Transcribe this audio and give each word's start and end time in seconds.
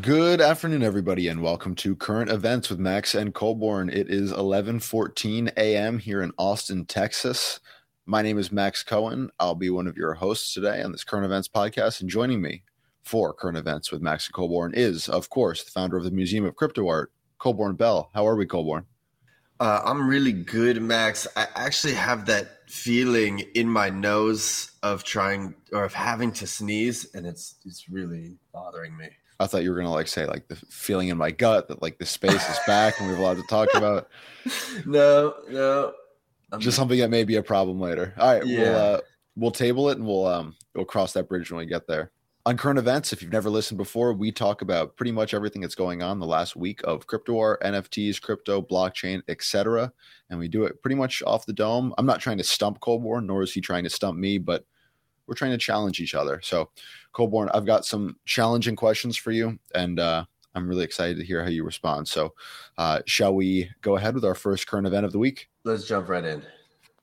Good 0.00 0.40
afternoon, 0.42 0.82
everybody, 0.82 1.28
and 1.28 1.40
welcome 1.40 1.74
to 1.76 1.96
Current 1.96 2.30
Events 2.30 2.68
with 2.68 2.78
Max 2.78 3.14
and 3.14 3.32
Colborn. 3.32 3.88
It 3.88 4.10
is 4.10 4.30
11:14 4.30 5.52
a.m. 5.56 5.98
here 6.00 6.20
in 6.22 6.32
Austin, 6.36 6.84
Texas. 6.84 7.60
My 8.04 8.20
name 8.20 8.38
is 8.38 8.52
Max 8.52 8.82
Cohen. 8.82 9.30
I'll 9.38 9.54
be 9.54 9.70
one 9.70 9.86
of 9.86 9.96
your 9.96 10.14
hosts 10.14 10.52
today 10.52 10.82
on 10.82 10.92
this 10.92 11.04
Current 11.04 11.24
Events 11.24 11.48
podcast, 11.48 12.02
and 12.02 12.10
joining 12.10 12.42
me 12.42 12.62
for 13.02 13.32
Current 13.32 13.56
Events 13.58 13.90
with 13.90 14.02
Max 14.02 14.26
and 14.26 14.34
Colborn 14.34 14.72
is, 14.74 15.08
of 15.08 15.28
course, 15.30 15.64
the 15.64 15.70
founder 15.70 15.96
of 15.96 16.04
the 16.04 16.10
Museum 16.10 16.44
of 16.44 16.54
Crypto 16.56 16.86
Art, 16.88 17.12
Colborn 17.38 17.74
Bell. 17.76 18.10
How 18.14 18.26
are 18.26 18.36
we, 18.36 18.46
Colborn? 18.46 18.86
Uh, 19.60 19.80
I'm 19.84 20.08
really 20.08 20.32
good, 20.32 20.82
Max. 20.82 21.26
I 21.36 21.46
actually 21.54 21.94
have 21.94 22.26
that 22.26 22.68
feeling 22.68 23.40
in 23.54 23.68
my 23.68 23.90
nose 23.90 24.72
of 24.82 25.04
trying 25.04 25.54
or 25.72 25.84
of 25.84 25.94
having 25.94 26.32
to 26.32 26.46
sneeze, 26.46 27.14
and 27.14 27.26
it's 27.26 27.54
it's 27.64 27.88
really 27.88 28.38
bothering 28.52 28.96
me. 28.96 29.08
I 29.38 29.46
thought 29.46 29.62
you 29.62 29.70
were 29.70 29.76
gonna 29.76 29.92
like 29.92 30.08
say 30.08 30.26
like 30.26 30.48
the 30.48 30.56
feeling 30.56 31.08
in 31.08 31.16
my 31.16 31.30
gut 31.30 31.68
that 31.68 31.80
like 31.82 31.98
the 31.98 32.06
space 32.06 32.48
is 32.48 32.58
back 32.66 32.94
and 32.98 33.06
we 33.08 33.14
have 33.14 33.22
a 33.22 33.26
lot 33.26 33.36
to 33.36 33.42
talk 33.48 33.68
about. 33.74 34.08
No, 34.86 35.34
no, 35.48 35.92
I'm 36.50 36.58
just 36.60 36.76
something 36.76 36.98
that 36.98 37.10
may 37.10 37.22
be 37.22 37.36
a 37.36 37.42
problem 37.42 37.78
later. 37.80 38.14
All 38.18 38.32
right, 38.32 38.44
Yeah. 38.44 38.58
we'll 38.60 38.76
uh, 38.76 39.00
we'll 39.36 39.50
table 39.52 39.90
it 39.90 39.98
and 39.98 40.06
we'll 40.06 40.26
um 40.26 40.56
we'll 40.74 40.84
cross 40.84 41.12
that 41.12 41.28
bridge 41.28 41.50
when 41.52 41.58
we 41.58 41.66
get 41.66 41.86
there. 41.86 42.10
On 42.44 42.56
current 42.56 42.78
events, 42.78 43.12
if 43.12 43.22
you've 43.22 43.32
never 43.32 43.48
listened 43.48 43.78
before, 43.78 44.12
we 44.12 44.32
talk 44.32 44.62
about 44.62 44.96
pretty 44.96 45.12
much 45.12 45.32
everything 45.32 45.62
that's 45.62 45.76
going 45.76 46.02
on 46.02 46.18
the 46.18 46.26
last 46.26 46.56
week 46.56 46.80
of 46.82 47.06
crypto 47.06 47.34
war, 47.34 47.56
NFTs, 47.62 48.20
crypto, 48.20 48.60
blockchain, 48.60 49.22
etc. 49.28 49.92
And 50.28 50.40
we 50.40 50.48
do 50.48 50.64
it 50.64 50.82
pretty 50.82 50.96
much 50.96 51.22
off 51.24 51.46
the 51.46 51.52
dome. 51.52 51.94
I'm 51.98 52.06
not 52.06 52.20
trying 52.20 52.38
to 52.38 52.44
stump 52.44 52.80
Colborn, 52.80 53.26
nor 53.26 53.42
is 53.42 53.52
he 53.52 53.60
trying 53.60 53.84
to 53.84 53.90
stump 53.90 54.18
me, 54.18 54.38
but 54.38 54.64
we're 55.28 55.36
trying 55.36 55.52
to 55.52 55.58
challenge 55.58 56.00
each 56.00 56.16
other. 56.16 56.40
So, 56.42 56.70
Colborn, 57.12 57.48
I've 57.54 57.64
got 57.64 57.84
some 57.84 58.16
challenging 58.24 58.74
questions 58.74 59.16
for 59.16 59.30
you, 59.30 59.56
and 59.76 60.00
uh, 60.00 60.24
I'm 60.56 60.66
really 60.66 60.84
excited 60.84 61.18
to 61.18 61.24
hear 61.24 61.44
how 61.44 61.50
you 61.50 61.62
respond. 61.62 62.08
So, 62.08 62.34
uh, 62.76 63.02
shall 63.06 63.36
we 63.36 63.70
go 63.82 63.96
ahead 63.96 64.16
with 64.16 64.24
our 64.24 64.34
first 64.34 64.66
current 64.66 64.88
event 64.88 65.06
of 65.06 65.12
the 65.12 65.18
week? 65.20 65.48
Let's 65.62 65.86
jump 65.86 66.08
right 66.08 66.24
in. 66.24 66.42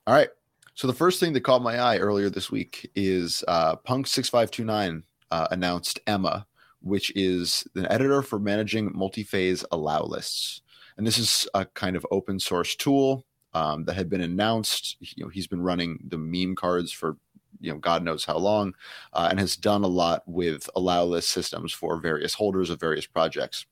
All 0.05 0.13
right. 0.13 0.29
So, 0.73 0.85
the 0.85 0.93
first 0.93 1.21
thing 1.21 1.31
that 1.31 1.45
caught 1.45 1.61
my 1.61 1.79
eye 1.79 1.97
earlier 1.97 2.29
this 2.29 2.51
week 2.51 2.91
is 2.93 3.41
uh, 3.47 3.77
Punk6529 3.77 5.03
uh, 5.31 5.47
announced 5.51 5.99
Emma, 6.07 6.47
which 6.81 7.11
is 7.15 7.67
an 7.75 7.85
editor 7.87 8.21
for 8.21 8.39
managing 8.39 8.91
multi-phase 8.93 9.65
allow 9.71 10.03
lists, 10.03 10.61
and 10.97 11.05
this 11.05 11.17
is 11.17 11.47
a 11.53 11.65
kind 11.65 11.95
of 11.95 12.05
open 12.11 12.39
source 12.39 12.75
tool 12.75 13.25
um, 13.53 13.85
that 13.85 13.95
had 13.95 14.09
been 14.09 14.21
announced. 14.21 14.97
You 14.99 15.25
know, 15.25 15.29
he's 15.29 15.47
been 15.47 15.61
running 15.61 15.99
the 16.07 16.17
meme 16.17 16.55
cards 16.55 16.91
for 16.91 17.17
you 17.59 17.71
know 17.71 17.77
God 17.77 18.03
knows 18.03 18.25
how 18.25 18.37
long, 18.37 18.73
uh, 19.13 19.27
and 19.29 19.39
has 19.39 19.55
done 19.55 19.83
a 19.83 19.87
lot 19.87 20.23
with 20.25 20.69
allow 20.75 21.03
list 21.03 21.29
systems 21.29 21.73
for 21.73 21.99
various 21.99 22.33
holders 22.33 22.69
of 22.69 22.79
various 22.79 23.05
projects 23.05 23.65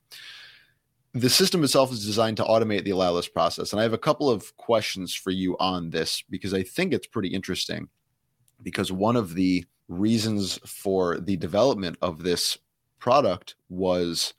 the 1.13 1.29
system 1.29 1.63
itself 1.63 1.91
is 1.91 2.05
designed 2.05 2.37
to 2.37 2.43
automate 2.43 2.83
the 2.83 2.91
allow 2.91 3.11
list 3.11 3.33
process. 3.33 3.71
And 3.71 3.79
I 3.79 3.83
have 3.83 3.93
a 3.93 3.97
couple 3.97 4.29
of 4.29 4.55
questions 4.57 5.15
for 5.15 5.31
you 5.31 5.57
on 5.57 5.89
this 5.89 6.23
because 6.29 6.53
I 6.53 6.63
think 6.63 6.93
it's 6.93 7.07
pretty 7.07 7.29
interesting. 7.29 7.89
Because 8.61 8.91
one 8.91 9.15
of 9.15 9.33
the 9.35 9.65
reasons 9.87 10.59
for 10.65 11.19
the 11.19 11.37
development 11.37 11.97
of 12.01 12.23
this 12.23 12.57
product 12.99 13.55
was 13.69 14.33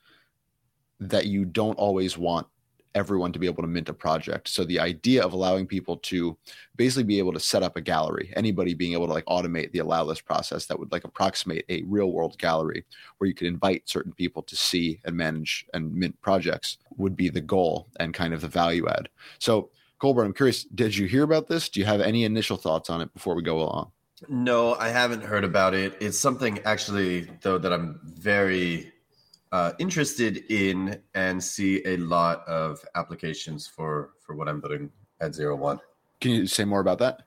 that 1.01 1.27
you 1.27 1.45
don't 1.45 1.79
always 1.79 2.19
want 2.19 2.47
everyone 2.95 3.33
to 3.33 3.39
be 3.39 3.47
able 3.47 3.63
to 3.63 3.69
mint 3.69 3.89
a 3.89 3.95
project. 3.95 4.49
So 4.49 4.65
the 4.65 4.81
idea 4.81 5.23
of 5.23 5.33
allowing 5.33 5.67
people 5.67 5.99
to 5.99 6.37
basically 6.77 7.05
be 7.05 7.19
able 7.19 7.33
to 7.33 7.41
set 7.41 7.63
up 7.63 7.77
a 7.77 7.81
gallery, 7.81 8.33
anybody 8.35 8.75
being 8.75 8.95
able 8.95 9.07
to 9.07 9.13
like 9.13 9.27
automate 9.27 9.71
the 9.73 9.79
allow 9.79 10.03
list 10.05 10.25
process 10.25 10.67
that 10.67 10.79
would 10.79 10.91
like 10.91 11.05
approximate 11.05 11.65
a 11.69 11.83
real 11.83 12.11
world 12.11 12.37
gallery 12.39 12.85
where 13.19 13.29
you 13.29 13.35
could 13.35 13.47
invite 13.47 13.89
certain 13.89 14.13
people 14.13 14.43
to 14.43 14.57
see 14.57 15.01
and 15.05 15.17
manage 15.17 15.67
and 15.75 15.95
mint 15.95 16.21
projects 16.23 16.79
would 16.97 17.17
be 17.17 17.29
the 17.29 17.41
goal 17.41 17.89
and 18.01 18.15
kind 18.15 18.35
of 18.35 18.41
the 18.41 18.49
value 18.49 18.89
add. 18.89 19.09
So 19.39 19.71
Colborn, 20.01 20.27
I'm 20.27 20.35
curious, 20.35 20.65
did 20.65 20.97
you 20.97 21.07
hear 21.07 21.25
about 21.25 21.49
this? 21.49 21.69
Do 21.69 21.81
you 21.81 21.87
have 21.87 22.01
any 22.01 22.25
initial 22.25 22.57
thoughts 22.57 22.91
on 22.91 23.01
it 23.01 23.13
before 23.15 23.35
we 23.35 23.43
go 23.43 23.61
along? 23.61 23.93
No, 24.29 24.75
I 24.75 24.89
haven't 24.89 25.23
heard 25.23 25.45
about 25.45 25.75
it. 25.75 25.97
It's 26.01 26.19
something 26.19 26.59
actually, 26.65 27.29
though, 27.43 27.59
that 27.59 27.73
I'm 27.73 28.01
very 28.03 28.93
uh, 29.53 29.73
interested 29.79 30.45
in 30.51 31.01
and 31.15 31.43
see 31.43 31.85
a 31.87 31.97
lot 31.99 32.47
of 32.49 32.85
applications 32.95 33.67
for 33.67 34.11
for 34.21 34.35
what 34.35 34.49
I'm 34.49 34.61
building 34.61 34.91
at 35.21 35.35
Zero 35.35 35.57
One. 35.57 35.79
Can 36.21 36.33
you 36.33 36.47
say 36.47 36.65
more 36.65 36.81
about 36.81 36.99
that? 36.99 37.23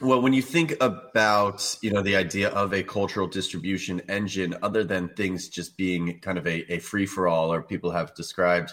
Well, 0.00 0.20
when 0.20 0.32
you 0.32 0.42
think 0.42 0.74
about 0.80 1.78
you 1.80 1.90
know 1.90 2.02
the 2.02 2.16
idea 2.16 2.50
of 2.50 2.74
a 2.74 2.82
cultural 2.82 3.26
distribution 3.26 4.00
engine, 4.08 4.54
other 4.62 4.84
than 4.84 5.08
things 5.10 5.48
just 5.48 5.76
being 5.76 6.20
kind 6.20 6.36
of 6.36 6.46
a, 6.46 6.70
a 6.72 6.78
free 6.80 7.06
for 7.06 7.26
all, 7.26 7.52
or 7.52 7.62
people 7.62 7.90
have 7.90 8.14
described 8.14 8.72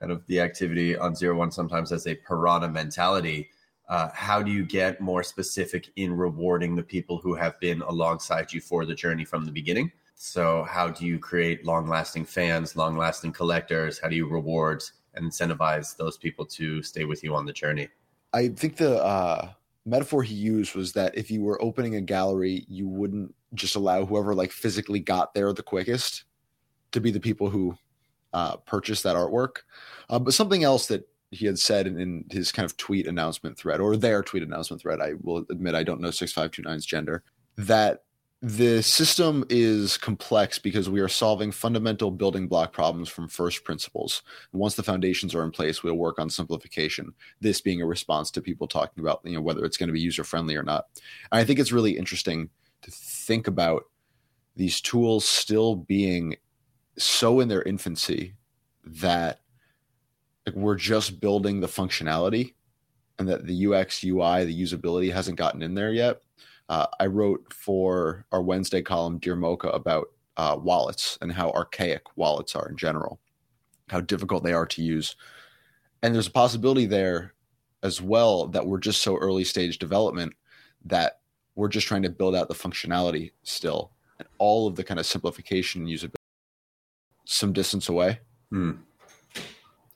kind 0.00 0.10
of 0.10 0.26
the 0.26 0.40
activity 0.40 0.96
on 0.96 1.14
Zero 1.14 1.36
One 1.36 1.52
sometimes 1.52 1.92
as 1.92 2.06
a 2.06 2.14
piranha 2.16 2.68
mentality. 2.68 3.50
Uh, 3.92 4.08
how 4.14 4.42
do 4.42 4.50
you 4.50 4.64
get 4.64 5.02
more 5.02 5.22
specific 5.22 5.90
in 5.96 6.16
rewarding 6.16 6.74
the 6.74 6.82
people 6.82 7.18
who 7.18 7.34
have 7.34 7.60
been 7.60 7.82
alongside 7.82 8.50
you 8.50 8.58
for 8.58 8.86
the 8.86 8.94
journey 8.94 9.22
from 9.22 9.44
the 9.44 9.52
beginning? 9.52 9.92
So, 10.14 10.62
how 10.62 10.88
do 10.88 11.04
you 11.04 11.18
create 11.18 11.66
long 11.66 11.86
lasting 11.86 12.24
fans, 12.24 12.74
long 12.74 12.96
lasting 12.96 13.32
collectors? 13.32 13.98
How 13.98 14.08
do 14.08 14.16
you 14.16 14.26
reward 14.26 14.82
and 15.12 15.30
incentivize 15.30 15.94
those 15.94 16.16
people 16.16 16.46
to 16.46 16.82
stay 16.82 17.04
with 17.04 17.22
you 17.22 17.34
on 17.34 17.44
the 17.44 17.52
journey? 17.52 17.90
I 18.32 18.48
think 18.48 18.76
the 18.76 19.04
uh, 19.04 19.50
metaphor 19.84 20.22
he 20.22 20.36
used 20.36 20.74
was 20.74 20.94
that 20.94 21.14
if 21.14 21.30
you 21.30 21.42
were 21.42 21.62
opening 21.62 21.96
a 21.96 22.00
gallery, 22.00 22.64
you 22.70 22.88
wouldn't 22.88 23.34
just 23.52 23.74
allow 23.74 24.06
whoever 24.06 24.34
like 24.34 24.52
physically 24.52 25.00
got 25.00 25.34
there 25.34 25.52
the 25.52 25.62
quickest 25.62 26.24
to 26.92 27.00
be 27.02 27.10
the 27.10 27.20
people 27.20 27.50
who 27.50 27.76
uh, 28.32 28.56
purchased 28.56 29.02
that 29.02 29.16
artwork. 29.16 29.56
Uh, 30.08 30.18
but 30.18 30.32
something 30.32 30.64
else 30.64 30.86
that 30.86 31.06
he 31.32 31.46
had 31.46 31.58
said 31.58 31.86
in, 31.86 31.98
in 31.98 32.24
his 32.30 32.52
kind 32.52 32.66
of 32.66 32.76
tweet 32.76 33.06
announcement 33.06 33.58
thread 33.58 33.80
or 33.80 33.96
their 33.96 34.22
tweet 34.22 34.42
announcement 34.42 34.82
thread, 34.82 35.00
I 35.00 35.14
will 35.22 35.44
admit 35.50 35.74
I 35.74 35.82
don't 35.82 36.00
know 36.00 36.08
6529's 36.08 36.86
gender, 36.86 37.24
that 37.56 38.04
the 38.42 38.82
system 38.82 39.44
is 39.48 39.96
complex 39.96 40.58
because 40.58 40.90
we 40.90 41.00
are 41.00 41.08
solving 41.08 41.52
fundamental 41.52 42.10
building 42.10 42.48
block 42.48 42.72
problems 42.72 43.08
from 43.08 43.28
first 43.28 43.64
principles. 43.64 44.22
Once 44.52 44.74
the 44.74 44.82
foundations 44.82 45.32
are 45.32 45.44
in 45.44 45.52
place, 45.52 45.82
we'll 45.82 45.94
work 45.94 46.18
on 46.18 46.28
simplification. 46.28 47.14
This 47.40 47.60
being 47.60 47.80
a 47.80 47.86
response 47.86 48.32
to 48.32 48.42
people 48.42 48.66
talking 48.66 49.02
about 49.02 49.20
you 49.24 49.34
know 49.34 49.40
whether 49.40 49.64
it's 49.64 49.76
going 49.76 49.88
to 49.88 49.92
be 49.92 50.00
user 50.00 50.24
friendly 50.24 50.56
or 50.56 50.64
not. 50.64 50.86
And 51.30 51.40
I 51.40 51.44
think 51.44 51.60
it's 51.60 51.72
really 51.72 51.96
interesting 51.96 52.50
to 52.82 52.90
think 52.90 53.46
about 53.46 53.84
these 54.56 54.80
tools 54.80 55.24
still 55.24 55.76
being 55.76 56.34
so 56.98 57.38
in 57.38 57.46
their 57.46 57.62
infancy 57.62 58.34
that 58.84 59.41
like, 60.46 60.56
we're 60.56 60.76
just 60.76 61.20
building 61.20 61.60
the 61.60 61.66
functionality 61.66 62.54
and 63.18 63.28
that 63.28 63.46
the 63.46 63.66
UX, 63.66 64.02
UI, 64.02 64.44
the 64.44 64.62
usability 64.62 65.12
hasn't 65.12 65.38
gotten 65.38 65.62
in 65.62 65.74
there 65.74 65.92
yet. 65.92 66.20
Uh, 66.68 66.86
I 66.98 67.06
wrote 67.06 67.52
for 67.52 68.26
our 68.32 68.42
Wednesday 68.42 68.82
column, 68.82 69.18
Dear 69.18 69.36
MOCA, 69.36 69.74
about 69.74 70.08
uh, 70.36 70.56
wallets 70.60 71.18
and 71.20 71.32
how 71.32 71.50
archaic 71.50 72.02
wallets 72.16 72.56
are 72.56 72.68
in 72.68 72.76
general, 72.76 73.20
how 73.88 74.00
difficult 74.00 74.42
they 74.42 74.52
are 74.52 74.66
to 74.66 74.82
use. 74.82 75.16
And 76.02 76.14
there's 76.14 76.26
a 76.26 76.32
possibility 76.32 76.86
there 76.86 77.34
as 77.82 78.00
well 78.00 78.46
that 78.48 78.66
we're 78.66 78.78
just 78.78 79.02
so 79.02 79.16
early 79.16 79.44
stage 79.44 79.78
development 79.78 80.32
that 80.84 81.20
we're 81.54 81.68
just 81.68 81.86
trying 81.86 82.02
to 82.02 82.10
build 82.10 82.34
out 82.34 82.48
the 82.48 82.54
functionality 82.54 83.32
still 83.42 83.92
and 84.18 84.26
all 84.38 84.66
of 84.66 84.76
the 84.76 84.84
kind 84.84 84.98
of 84.98 85.06
simplification 85.06 85.82
and 85.82 85.90
usability 85.90 86.14
some 87.24 87.52
distance 87.52 87.88
away. 87.88 88.20
Hmm. 88.50 88.72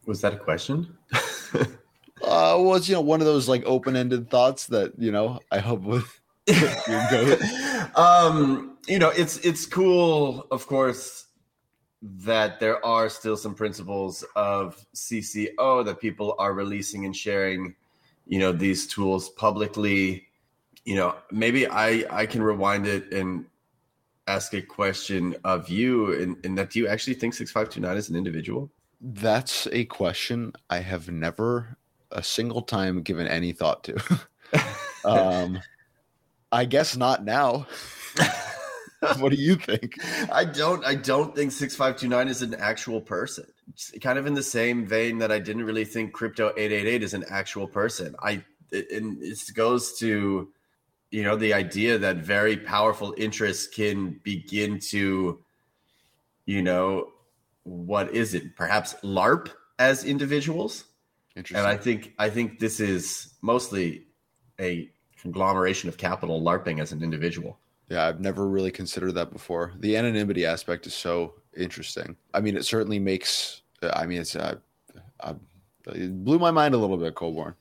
Was 0.07 0.21
that 0.23 0.33
a 0.35 0.39
question? 0.39 0.97
Uh, 2.23 2.57
well, 2.59 2.75
it's 2.75 2.89
you 2.89 2.95
know 2.95 3.01
one 3.01 3.21
of 3.21 3.27
those 3.27 3.47
like 3.47 3.63
open-ended 3.67 4.31
thoughts 4.31 4.67
that 4.67 4.93
you 4.99 5.13
know 5.13 5.39
I 5.53 5.59
hope 5.59 5.83
with 5.83 6.21
your 6.47 7.07
goat. 7.11 7.41
um, 7.95 8.77
you 8.89 8.99
know, 8.99 9.11
it's 9.11 9.37
it's 9.39 9.67
cool, 9.67 10.47
of 10.51 10.67
course, 10.67 11.27
that 12.03 12.59
there 12.59 12.85
are 12.85 13.09
still 13.09 13.37
some 13.37 13.55
principles 13.55 14.25
of 14.35 14.85
CC0 14.95 15.85
that 15.85 16.01
people 16.01 16.35
are 16.39 16.53
releasing 16.53 17.05
and 17.05 17.15
sharing. 17.15 17.75
You 18.27 18.39
know, 18.39 18.53
these 18.53 18.87
tools 18.87 19.29
publicly. 19.31 20.27
You 20.85 20.97
know, 20.97 21.15
maybe 21.31 21.69
I 21.69 22.05
I 22.11 22.27
can 22.27 22.43
rewind 22.43 22.87
it 22.87 23.13
and 23.13 23.45
ask 24.27 24.55
a 24.55 24.63
question 24.63 25.37
of 25.45 25.69
you, 25.69 26.13
and, 26.21 26.45
in 26.45 26.55
that 26.57 26.71
do 26.71 26.79
you 26.79 26.89
actually 26.89 27.15
think 27.15 27.35
six 27.35 27.51
five 27.51 27.69
two 27.69 27.81
nine 27.81 27.97
is 27.97 28.09
an 28.09 28.17
individual? 28.17 28.71
That's 29.01 29.67
a 29.73 29.85
question 29.85 30.53
I 30.71 30.79
have 30.79 31.11
never 31.11 31.77
a 32.11 32.23
single 32.23 32.63
time 32.63 33.03
given 33.03 33.27
any 33.27 33.53
thought 33.53 33.85
to. 33.85 34.21
um, 35.05 35.61
I 36.51 36.65
guess 36.65 36.97
not 36.97 37.25
now. 37.25 37.67
what 39.19 39.31
do 39.31 39.37
you 39.37 39.57
think? 39.57 39.97
I 40.33 40.45
don't. 40.45 40.85
I 40.85 40.95
don't 40.95 41.35
think 41.35 41.53
six 41.53 41.77
five 41.77 41.97
two 41.97 42.09
nine 42.09 42.29
is 42.29 42.43
an 42.43 42.55
actual 42.55 43.01
person. 43.01 43.47
It's 43.69 43.93
kind 44.01 44.19
of 44.19 44.27
in 44.27 44.35
the 44.35 44.43
same 44.43 44.87
vein 44.87 45.19
that 45.19 45.31
I 45.31 45.39
didn't 45.39 45.65
really 45.65 45.85
think 45.85 46.13
crypto 46.13 46.53
eight 46.57 46.73
eight 46.73 46.87
eight 46.87 47.03
is 47.03 47.15
an 47.15 47.25
actual 47.29 47.67
person. 47.67 48.15
I 48.23 48.43
and 48.73 49.23
it 49.23 49.39
goes 49.55 49.99
to 49.99 50.49
you 51.11 51.23
know 51.23 51.37
the 51.37 51.53
idea 51.53 51.99
that 51.99 52.17
very 52.17 52.57
powerful 52.57 53.15
interests 53.17 53.67
can 53.67 54.21
begin 54.23 54.79
to 54.91 55.43
you 56.47 56.63
know 56.63 57.09
what 57.67 58.15
is 58.15 58.35
it? 58.35 58.57
Perhaps 58.57 58.95
larp 59.03 59.51
as 59.79 60.05
individuals? 60.05 60.85
Interesting. 61.37 61.59
and 61.59 61.67
i 61.67 61.77
think 61.77 62.15
i 62.19 62.31
think 62.31 62.59
this 62.59 62.81
is 62.81 63.35
mostly 63.43 64.07
a 64.59 64.89
conglomeration 65.21 65.87
of 65.87 65.99
capital 65.99 66.41
larping 66.41 66.81
as 66.81 66.93
an 66.93 67.03
individual. 67.03 67.59
Yeah 67.91 68.07
i've 68.07 68.21
never 68.21 68.49
really 68.49 68.71
considered 68.71 69.13
that 69.13 69.31
before. 69.31 69.75
The 69.79 69.97
anonymity 69.97 70.47
aspect 70.47 70.87
is 70.87 70.95
so 70.95 71.35
interesting. 71.55 72.17
I 72.33 72.41
mean 72.41 72.57
it 72.57 72.65
certainly 72.65 72.99
makes 72.99 73.61
i 73.83 74.07
mean 74.07 74.23
it's 74.23 74.35
uh, 74.35 74.57
uh, 75.21 75.35
it 75.89 76.25
blew 76.25 76.39
my 76.39 76.51
mind 76.51 76.75
a 76.75 76.79
little 76.79 76.97
bit 76.97 77.15
Colborn. 77.15 77.55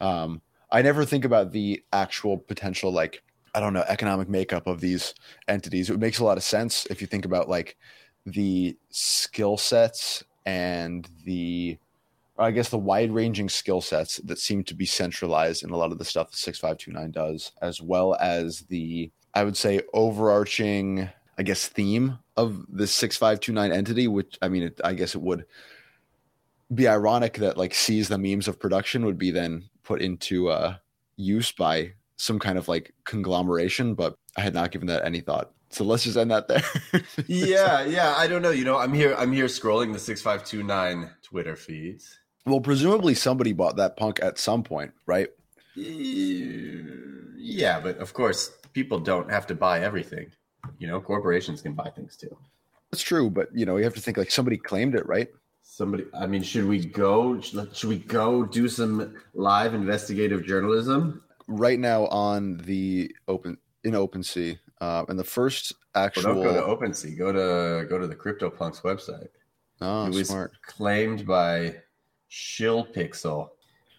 Um, 0.00 0.40
I 0.70 0.82
never 0.82 1.04
think 1.04 1.24
about 1.24 1.52
the 1.52 1.82
actual 1.92 2.36
potential, 2.36 2.92
like, 2.92 3.22
I 3.54 3.60
don't 3.60 3.72
know, 3.72 3.84
economic 3.88 4.28
makeup 4.28 4.66
of 4.66 4.80
these 4.80 5.14
entities. 5.48 5.90
It 5.90 5.98
makes 5.98 6.18
a 6.18 6.24
lot 6.24 6.36
of 6.36 6.42
sense 6.42 6.86
if 6.86 7.00
you 7.00 7.06
think 7.06 7.24
about 7.24 7.48
like 7.48 7.76
the 8.26 8.76
skill 8.90 9.56
sets 9.56 10.24
and 10.44 11.08
the, 11.24 11.78
I 12.38 12.50
guess, 12.50 12.68
the 12.68 12.78
wide 12.78 13.12
ranging 13.12 13.48
skill 13.48 13.80
sets 13.80 14.18
that 14.18 14.38
seem 14.38 14.64
to 14.64 14.74
be 14.74 14.84
centralized 14.84 15.62
in 15.62 15.70
a 15.70 15.76
lot 15.76 15.92
of 15.92 15.98
the 15.98 16.04
stuff 16.04 16.30
that 16.32 16.36
6529 16.36 17.10
does, 17.12 17.52
as 17.62 17.80
well 17.80 18.16
as 18.20 18.62
the, 18.62 19.10
I 19.32 19.44
would 19.44 19.56
say, 19.56 19.80
overarching, 19.94 21.08
I 21.38 21.42
guess, 21.44 21.68
theme 21.68 22.18
of 22.36 22.66
the 22.68 22.86
6529 22.86 23.72
entity, 23.72 24.08
which, 24.08 24.36
I 24.42 24.48
mean, 24.48 24.64
it, 24.64 24.80
I 24.84 24.92
guess 24.92 25.14
it 25.14 25.22
would 25.22 25.46
be 26.74 26.88
ironic 26.88 27.34
that 27.34 27.56
like 27.56 27.74
seize 27.74 28.08
the 28.08 28.18
memes 28.18 28.48
of 28.48 28.58
production 28.58 29.04
would 29.06 29.18
be 29.18 29.30
then 29.30 29.64
put 29.84 30.02
into 30.02 30.48
uh, 30.48 30.74
use 31.16 31.52
by 31.52 31.92
some 32.16 32.38
kind 32.38 32.58
of 32.58 32.66
like 32.66 32.92
conglomeration, 33.04 33.94
but 33.94 34.16
I 34.36 34.40
had 34.40 34.54
not 34.54 34.72
given 34.72 34.88
that 34.88 35.04
any 35.04 35.20
thought. 35.20 35.52
So 35.70 35.84
let's 35.84 36.04
just 36.04 36.16
end 36.16 36.30
that 36.30 36.48
there. 36.48 36.62
yeah, 37.26 37.84
yeah. 37.84 38.14
I 38.16 38.26
don't 38.26 38.42
know. 38.42 38.50
You 38.50 38.64
know, 38.64 38.78
I'm 38.78 38.94
here. 38.94 39.14
I'm 39.18 39.32
here 39.32 39.46
scrolling 39.46 39.92
the 39.92 39.98
six 39.98 40.22
five 40.22 40.44
two 40.44 40.62
nine 40.62 41.10
Twitter 41.22 41.56
feeds. 41.56 42.18
Well, 42.44 42.60
presumably 42.60 43.14
somebody 43.14 43.52
bought 43.52 43.76
that 43.76 43.96
punk 43.96 44.20
at 44.22 44.38
some 44.38 44.62
point, 44.62 44.92
right? 45.06 45.28
Yeah, 45.74 47.80
but 47.80 47.98
of 47.98 48.14
course, 48.14 48.52
people 48.72 49.00
don't 49.00 49.30
have 49.30 49.46
to 49.48 49.54
buy 49.54 49.80
everything. 49.80 50.30
You 50.78 50.86
know, 50.86 51.00
corporations 51.00 51.62
can 51.62 51.74
buy 51.74 51.90
things 51.90 52.16
too. 52.16 52.36
That's 52.90 53.02
true, 53.02 53.30
but 53.30 53.48
you 53.52 53.66
know, 53.66 53.76
you 53.76 53.84
have 53.84 53.94
to 53.94 54.00
think 54.00 54.16
like 54.16 54.30
somebody 54.30 54.56
claimed 54.56 54.94
it, 54.94 55.06
right? 55.06 55.28
somebody 55.68 56.04
i 56.14 56.26
mean 56.26 56.42
should 56.42 56.64
we 56.64 56.86
go 56.86 57.38
should 57.40 57.84
we 57.84 57.98
go 57.98 58.44
do 58.44 58.68
some 58.68 59.14
live 59.34 59.74
investigative 59.74 60.46
journalism 60.46 61.22
right 61.48 61.78
now 61.78 62.06
on 62.06 62.56
the 62.58 63.14
open 63.28 63.56
in 63.84 63.92
OpenSea 63.92 64.58
uh 64.80 65.04
and 65.08 65.18
the 65.18 65.24
first 65.24 65.72
actual 65.94 66.34
well, 66.34 66.44
don't 66.44 66.54
go 66.54 66.76
to 66.76 66.86
OpenSea 66.86 67.16
go 67.16 67.32
to 67.32 67.88
go 67.88 67.98
to 67.98 68.06
the 68.06 68.14
CryptoPunks 68.14 68.82
website 68.82 69.28
oh 69.80 70.06
it 70.06 70.14
was 70.14 70.28
smart 70.28 70.52
claimed 70.62 71.26
by 71.26 71.76
ShillPixel 72.30 73.48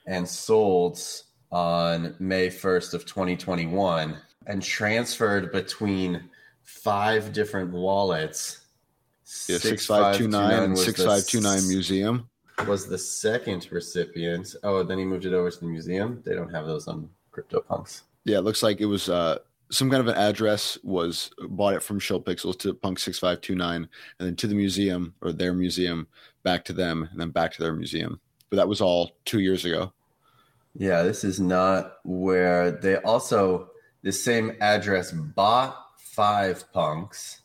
and 0.06 0.27
sold 0.27 1.00
on 1.51 2.15
may 2.19 2.47
1st 2.47 2.94
of 2.94 3.06
2021 3.06 4.18
and 4.47 4.62
transferred 4.62 5.51
between 5.51 6.29
five 6.63 7.31
different 7.33 7.71
wallets 7.71 8.65
yeah, 9.47 9.57
6529 9.57 10.75
6529 10.75 11.68
museum 11.68 12.29
was 12.65 12.88
the 12.88 12.97
second 12.97 13.68
recipient. 13.71 14.56
Oh, 14.63 14.83
then 14.83 14.97
he 14.97 15.06
moved 15.06 15.25
it 15.25 15.33
over 15.33 15.51
to 15.51 15.59
the 15.59 15.65
museum. 15.65 16.21
They 16.25 16.33
don't 16.33 16.50
have 16.50 16.65
those 16.65 16.88
on 16.88 17.09
CryptoPunks. 17.31 18.03
Yeah, 18.25 18.39
it 18.39 18.41
looks 18.41 18.63
like 18.63 18.81
it 18.81 18.85
was 18.85 19.09
uh, 19.09 19.39
some 19.69 19.89
kind 19.89 20.01
of 20.01 20.07
an 20.07 20.15
address 20.15 20.77
was 20.83 21.31
uh, 21.41 21.47
bought 21.47 21.73
it 21.73 21.83
from 21.83 21.99
ShillPixels 21.99 22.59
to 22.59 22.73
Punk 22.73 22.99
6529 22.99 23.75
and 24.19 24.27
then 24.27 24.35
to 24.37 24.47
the 24.47 24.55
museum 24.55 25.13
or 25.21 25.31
their 25.31 25.53
museum, 25.53 26.07
back 26.43 26.63
to 26.65 26.73
them, 26.73 27.07
and 27.11 27.19
then 27.19 27.31
back 27.31 27.53
to 27.53 27.61
their 27.61 27.73
museum. 27.73 28.19
But 28.49 28.57
that 28.57 28.67
was 28.67 28.81
all 28.81 29.11
two 29.25 29.39
years 29.39 29.65
ago. 29.65 29.91
Yeah, 30.73 31.03
this 31.03 31.23
is 31.23 31.39
not 31.39 31.97
where 32.03 32.71
they 32.71 32.97
also 32.97 33.71
the 34.03 34.11
same 34.11 34.55
address 34.61 35.11
bought 35.11 35.75
five 35.97 36.71
punks 36.71 37.41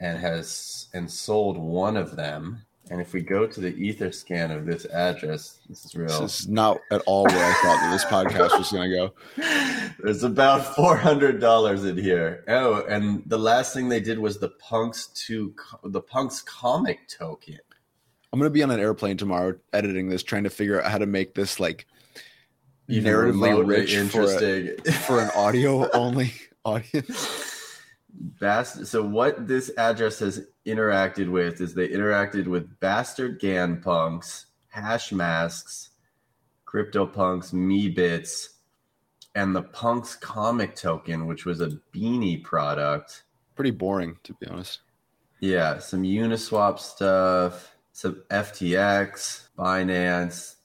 and 0.00 0.18
has 0.18 0.88
and 0.94 1.10
sold 1.10 1.58
one 1.58 1.96
of 1.96 2.16
them. 2.16 2.64
And 2.90 3.00
if 3.00 3.12
we 3.12 3.20
go 3.20 3.46
to 3.46 3.60
the 3.60 3.72
Etherscan 3.72 4.54
of 4.54 4.66
this 4.66 4.84
address, 4.86 5.60
this 5.68 5.84
is 5.84 5.94
real. 5.94 6.08
This 6.20 6.40
is 6.40 6.48
not 6.48 6.80
at 6.90 7.00
all 7.06 7.24
where 7.24 7.36
I 7.36 7.52
thought 7.62 7.78
that 7.80 7.92
this 7.92 8.04
podcast 8.04 8.58
was 8.58 8.72
going 8.72 8.90
to 8.90 8.96
go. 8.96 9.90
There's 10.02 10.24
about 10.24 10.74
four 10.74 10.96
hundred 10.96 11.40
dollars 11.40 11.84
in 11.84 11.96
here. 11.96 12.42
Oh, 12.48 12.84
and 12.88 13.22
the 13.26 13.38
last 13.38 13.74
thing 13.74 13.88
they 13.88 14.00
did 14.00 14.18
was 14.18 14.38
the 14.38 14.48
punks 14.48 15.06
to 15.26 15.54
the 15.84 16.00
punks 16.00 16.42
comic 16.42 17.06
token. 17.06 17.58
I'm 18.32 18.40
going 18.40 18.50
to 18.50 18.52
be 18.54 18.62
on 18.64 18.72
an 18.72 18.80
airplane 18.80 19.16
tomorrow 19.16 19.56
editing 19.72 20.08
this, 20.08 20.24
trying 20.24 20.44
to 20.44 20.50
figure 20.50 20.82
out 20.82 20.90
how 20.90 20.98
to 20.98 21.06
make 21.06 21.34
this 21.34 21.60
like 21.60 21.86
narratively 22.88 23.66
rich 23.66 23.94
interesting 23.94 24.76
for, 24.82 24.88
a, 24.88 24.92
for 24.92 25.20
an 25.20 25.30
audio 25.36 25.88
only 25.94 26.32
audience. 26.64 27.49
Bast- 28.20 28.86
so 28.86 29.02
what 29.02 29.48
this 29.48 29.70
address 29.78 30.18
has 30.18 30.46
interacted 30.66 31.30
with 31.30 31.60
is 31.60 31.72
they 31.72 31.88
interacted 31.88 32.46
with 32.46 32.78
Bastard 32.78 33.40
GAN 33.40 33.80
Punks, 33.80 34.46
hash 34.68 35.10
masks, 35.10 35.90
CryptoPunks, 36.66 37.52
me 37.52 37.88
bits, 37.88 38.60
and 39.34 39.56
the 39.56 39.62
punks 39.62 40.16
comic 40.16 40.74
token, 40.74 41.26
which 41.26 41.46
was 41.46 41.60
a 41.60 41.78
beanie 41.94 42.42
product. 42.42 43.24
Pretty 43.54 43.70
boring, 43.70 44.16
to 44.24 44.34
be 44.34 44.46
honest. 44.46 44.80
Yeah, 45.40 45.78
some 45.78 46.02
Uniswap 46.02 46.78
stuff, 46.78 47.74
some 47.92 48.22
FTX, 48.30 49.48
Binance. 49.58 50.56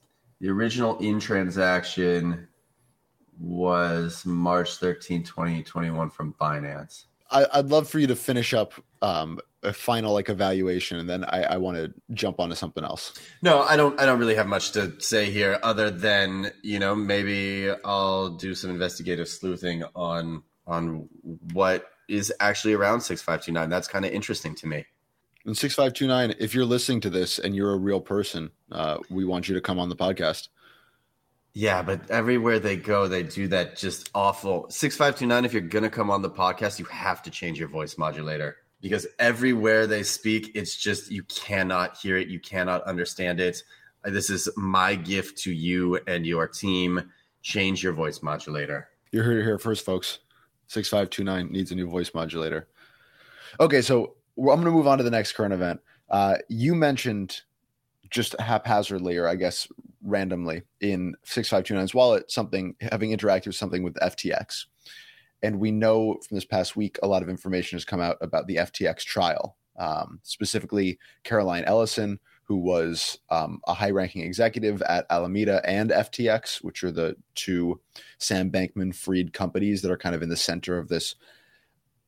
The 0.41 0.49
original 0.49 0.97
in 0.99 1.19
transaction 1.19 2.47
was 3.39 4.25
March 4.25 4.75
13, 4.75 5.23
2021 5.23 6.09
from 6.09 6.33
Binance. 6.39 7.05
I, 7.31 7.57
would 7.57 7.71
love 7.71 7.89
for 7.89 7.99
you 7.99 8.07
to 8.07 8.15
finish 8.15 8.53
up 8.53 8.73
um, 9.01 9.39
a 9.63 9.73
final 9.73 10.13
like 10.13 10.29
evaluation, 10.29 10.99
and 10.99 11.09
then 11.09 11.23
I, 11.25 11.43
I 11.43 11.57
want 11.57 11.77
to 11.77 11.93
jump 12.13 12.39
onto 12.39 12.55
something 12.55 12.83
else. 12.83 13.13
No, 13.41 13.61
I 13.61 13.75
don't. 13.75 13.99
I 13.99 14.05
don't 14.05 14.19
really 14.19 14.35
have 14.35 14.47
much 14.47 14.71
to 14.73 14.99
say 14.99 15.31
here, 15.31 15.59
other 15.63 15.89
than 15.89 16.51
you 16.63 16.79
know 16.79 16.95
maybe 16.95 17.71
I'll 17.83 18.29
do 18.29 18.53
some 18.55 18.69
investigative 18.69 19.27
sleuthing 19.27 19.83
on 19.95 20.43
on 20.67 21.09
what 21.53 21.87
is 22.07 22.31
actually 22.39 22.73
around 22.73 23.01
six 23.01 23.21
five 23.21 23.43
two 23.43 23.51
nine. 23.51 23.69
That's 23.69 23.87
kind 23.87 24.05
of 24.05 24.11
interesting 24.11 24.55
to 24.55 24.67
me. 24.67 24.85
And 25.45 25.57
six 25.57 25.75
five 25.75 25.93
two 25.93 26.07
nine. 26.07 26.35
If 26.39 26.53
you're 26.53 26.65
listening 26.65 27.01
to 27.01 27.09
this 27.09 27.39
and 27.39 27.55
you're 27.55 27.73
a 27.73 27.77
real 27.77 28.01
person, 28.01 28.51
uh, 28.71 28.97
we 29.09 29.25
want 29.25 29.47
you 29.47 29.55
to 29.55 29.61
come 29.61 29.79
on 29.79 29.89
the 29.89 29.95
podcast. 29.95 30.49
Yeah, 31.57 31.81
but 31.81 32.11
everywhere 32.11 32.59
they 32.59 32.75
go, 32.75 33.07
they 33.07 33.23
do 33.23 33.47
that 33.47 33.77
just 33.77 34.09
awful. 34.13 34.69
6529, 34.69 35.45
if 35.45 35.53
you're 35.53 35.61
going 35.61 35.83
to 35.83 35.89
come 35.89 36.11
on 36.11 36.21
the 36.21 36.29
podcast, 36.29 36.79
you 36.79 36.85
have 36.85 37.23
to 37.23 37.31
change 37.31 37.57
your 37.57 37.69
voice 37.69 37.97
modulator 37.97 38.57
because 38.81 39.07
everywhere 39.19 39.87
they 39.87 40.03
speak, 40.03 40.51
it's 40.53 40.75
just 40.75 41.09
you 41.09 41.23
cannot 41.23 41.95
hear 41.95 42.17
it. 42.17 42.27
You 42.27 42.41
cannot 42.41 42.83
understand 42.83 43.39
it. 43.39 43.63
Uh, 44.03 44.09
this 44.09 44.29
is 44.29 44.49
my 44.57 44.95
gift 44.95 45.37
to 45.43 45.53
you 45.53 45.97
and 46.07 46.25
your 46.25 46.45
team. 46.45 47.09
Change 47.41 47.81
your 47.81 47.93
voice 47.93 48.21
modulator. 48.21 48.89
You're 49.13 49.23
here, 49.23 49.41
here 49.41 49.57
first, 49.57 49.85
folks. 49.85 50.19
6529 50.67 51.53
needs 51.53 51.71
a 51.71 51.75
new 51.75 51.89
voice 51.89 52.13
modulator. 52.13 52.67
Okay, 53.61 53.81
so 53.81 54.15
I'm 54.37 54.43
going 54.43 54.65
to 54.65 54.71
move 54.71 54.87
on 54.87 54.97
to 54.97 55.05
the 55.05 55.09
next 55.09 55.31
current 55.31 55.53
event. 55.53 55.79
Uh, 56.09 56.35
you 56.49 56.75
mentioned 56.75 57.43
just 58.09 58.37
haphazardly, 58.41 59.15
or 59.15 59.25
I 59.25 59.35
guess 59.35 59.69
randomly, 60.05 60.63
in 60.79 61.15
6529's 61.25 61.93
wallet, 61.93 62.31
something 62.31 62.75
having 62.79 63.11
interacted 63.11 63.47
with 63.47 63.55
something 63.55 63.83
with 63.83 63.95
FTX. 63.95 64.65
And 65.43 65.59
we 65.59 65.71
know 65.71 66.19
from 66.27 66.35
this 66.35 66.45
past 66.45 66.75
week, 66.75 66.97
a 67.03 67.07
lot 67.07 67.21
of 67.21 67.29
information 67.29 67.75
has 67.75 67.85
come 67.85 68.01
out 68.01 68.17
about 68.21 68.47
the 68.47 68.57
FTX 68.57 69.03
trial, 69.03 69.57
um, 69.77 70.19
specifically 70.23 70.97
Caroline 71.23 71.65
Ellison, 71.65 72.19
who 72.45 72.57
was 72.57 73.19
um, 73.29 73.59
a 73.67 73.73
high 73.73 73.89
ranking 73.89 74.21
executive 74.21 74.81
at 74.83 75.05
Alameda 75.09 75.61
and 75.65 75.89
FTX, 75.89 76.63
which 76.63 76.83
are 76.83 76.91
the 76.91 77.15
two 77.33 77.81
Sam 78.19 78.51
Bankman 78.51 78.93
Fried 78.95 79.33
companies 79.33 79.81
that 79.81 79.91
are 79.91 79.97
kind 79.97 80.15
of 80.15 80.21
in 80.21 80.29
the 80.29 80.37
center 80.37 80.77
of 80.77 80.87
this 80.87 81.15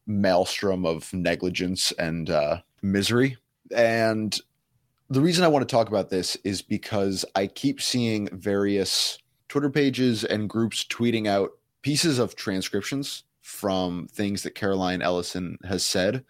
maelstrom 0.06 0.86
of 0.86 1.12
negligence 1.13 1.92
and 1.94 2.30
uh, 2.30 2.62
misery. 2.82 3.38
And 3.75 4.39
the 5.10 5.22
reason 5.22 5.44
I 5.44 5.48
want 5.48 5.68
to 5.68 5.74
talk 5.74 5.88
about 5.88 6.10
this 6.10 6.36
is 6.44 6.62
because 6.62 7.24
I 7.36 7.48
keep 7.48 7.82
seeing 7.82 8.28
various 8.34 9.20
Twitter 9.48 9.70
pages 9.70 10.24
and 10.24 10.50
groups 10.50 10.84
tweeting 10.86 11.28
out 11.28 11.52
pieces 11.82 12.20
of 12.20 12.36
transcriptions 12.36 13.24
from 13.42 14.08
things 14.12 14.44
that 14.44 14.56
Caroline 14.56 15.02
Ellison 15.02 15.58
has 15.64 15.86
said, 15.86 16.26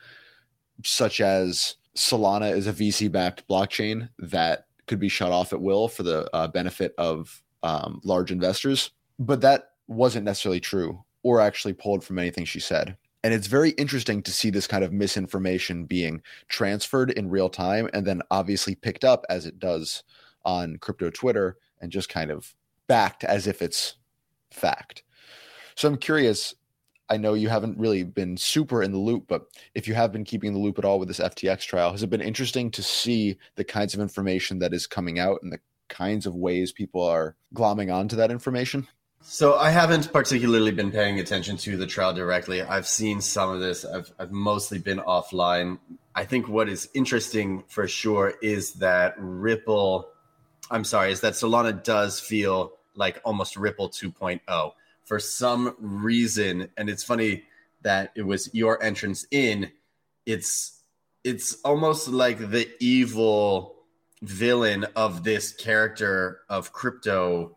such 0.84 1.20
as 1.20 1.76
Solana 1.96 2.56
is 2.56 2.68
a 2.68 2.74
VC 2.74 3.12
backed 3.12 3.48
blockchain 3.48 4.10
that 4.20 4.68
could 4.86 5.00
be 5.00 5.10
shut 5.10 5.32
off 5.32 5.52
at 5.52 5.62
will 5.62 5.88
for 5.88 6.04
the 6.04 6.30
uh, 6.36 6.48
benefit 6.48 6.94
of 7.00 7.42
um, 7.64 8.00
large 8.04 8.32
investors. 8.32 8.92
But 9.18 9.42
that 9.42 9.72
wasn't 9.88 10.26
necessarily 10.26 10.60
true 10.60 11.04
or 11.24 11.42
actually 11.42 11.74
pulled 11.74 12.04
from 12.04 12.20
anything 12.20 12.46
she 12.46 12.60
said. 12.60 12.96
And 13.24 13.34
it's 13.34 13.48
very 13.48 13.72
interesting 13.72 14.22
to 14.24 14.32
see 14.32 14.50
this 14.50 14.68
kind 14.68 14.84
of 14.84 14.94
misinformation 14.94 15.86
being 15.86 16.22
transferred 16.48 17.12
in 17.12 17.30
real 17.30 17.50
time 17.50 17.90
and 17.94 18.06
then 18.06 18.22
obviously 18.32 18.76
picked 18.76 19.04
up 19.04 19.26
as 19.30 19.46
it 19.46 19.60
does 19.60 20.04
on 20.46 20.78
crypto 20.78 21.10
Twitter 21.10 21.58
and 21.82 21.92
just 21.92 22.10
kind 22.10 22.32
of 22.32 22.54
backed 22.88 23.24
as 23.24 23.48
if 23.48 23.62
it's 23.62 23.96
fact. 24.52 25.04
So 25.76 25.88
I'm 25.88 25.98
curious. 25.98 26.56
I 27.10 27.18
know 27.18 27.36
you 27.36 27.50
haven't 27.50 27.78
really 27.78 28.04
been 28.04 28.36
super 28.36 28.84
in 28.84 28.92
the 28.92 28.98
loop, 28.98 29.26
but 29.28 29.44
if 29.74 29.88
you 29.88 29.94
have 29.94 30.12
been 30.12 30.26
keeping 30.26 30.54
the 30.54 30.60
loop 30.60 30.78
at 30.78 30.86
all 30.86 31.00
with 31.00 31.08
this 31.08 31.20
FTX 31.20 31.62
trial, 31.62 31.92
has 31.92 32.04
it 32.04 32.10
been 32.10 32.22
interesting 32.22 32.70
to 32.72 32.84
see 32.84 33.38
the 33.56 33.64
kinds 33.64 33.94
of 33.94 34.02
information 34.02 34.60
that 34.60 34.74
is 34.74 34.88
coming 34.88 35.18
out 35.18 35.40
and 35.42 35.52
the 35.52 35.60
kinds 35.88 36.26
of 36.26 36.36
ways 36.36 36.72
people 36.74 37.02
are 37.02 37.36
glomming 37.56 37.94
onto 37.94 38.18
that 38.18 38.32
information? 38.32 38.88
So 39.22 39.56
I 39.56 39.72
haven't 39.72 40.12
particularly 40.14 40.72
been 40.72 40.92
paying 40.92 41.20
attention 41.20 41.58
to 41.58 41.76
the 41.78 41.86
trial 41.86 42.14
directly. 42.14 42.62
I've 42.62 42.88
seen 42.88 43.20
some 43.22 43.50
of 43.52 43.60
this. 43.60 43.84
I've, 43.84 44.12
I've 44.18 44.32
mostly 44.32 44.80
been 44.80 45.00
offline. 45.00 45.80
I 46.16 46.26
think 46.26 46.48
what 46.48 46.70
is 46.70 46.90
interesting 46.94 47.64
for 47.68 47.88
sure 47.88 48.34
is 48.42 48.74
that 48.74 49.16
Ripple, 49.18 50.08
I'm 50.72 50.84
sorry, 50.84 51.12
is 51.12 51.22
that 51.22 51.34
Solana 51.34 51.84
does 51.84 52.20
feel 52.20 52.74
like 52.96 53.22
almost 53.24 53.58
Ripple 53.58 53.90
2.0 53.90 54.72
for 55.04 55.20
some 55.20 55.76
reason. 55.80 56.70
And 56.78 56.90
it's 56.90 57.04
funny 57.04 57.44
that 57.82 58.12
it 58.16 58.24
was 58.24 58.50
your 58.54 58.82
entrance 58.82 59.26
in. 59.32 59.72
It's 60.26 60.82
it's 61.24 61.60
almost 61.66 62.08
like 62.08 62.38
the 62.52 62.70
evil 62.80 63.76
villain 64.22 64.86
of 64.96 65.24
this 65.24 65.52
character 65.52 66.40
of 66.50 66.72
crypto 66.72 67.57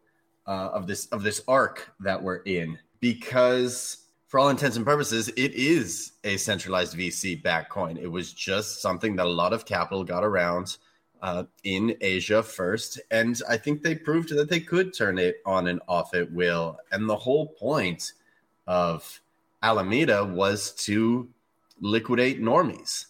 uh, 0.51 0.71
of 0.75 0.87
this 0.89 1.07
of 1.07 1.23
this 1.23 1.43
arc 1.47 1.93
that 2.01 2.21
we're 2.21 2.43
in 2.43 2.77
because 2.99 4.09
for 4.27 4.41
all 4.41 4.49
intents 4.49 4.77
and 4.77 4.85
purposes 4.85 5.29
it 5.29 5.55
is 5.55 6.13
a 6.25 6.37
centralized 6.37 6.97
vc 6.97 7.41
back 7.43 7.71
coin 7.71 7.97
it 7.97 8.11
was 8.11 8.33
just 8.33 8.83
something 8.83 9.15
that 9.15 9.27
a 9.27 9.29
lot 9.29 9.53
of 9.53 9.65
capital 9.65 10.03
got 10.03 10.25
around 10.25 10.79
uh, 11.23 11.45
in 11.63 11.95
asia 12.01 12.43
first 12.43 13.01
and 13.13 13.41
i 13.49 13.57
think 13.57 13.81
they 13.81 13.95
proved 13.95 14.35
that 14.35 14.51
they 14.51 14.61
could 14.61 14.93
turn 14.93 15.19
it 15.19 15.37
on 15.47 15.69
and 15.69 15.81
off 15.87 16.15
at 16.15 16.31
will. 16.33 16.77
And 16.91 17.09
the 17.09 17.17
whole 17.17 17.47
point 17.47 18.13
of 18.67 19.21
alameda 19.63 20.25
was 20.25 20.73
to 20.87 21.29
liquidate 21.81 22.43
normies 22.43 23.07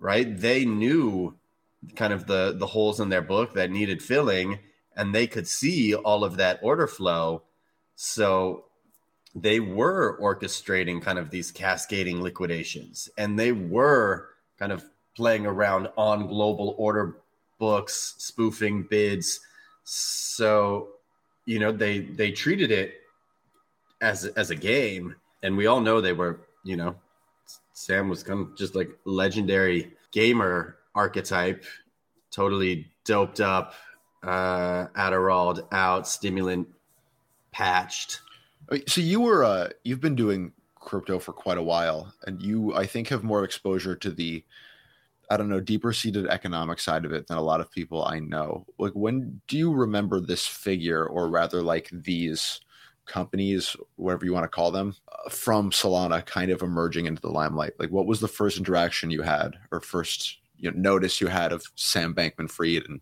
right? 0.00 0.36
They 0.36 0.64
knew 0.64 1.36
kind 1.94 2.12
of 2.12 2.26
the 2.26 2.56
the 2.58 2.66
holes 2.66 3.00
in 3.00 3.08
their 3.08 3.22
book 3.22 3.54
that 3.54 3.70
needed 3.70 4.02
filling 4.02 4.58
and 5.00 5.14
they 5.14 5.26
could 5.26 5.48
see 5.48 5.94
all 5.94 6.24
of 6.24 6.36
that 6.36 6.60
order 6.62 6.86
flow. 6.86 7.42
So 7.94 8.66
they 9.34 9.58
were 9.58 10.18
orchestrating 10.20 11.00
kind 11.00 11.18
of 11.18 11.30
these 11.30 11.50
cascading 11.50 12.22
liquidations 12.22 13.08
and 13.16 13.38
they 13.38 13.52
were 13.52 14.28
kind 14.58 14.72
of 14.72 14.84
playing 15.16 15.46
around 15.46 15.88
on 15.96 16.26
global 16.26 16.74
order 16.76 17.16
books, 17.58 18.14
spoofing 18.18 18.82
bids. 18.90 19.40
So, 19.84 20.88
you 21.46 21.58
know, 21.58 21.72
they 21.72 22.00
they 22.00 22.30
treated 22.30 22.70
it 22.70 23.00
as 24.02 24.26
as 24.26 24.50
a 24.50 24.56
game 24.56 25.16
and 25.42 25.56
we 25.56 25.66
all 25.66 25.80
know 25.80 26.02
they 26.02 26.12
were, 26.12 26.40
you 26.62 26.76
know, 26.76 26.94
Sam 27.72 28.10
was 28.10 28.22
kind 28.22 28.40
of 28.40 28.54
just 28.54 28.74
like 28.74 28.90
legendary 29.06 29.92
gamer 30.12 30.76
archetype, 30.94 31.64
totally 32.30 32.86
doped 33.06 33.40
up, 33.40 33.72
uh, 34.22 34.86
Adderall 34.96 35.66
out, 35.72 36.06
stimulant 36.06 36.68
patched. 37.52 38.20
So 38.86 39.00
you 39.00 39.20
were 39.20 39.44
uh, 39.44 39.68
you've 39.84 40.00
been 40.00 40.14
doing 40.14 40.52
crypto 40.76 41.18
for 41.18 41.32
quite 41.32 41.58
a 41.58 41.62
while, 41.62 42.12
and 42.26 42.40
you 42.40 42.74
I 42.74 42.86
think 42.86 43.08
have 43.08 43.24
more 43.24 43.44
exposure 43.44 43.96
to 43.96 44.10
the 44.10 44.44
I 45.30 45.36
don't 45.36 45.48
know 45.48 45.60
deeper 45.60 45.92
seated 45.92 46.26
economic 46.26 46.80
side 46.80 47.04
of 47.04 47.12
it 47.12 47.26
than 47.28 47.36
a 47.36 47.42
lot 47.42 47.60
of 47.60 47.70
people 47.70 48.04
I 48.04 48.18
know. 48.18 48.66
Like 48.78 48.92
when 48.92 49.40
do 49.48 49.56
you 49.56 49.72
remember 49.72 50.20
this 50.20 50.46
figure, 50.46 51.04
or 51.06 51.28
rather 51.28 51.62
like 51.62 51.88
these 51.92 52.60
companies, 53.06 53.76
whatever 53.96 54.24
you 54.24 54.32
want 54.32 54.44
to 54.44 54.48
call 54.48 54.70
them, 54.70 54.94
uh, 55.10 55.30
from 55.30 55.70
Solana, 55.70 56.24
kind 56.24 56.50
of 56.50 56.62
emerging 56.62 57.06
into 57.06 57.22
the 57.22 57.28
limelight? 57.28 57.72
Like 57.78 57.90
what 57.90 58.06
was 58.06 58.20
the 58.20 58.28
first 58.28 58.58
interaction 58.58 59.10
you 59.10 59.22
had, 59.22 59.56
or 59.72 59.80
first 59.80 60.38
you 60.58 60.70
know, 60.70 60.78
notice 60.78 61.20
you 61.20 61.26
had 61.28 61.52
of 61.52 61.64
Sam 61.74 62.14
Bankman 62.14 62.50
Fried 62.50 62.84
and 62.88 63.00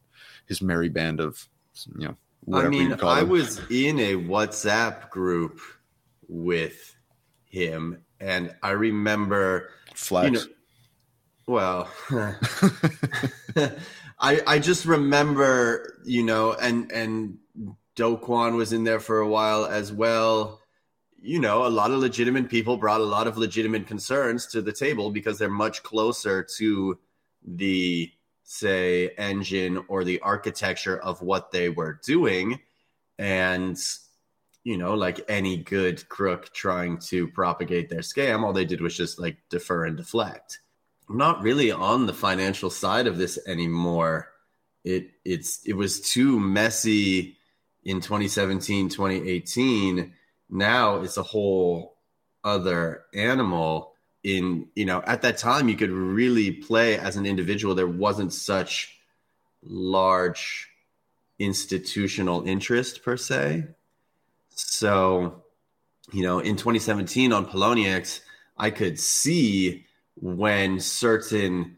his 0.49 0.61
merry 0.61 0.89
band 0.89 1.21
of 1.21 1.49
you 1.97 2.09
know 2.09 2.17
I 2.53 2.69
mean, 2.69 2.95
I 3.03 3.23
was 3.23 3.59
in 3.71 3.99
a 3.99 4.15
WhatsApp 4.15 5.11
group 5.11 5.61
with 6.29 6.97
him, 7.45 8.05
and 8.21 8.55
I 8.63 8.71
remember 8.71 9.71
flex. 9.95 10.27
You 10.27 10.33
know, 10.33 10.45
well, 11.47 11.91
I 14.19 14.41
I 14.47 14.59
just 14.59 14.87
remember, 14.87 15.99
you 16.05 16.23
know, 16.23 16.53
and 16.53 16.91
and 16.93 17.39
Do 17.95 18.17
Kwon 18.17 18.57
was 18.57 18.73
in 18.73 18.85
there 18.85 19.01
for 19.01 19.21
a 19.21 19.29
while 19.29 19.67
as 19.67 19.93
well. 19.93 20.61
You 21.21 21.41
know, 21.41 21.67
a 21.67 21.69
lot 21.69 21.91
of 21.91 21.99
legitimate 21.99 22.49
people 22.49 22.77
brought 22.77 23.01
a 23.01 23.05
lot 23.05 23.27
of 23.27 23.37
legitimate 23.37 23.87
concerns 23.87 24.47
to 24.47 24.63
the 24.63 24.73
table 24.73 25.11
because 25.11 25.39
they're 25.39 25.51
much 25.51 25.83
closer 25.83 26.47
to 26.59 26.99
the 27.45 28.13
say 28.51 29.11
engine 29.19 29.85
or 29.89 30.05
the 30.05 30.21
architecture 30.21 30.99
of 30.99 31.21
what 31.21 31.53
they 31.53 31.69
were 31.69 32.01
doing. 32.03 32.59
And 33.19 33.79
you 34.65 34.77
know 34.77 34.95
like 34.95 35.21
any 35.29 35.59
good 35.59 36.09
crook 36.09 36.53
trying 36.53 36.99
to 36.99 37.29
propagate 37.29 37.89
their 37.89 38.01
scam 38.01 38.43
all 38.43 38.53
they 38.53 38.65
did 38.65 38.81
was 38.81 38.97
just 38.97 39.19
like 39.21 39.37
defer 39.51 39.85
and 39.85 39.99
deflect. 39.99 40.61
I'm 41.11 41.19
not 41.19 41.43
really 41.43 41.71
on 41.71 42.07
the 42.07 42.15
financial 42.15 42.71
side 42.71 43.07
of 43.07 43.19
this 43.19 43.39
anymore. 43.47 44.29
It 44.83 45.11
it's 45.27 45.61
it 45.67 45.75
was 45.75 46.01
too 46.01 46.41
messy 46.41 47.37
in 47.85 48.01
2017 48.01 48.89
2018 48.89 50.13
now 50.51 50.97
it's 51.03 51.17
a 51.17 51.23
whole 51.23 51.97
other 52.45 53.05
animal 53.15 53.93
in 54.25 54.67
you 54.75 54.85
know 54.85 55.03
at 55.07 55.23
that 55.23 55.39
time 55.39 55.69
you 55.69 55.77
could 55.77 55.91
really 55.91 56.51
play 56.51 56.99
as 56.99 57.17
an 57.17 57.27
individual. 57.27 57.75
There 57.75 57.87
wasn't 57.87 58.33
such 58.33 58.99
large 59.63 60.69
institutional 61.39 62.43
interest 62.43 63.03
per 63.03 63.17
se. 63.17 63.65
So 64.51 65.43
you 66.13 66.23
know 66.23 66.39
in 66.39 66.57
2017 66.57 67.33
on 67.33 67.47
Poloniex 67.47 68.21
i 68.57 68.71
could 68.71 68.99
see 68.99 69.85
when 70.15 70.81
certain 70.81 71.77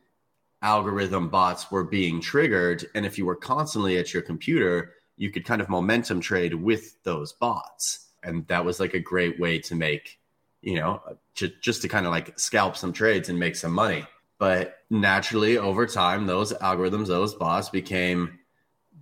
algorithm 0.63 1.29
bots 1.29 1.71
were 1.71 1.83
being 1.83 2.21
triggered 2.21 2.87
and 2.95 3.05
if 3.05 3.19
you 3.19 3.27
were 3.27 3.35
constantly 3.35 3.99
at 3.99 4.15
your 4.15 4.23
computer 4.23 4.93
you 5.21 5.31
could 5.31 5.45
kind 5.45 5.61
of 5.61 5.69
momentum 5.69 6.19
trade 6.19 6.55
with 6.55 7.01
those 7.03 7.35
bots. 7.35 8.09
And 8.23 8.47
that 8.49 8.65
was 8.65 8.81
like 8.81 8.95
a 8.95 8.99
great 8.99 9.39
way 9.39 9.59
to 9.61 9.75
make 9.75 10.19
you 10.62 10.76
know, 10.76 11.00
to, 11.37 11.49
just 11.61 11.83
to 11.83 11.88
kind 11.88 12.07
of 12.07 12.12
like 12.12 12.38
scalp 12.38 12.76
some 12.76 12.93
trades 12.93 13.29
and 13.29 13.38
make 13.38 13.57
some 13.57 13.73
money. 13.73 14.05
But 14.38 14.79
naturally, 14.88 15.59
over 15.59 15.87
time, 15.87 16.26
those 16.26 16.52
algorithms, 16.55 17.09
those 17.09 17.35
bots 17.35 17.69
became 17.69 18.38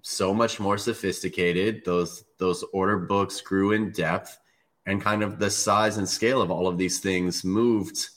so 0.03 0.35
much 0.35 0.59
more 0.59 0.79
sophisticated. 0.79 1.85
Those 1.85 2.25
those 2.39 2.65
order 2.73 2.99
books 2.99 3.41
grew 3.41 3.73
in 3.73 3.93
depth, 3.93 4.39
and 4.87 5.01
kind 5.01 5.23
of 5.23 5.39
the 5.39 5.51
size 5.51 5.97
and 5.97 6.09
scale 6.09 6.43
of 6.43 6.51
all 6.51 6.67
of 6.67 6.79
these 6.79 6.99
things 6.99 7.45
moved 7.45 8.09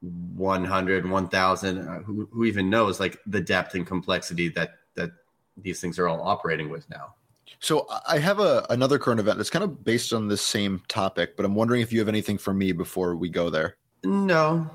100 0.00 1.08
1000 1.08 1.78
uh, 1.78 1.98
who, 2.00 2.26
who 2.32 2.44
even 2.44 2.70
knows 2.70 2.98
like 3.00 3.18
the 3.26 3.40
depth 3.40 3.74
and 3.74 3.86
complexity 3.86 4.48
that 4.48 4.78
that 4.94 5.10
these 5.58 5.78
things 5.78 5.98
are 5.98 6.08
all 6.08 6.22
operating 6.22 6.70
with 6.70 6.88
now 6.88 7.14
so 7.58 7.86
I 8.08 8.18
have 8.18 8.38
a 8.38 8.66
another 8.70 8.98
current 8.98 9.20
event 9.20 9.38
that's 9.38 9.50
kind 9.50 9.64
of 9.64 9.84
based 9.84 10.12
on 10.12 10.28
this 10.28 10.42
same 10.42 10.82
topic, 10.88 11.36
but 11.36 11.44
I'm 11.44 11.54
wondering 11.54 11.80
if 11.80 11.92
you 11.92 11.98
have 11.98 12.08
anything 12.08 12.38
for 12.38 12.54
me 12.54 12.72
before 12.72 13.16
we 13.16 13.28
go 13.28 13.50
there. 13.50 13.76
No. 14.04 14.70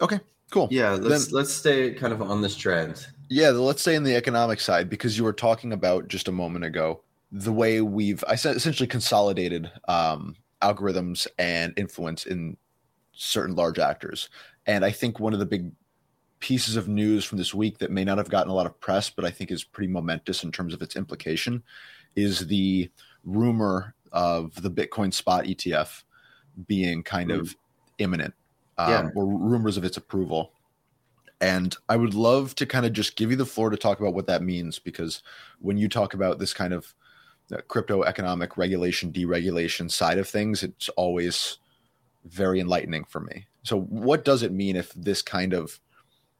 Okay. 0.00 0.20
Cool. 0.50 0.68
Yeah. 0.70 0.90
Let's 0.92 1.26
then, 1.26 1.34
let's 1.34 1.52
stay 1.52 1.94
kind 1.94 2.12
of 2.12 2.20
on 2.20 2.42
this 2.42 2.56
trend. 2.56 3.06
Yeah. 3.28 3.50
Let's 3.50 3.82
stay 3.82 3.94
in 3.94 4.02
the 4.02 4.16
economic 4.16 4.60
side 4.60 4.90
because 4.90 5.16
you 5.16 5.24
were 5.24 5.32
talking 5.32 5.72
about 5.72 6.08
just 6.08 6.28
a 6.28 6.32
moment 6.32 6.64
ago 6.64 7.00
the 7.34 7.52
way 7.52 7.80
we've 7.80 8.22
I 8.28 8.36
said 8.36 8.56
essentially 8.56 8.86
consolidated 8.86 9.70
um, 9.88 10.36
algorithms 10.62 11.26
and 11.38 11.72
influence 11.76 12.26
in 12.26 12.56
certain 13.12 13.56
large 13.56 13.78
actors, 13.78 14.28
and 14.66 14.84
I 14.84 14.92
think 14.92 15.18
one 15.18 15.32
of 15.32 15.40
the 15.40 15.46
big 15.46 15.72
pieces 16.44 16.76
of 16.76 16.88
news 16.88 17.24
from 17.24 17.38
this 17.38 17.54
week 17.54 17.78
that 17.78 17.90
may 17.90 18.04
not 18.04 18.18
have 18.18 18.28
gotten 18.28 18.50
a 18.50 18.54
lot 18.54 18.66
of 18.66 18.78
press, 18.78 19.08
but 19.08 19.24
I 19.24 19.30
think 19.30 19.50
is 19.50 19.64
pretty 19.64 19.90
momentous 19.90 20.44
in 20.44 20.52
terms 20.52 20.74
of 20.74 20.82
its 20.82 20.94
implication, 20.94 21.62
is 22.16 22.48
the 22.48 22.90
rumor 23.24 23.94
of 24.12 24.60
the 24.60 24.70
Bitcoin 24.70 25.12
spot 25.14 25.46
ETF 25.46 26.04
being 26.66 27.02
kind 27.02 27.30
Mm. 27.30 27.40
of 27.40 27.56
imminent, 27.96 28.34
um, 28.76 28.90
Yeah. 28.90 29.10
or 29.14 29.26
rumors 29.26 29.78
of 29.78 29.84
its 29.84 29.96
approval. 29.96 30.52
And 31.40 31.74
I 31.88 31.96
would 31.96 32.12
love 32.12 32.54
to 32.56 32.66
kind 32.66 32.84
of 32.84 32.92
just 32.92 33.16
give 33.16 33.30
you 33.30 33.36
the 33.36 33.46
floor 33.46 33.70
to 33.70 33.76
talk 33.78 33.98
about 33.98 34.12
what 34.14 34.26
that 34.26 34.42
means, 34.42 34.78
because 34.78 35.22
when 35.60 35.78
you 35.78 35.88
talk 35.88 36.12
about 36.12 36.38
this 36.38 36.52
kind 36.52 36.74
of 36.74 36.94
uh, 37.52 37.58
crypto 37.68 38.02
economic 38.02 38.58
regulation, 38.58 39.12
deregulation 39.12 39.90
side 39.90 40.18
of 40.18 40.28
things, 40.28 40.62
it's 40.62 40.90
always 40.90 41.58
very 42.24 42.60
enlightening 42.60 43.04
for 43.04 43.20
me. 43.20 43.46
So, 43.62 43.80
what 43.80 44.24
does 44.26 44.42
it 44.42 44.52
mean 44.52 44.76
if 44.76 44.92
this 44.92 45.22
kind 45.22 45.54
of, 45.54 45.80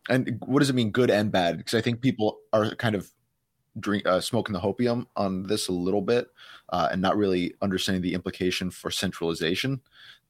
and 0.09 0.39
what 0.47 0.61
does 0.61 0.71
it 0.71 0.75
mean, 0.75 0.91
good 0.91 1.11
and 1.11 1.33
bad? 1.33 1.59
Because 1.59 1.75
I 1.75 1.81
think 1.81 2.01
people 2.01 2.39
are 2.53 2.75
kind 2.75 2.95
of 2.95 3.11
drink 3.79 4.07
uh, 4.07 4.21
smoking 4.21 4.53
the 4.53 4.61
hopium 4.61 5.07
on 5.17 5.45
this 5.45 5.69
a 5.69 5.73
little 5.73 6.03
bit, 6.03 6.29
uh, 6.69 6.89
and 6.93 7.03
not 7.03 7.17
really 7.17 7.55
understanding 7.63 8.03
the 8.03 8.15
implication 8.15 8.71
for 8.71 8.91
centralization 8.91 9.81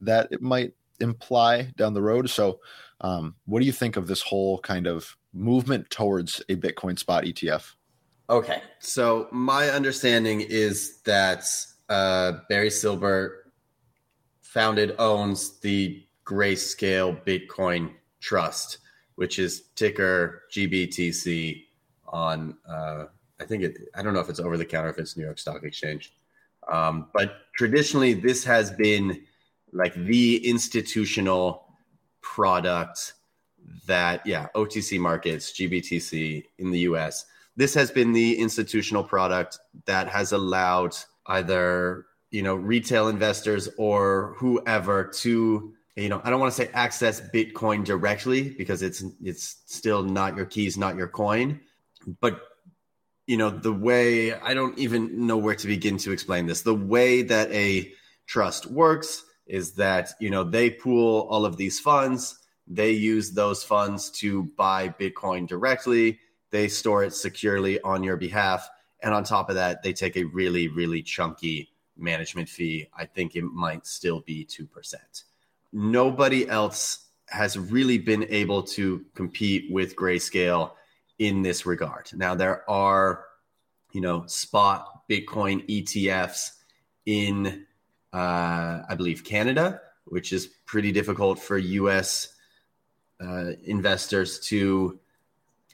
that 0.01 0.27
it 0.31 0.41
might 0.41 0.73
imply 0.99 1.71
down 1.75 1.93
the 1.93 2.01
road. 2.01 2.29
So, 2.29 2.59
um, 3.01 3.35
what 3.45 3.59
do 3.59 3.65
you 3.65 3.71
think 3.71 3.97
of 3.97 4.07
this 4.07 4.21
whole 4.21 4.59
kind 4.59 4.87
of 4.87 5.17
movement 5.33 5.89
towards 5.89 6.41
a 6.49 6.55
Bitcoin 6.55 6.97
spot 6.97 7.25
ETF? 7.25 7.73
Okay. 8.29 8.61
So 8.79 9.27
my 9.31 9.69
understanding 9.69 10.41
is 10.41 11.01
that 11.01 11.45
uh, 11.89 12.39
Barry 12.49 12.69
Silbert 12.69 13.31
founded, 14.41 14.95
owns 14.97 15.59
the 15.59 16.03
Grayscale 16.25 17.23
Bitcoin 17.23 17.91
Trust, 18.19 18.79
which 19.15 19.39
is 19.39 19.63
ticker 19.75 20.43
GBTC 20.51 21.65
on, 22.07 22.57
uh, 22.67 23.05
I 23.39 23.45
think 23.45 23.63
it, 23.63 23.77
I 23.95 24.01
don't 24.01 24.13
know 24.13 24.19
if 24.19 24.29
it's 24.29 24.39
over 24.39 24.57
the 24.57 24.65
counter, 24.65 24.89
if 24.89 24.97
it's 24.97 25.17
New 25.17 25.23
York 25.23 25.39
Stock 25.39 25.63
Exchange. 25.63 26.13
Um, 26.71 27.07
but 27.13 27.37
traditionally, 27.55 28.13
this 28.13 28.43
has 28.43 28.71
been 28.71 29.23
like 29.71 29.93
the 29.93 30.47
institutional 30.47 31.65
product 32.21 33.13
that, 33.85 34.25
yeah, 34.25 34.47
OTC 34.55 34.99
markets, 34.99 35.51
GBTC 35.51 36.43
in 36.57 36.71
the 36.71 36.79
US 36.79 37.25
this 37.55 37.73
has 37.73 37.91
been 37.91 38.11
the 38.11 38.37
institutional 38.37 39.03
product 39.03 39.59
that 39.85 40.07
has 40.07 40.31
allowed 40.31 40.95
either 41.27 42.05
you 42.31 42.41
know 42.41 42.55
retail 42.55 43.07
investors 43.07 43.69
or 43.77 44.35
whoever 44.37 45.03
to 45.05 45.73
you 45.95 46.09
know 46.09 46.21
i 46.23 46.29
don't 46.29 46.39
want 46.39 46.51
to 46.51 46.55
say 46.55 46.69
access 46.73 47.21
bitcoin 47.21 47.83
directly 47.83 48.49
because 48.49 48.81
it's 48.81 49.03
it's 49.23 49.57
still 49.65 50.03
not 50.03 50.35
your 50.35 50.45
keys 50.45 50.77
not 50.77 50.95
your 50.95 51.07
coin 51.07 51.59
but 52.19 52.41
you 53.27 53.37
know 53.37 53.49
the 53.49 53.73
way 53.73 54.33
i 54.33 54.53
don't 54.53 54.77
even 54.77 55.25
know 55.25 55.37
where 55.37 55.55
to 55.55 55.67
begin 55.67 55.97
to 55.97 56.11
explain 56.11 56.45
this 56.45 56.61
the 56.61 56.73
way 56.73 57.21
that 57.21 57.51
a 57.51 57.91
trust 58.27 58.65
works 58.67 59.23
is 59.47 59.73
that 59.73 60.11
you 60.19 60.29
know 60.29 60.43
they 60.43 60.69
pool 60.69 61.27
all 61.29 61.45
of 61.45 61.57
these 61.57 61.79
funds 61.79 62.39
they 62.67 62.91
use 62.91 63.31
those 63.31 63.63
funds 63.63 64.09
to 64.09 64.43
buy 64.57 64.89
bitcoin 64.89 65.47
directly 65.47 66.19
they 66.55 66.69
store 66.69 67.03
it 67.03 67.13
securely 67.13 67.81
on 67.81 68.01
your 68.01 68.15
behalf. 68.15 68.69
And 69.03 69.13
on 69.13 69.25
top 69.25 69.49
of 69.49 69.55
that, 69.55 69.83
they 69.83 69.91
take 69.91 70.15
a 70.15 70.23
really, 70.23 70.69
really 70.69 71.01
chunky 71.01 71.69
management 71.97 72.47
fee. 72.47 72.87
I 72.97 73.05
think 73.05 73.35
it 73.35 73.43
might 73.43 73.85
still 73.85 74.21
be 74.21 74.45
2%. 74.45 74.95
Nobody 75.75 76.47
else 76.47 77.05
has 77.27 77.57
really 77.57 77.97
been 77.97 78.25
able 78.29 78.63
to 78.63 79.03
compete 79.13 79.71
with 79.71 79.95
Grayscale 79.95 80.71
in 81.19 81.41
this 81.41 81.65
regard. 81.65 82.09
Now, 82.13 82.33
there 82.35 82.69
are, 82.69 83.25
you 83.91 84.01
know, 84.01 84.25
spot 84.27 85.07
Bitcoin 85.09 85.67
ETFs 85.67 86.51
in, 87.05 87.65
uh, 88.13 88.81
I 88.87 88.95
believe, 88.95 89.23
Canada, 89.23 89.81
which 90.05 90.33
is 90.33 90.47
pretty 90.65 90.91
difficult 90.91 91.39
for 91.39 91.57
US 91.57 92.29
uh, 93.19 93.51
investors 93.63 94.39
to 94.47 94.99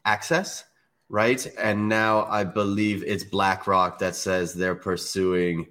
access 0.05 0.63
right? 1.12 1.46
And 1.60 1.89
now 1.89 2.25
I 2.25 2.46
believe 2.46 3.03
it's 3.03 3.25
BlackRock 3.25 4.00
that 4.00 4.15
says 4.15 4.54
they're 4.54 4.76
pursuing 4.76 5.67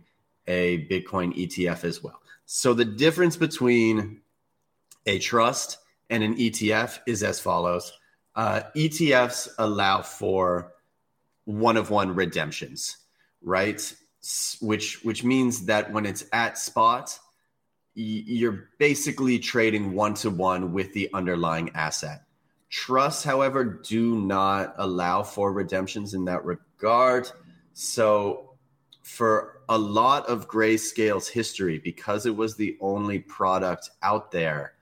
a 0.47 0.87
Bitcoin 0.87 1.35
ETF 1.35 1.85
as 1.85 2.03
well. 2.03 2.20
So 2.53 2.75
the 2.75 2.85
difference 2.85 3.37
between 3.37 4.23
a 5.07 5.21
trust 5.21 5.79
and 6.11 6.25
an 6.25 6.35
ETF 6.35 6.99
is 7.07 7.23
as 7.23 7.39
follows 7.39 7.93
uh, 8.35 8.63
ETFs 8.75 9.51
allow 9.57 10.03
for 10.03 10.73
one 11.45 11.77
of 11.77 11.91
one 11.91 12.17
redemptions, 12.17 12.97
right? 13.41 13.81
Which, 14.61 15.01
which 15.05 15.23
means 15.23 15.67
that 15.67 15.93
when 15.93 16.05
it's 16.05 16.25
at 16.33 16.59
spot, 16.59 17.17
you're 17.95 18.71
basically 18.81 19.39
trading 19.39 19.93
one 19.93 20.15
to 20.15 20.31
one 20.31 20.73
with 20.73 20.93
the 20.93 21.09
underlying 21.15 21.71
asset. 21.77 22.25
Trusts, 22.69 23.23
however, 23.23 23.63
do 23.63 24.17
not 24.17 24.75
allow 24.77 25.23
for 25.23 25.53
redemptions 25.53 26.15
in 26.15 26.25
that 26.25 26.45
regard. 26.45 27.31
So, 27.75 28.57
for 29.03 29.60
a 29.71 29.79
lot 29.79 30.29
of 30.29 30.49
Grayscale's 30.49 31.29
history, 31.29 31.79
because 31.79 32.27
it 32.27 32.35
was 32.35 32.57
the 32.57 32.77
only 32.81 33.21
product 33.21 33.89
out 34.03 34.33
there, 34.33 34.75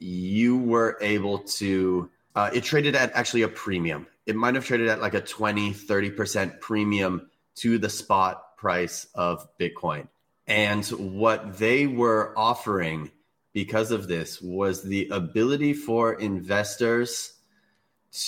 you 0.00 0.58
were 0.58 0.98
able 1.00 1.38
to, 1.38 2.10
uh, 2.34 2.50
it 2.52 2.64
traded 2.64 2.96
at 2.96 3.12
actually 3.14 3.42
a 3.42 3.48
premium. 3.48 4.08
It 4.26 4.34
might 4.34 4.56
have 4.56 4.66
traded 4.66 4.88
at 4.88 5.00
like 5.00 5.14
a 5.14 5.20
20, 5.20 5.72
30% 5.72 6.60
premium 6.60 7.30
to 7.56 7.78
the 7.78 7.88
spot 7.88 8.56
price 8.56 9.06
of 9.14 9.46
Bitcoin. 9.58 10.08
And 10.48 10.84
what 10.86 11.58
they 11.58 11.86
were 11.86 12.36
offering 12.36 13.12
because 13.52 13.92
of 13.92 14.08
this 14.08 14.42
was 14.42 14.82
the 14.82 15.08
ability 15.10 15.72
for 15.72 16.14
investors 16.14 17.34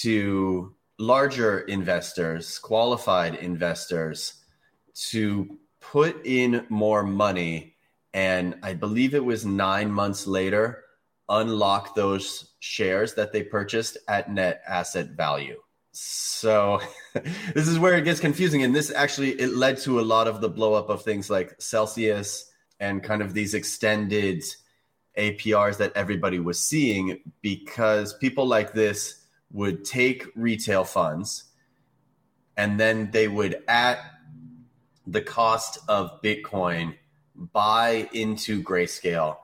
to 0.00 0.76
larger 1.00 1.60
investors, 1.60 2.60
qualified 2.60 3.34
investors, 3.34 4.34
to 4.94 5.58
put 5.92 6.24
in 6.24 6.64
more 6.70 7.02
money. 7.02 7.76
And 8.14 8.54
I 8.62 8.72
believe 8.72 9.14
it 9.14 9.24
was 9.24 9.44
nine 9.44 9.92
months 9.92 10.26
later, 10.26 10.84
unlock 11.28 11.94
those 11.94 12.54
shares 12.60 13.12
that 13.14 13.30
they 13.30 13.42
purchased 13.42 13.98
at 14.08 14.32
net 14.32 14.62
asset 14.66 15.10
value. 15.10 15.60
So 15.92 16.80
this 17.54 17.68
is 17.68 17.78
where 17.78 17.98
it 17.98 18.04
gets 18.04 18.20
confusing. 18.20 18.62
And 18.62 18.74
this 18.74 18.90
actually 18.90 19.32
it 19.32 19.52
led 19.52 19.76
to 19.80 20.00
a 20.00 20.08
lot 20.14 20.26
of 20.28 20.40
the 20.40 20.48
blow 20.48 20.72
up 20.72 20.88
of 20.88 21.02
things 21.02 21.28
like 21.28 21.60
Celsius 21.60 22.50
and 22.80 23.02
kind 23.02 23.20
of 23.20 23.34
these 23.34 23.52
extended 23.52 24.42
APRs 25.18 25.76
that 25.76 25.92
everybody 25.94 26.38
was 26.38 26.58
seeing 26.58 27.20
because 27.42 28.14
people 28.14 28.46
like 28.46 28.72
this 28.72 29.26
would 29.50 29.84
take 29.84 30.26
retail 30.34 30.84
funds 30.84 31.44
and 32.56 32.80
then 32.80 33.10
they 33.10 33.28
would 33.28 33.62
at 33.68 33.98
the 35.06 35.22
cost 35.22 35.78
of 35.88 36.20
Bitcoin 36.22 36.96
buy 37.34 38.08
into 38.12 38.62
Grayscale 38.62 39.36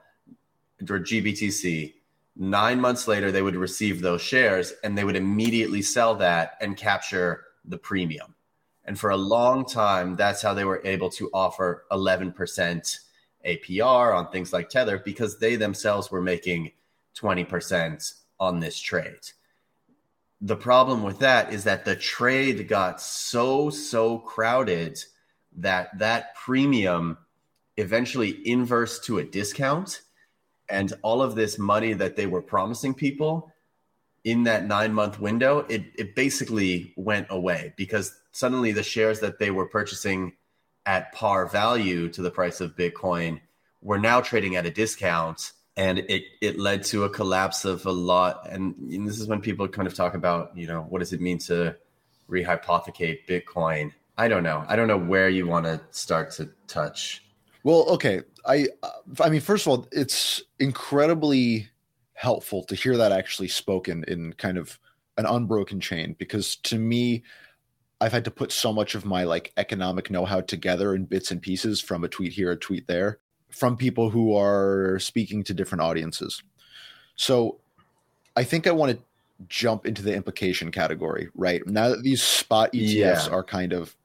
or 0.83 0.99
GBTC. 0.99 1.94
Nine 2.37 2.81
months 2.81 3.09
later, 3.09 3.33
they 3.33 3.42
would 3.42 3.57
receive 3.57 4.01
those 4.01 4.23
shares 4.23 4.73
and 4.85 4.97
they 4.97 5.05
would 5.05 5.16
immediately 5.16 5.83
sell 5.83 6.14
that 6.16 6.53
and 6.61 6.77
capture 6.77 7.44
the 7.64 7.79
premium. 7.79 8.35
And 8.85 8.99
for 8.99 9.11
a 9.11 9.16
long 9.16 9.66
time, 9.66 10.16
that's 10.16 10.40
how 10.40 10.55
they 10.55 10.64
were 10.64 10.81
able 10.85 11.11
to 11.11 11.29
offer 11.35 11.85
11% 11.90 12.99
APR 13.47 14.16
on 14.16 14.31
things 14.31 14.53
like 14.53 14.68
Tether 14.68 14.99
because 14.99 15.38
they 15.38 15.57
themselves 15.57 16.11
were 16.11 16.23
making 16.23 16.73
20% 17.21 18.14
on 18.40 18.61
this 18.61 18.79
trade. 18.79 19.21
The 20.40 20.57
problem 20.57 21.03
with 21.03 21.18
that 21.18 21.53
is 21.53 21.64
that 21.64 21.85
the 21.85 21.97
trade 21.97 22.68
got 22.68 23.01
so, 23.01 23.71
so 23.71 24.18
crowded 24.18 25.05
that 25.61 25.99
that 25.99 26.35
premium 26.35 27.18
eventually 27.77 28.47
inversed 28.47 29.05
to 29.05 29.18
a 29.18 29.25
discount. 29.25 30.03
And 30.68 30.92
all 31.03 31.23
of 31.23 31.35
this 31.35 31.59
money 31.59 31.94
that 31.94 32.16
they 32.16 32.27
were 32.27 32.42
promising 32.42 32.92
people 32.92 33.53
in 34.25 34.44
that 34.44 34.66
nine 34.66 34.92
month 34.92 35.18
window, 35.18 35.61
it, 35.68 35.85
it 35.97 36.14
basically 36.14 36.92
went 36.97 37.29
away 37.31 37.73
because 37.77 38.14
suddenly 38.33 38.73
the 38.73 38.83
shares 38.83 39.21
that 39.21 39.38
they 39.38 39.51
were 39.51 39.66
purchasing 39.66 40.35
at 40.85 41.12
par 41.12 41.47
value 41.47 42.09
to 42.11 42.21
the 42.21 42.31
price 42.31 42.61
of 42.61 42.77
Bitcoin 42.77 43.40
were 43.81 43.99
now 43.99 44.21
trading 44.21 44.57
at 44.57 44.66
a 44.66 44.71
discount. 44.71 45.53
And 45.77 45.99
it, 45.99 46.25
it 46.40 46.59
led 46.59 46.83
to 46.87 47.05
a 47.05 47.11
collapse 47.11 47.64
of 47.64 47.87
a 47.87 47.92
lot. 47.92 48.49
And, 48.51 48.75
and 48.92 49.07
this 49.07 49.21
is 49.21 49.29
when 49.29 49.40
people 49.40 49.68
kind 49.68 49.87
of 49.87 49.94
talk 49.94 50.14
about, 50.14 50.57
you 50.57 50.66
know, 50.66 50.83
what 50.83 50.99
does 50.99 51.12
it 51.12 51.21
mean 51.21 51.38
to 51.40 51.77
rehypothecate 52.29 53.27
Bitcoin? 53.29 53.92
I 54.18 54.28
don't 54.28 54.42
know. 54.42 54.64
I 54.68 54.76
don't 54.76 54.88
know 54.88 54.98
where 54.98 55.28
you 55.28 55.46
want 55.46 55.64
to 55.66 55.81
start 55.90 56.33
to 56.33 56.50
touch. 56.66 57.24
Well, 57.62 57.85
okay. 57.90 58.22
I 58.44 58.66
I 59.20 59.28
mean, 59.31 59.40
first 59.40 59.64
of 59.66 59.70
all, 59.70 59.88
it's 59.92 60.42
incredibly 60.59 61.68
helpful 62.14 62.64
to 62.64 62.74
hear 62.74 62.96
that 62.96 63.12
actually 63.12 63.48
spoken 63.48 64.04
in 64.09 64.33
kind 64.33 64.59
of 64.59 64.78
an 65.16 65.24
unbroken 65.24 65.78
chain 65.81 66.16
because 66.18 66.57
to 66.57 66.78
me, 66.78 67.22
I've 68.00 68.12
had 68.12 68.24
to 68.24 68.31
put 68.31 68.50
so 68.52 68.72
much 68.72 68.94
of 68.94 69.04
my 69.04 69.24
like 69.24 69.52
economic 69.57 70.11
know-how 70.11 70.40
together 70.42 70.94
in 70.94 71.04
bits 71.04 71.31
and 71.31 71.40
pieces 71.40 71.81
from 71.81 72.04
a 72.04 72.09
tweet 72.09 72.33
here, 72.33 72.50
a 72.50 72.57
tweet 72.57 72.87
there. 72.88 73.18
from 73.50 73.76
people 73.76 74.11
who 74.11 74.37
are 74.37 74.98
speaking 74.98 75.42
to 75.44 75.54
different 75.54 75.83
audiences. 75.83 76.42
So 77.16 77.59
I 78.37 78.44
think 78.44 78.66
I 78.66 78.72
want 78.72 78.92
to 78.92 78.98
jump 79.48 79.87
into 79.87 80.02
the 80.02 80.14
implication 80.14 80.70
category, 80.70 81.28
right? 81.35 81.66
Now 81.66 81.90
that 81.90 82.02
these 82.02 82.22
spot 82.22 82.72
ETFs 82.72 82.94
yeah. 82.94 83.28
are 83.31 83.42
kind 83.42 83.72
of 83.72 83.96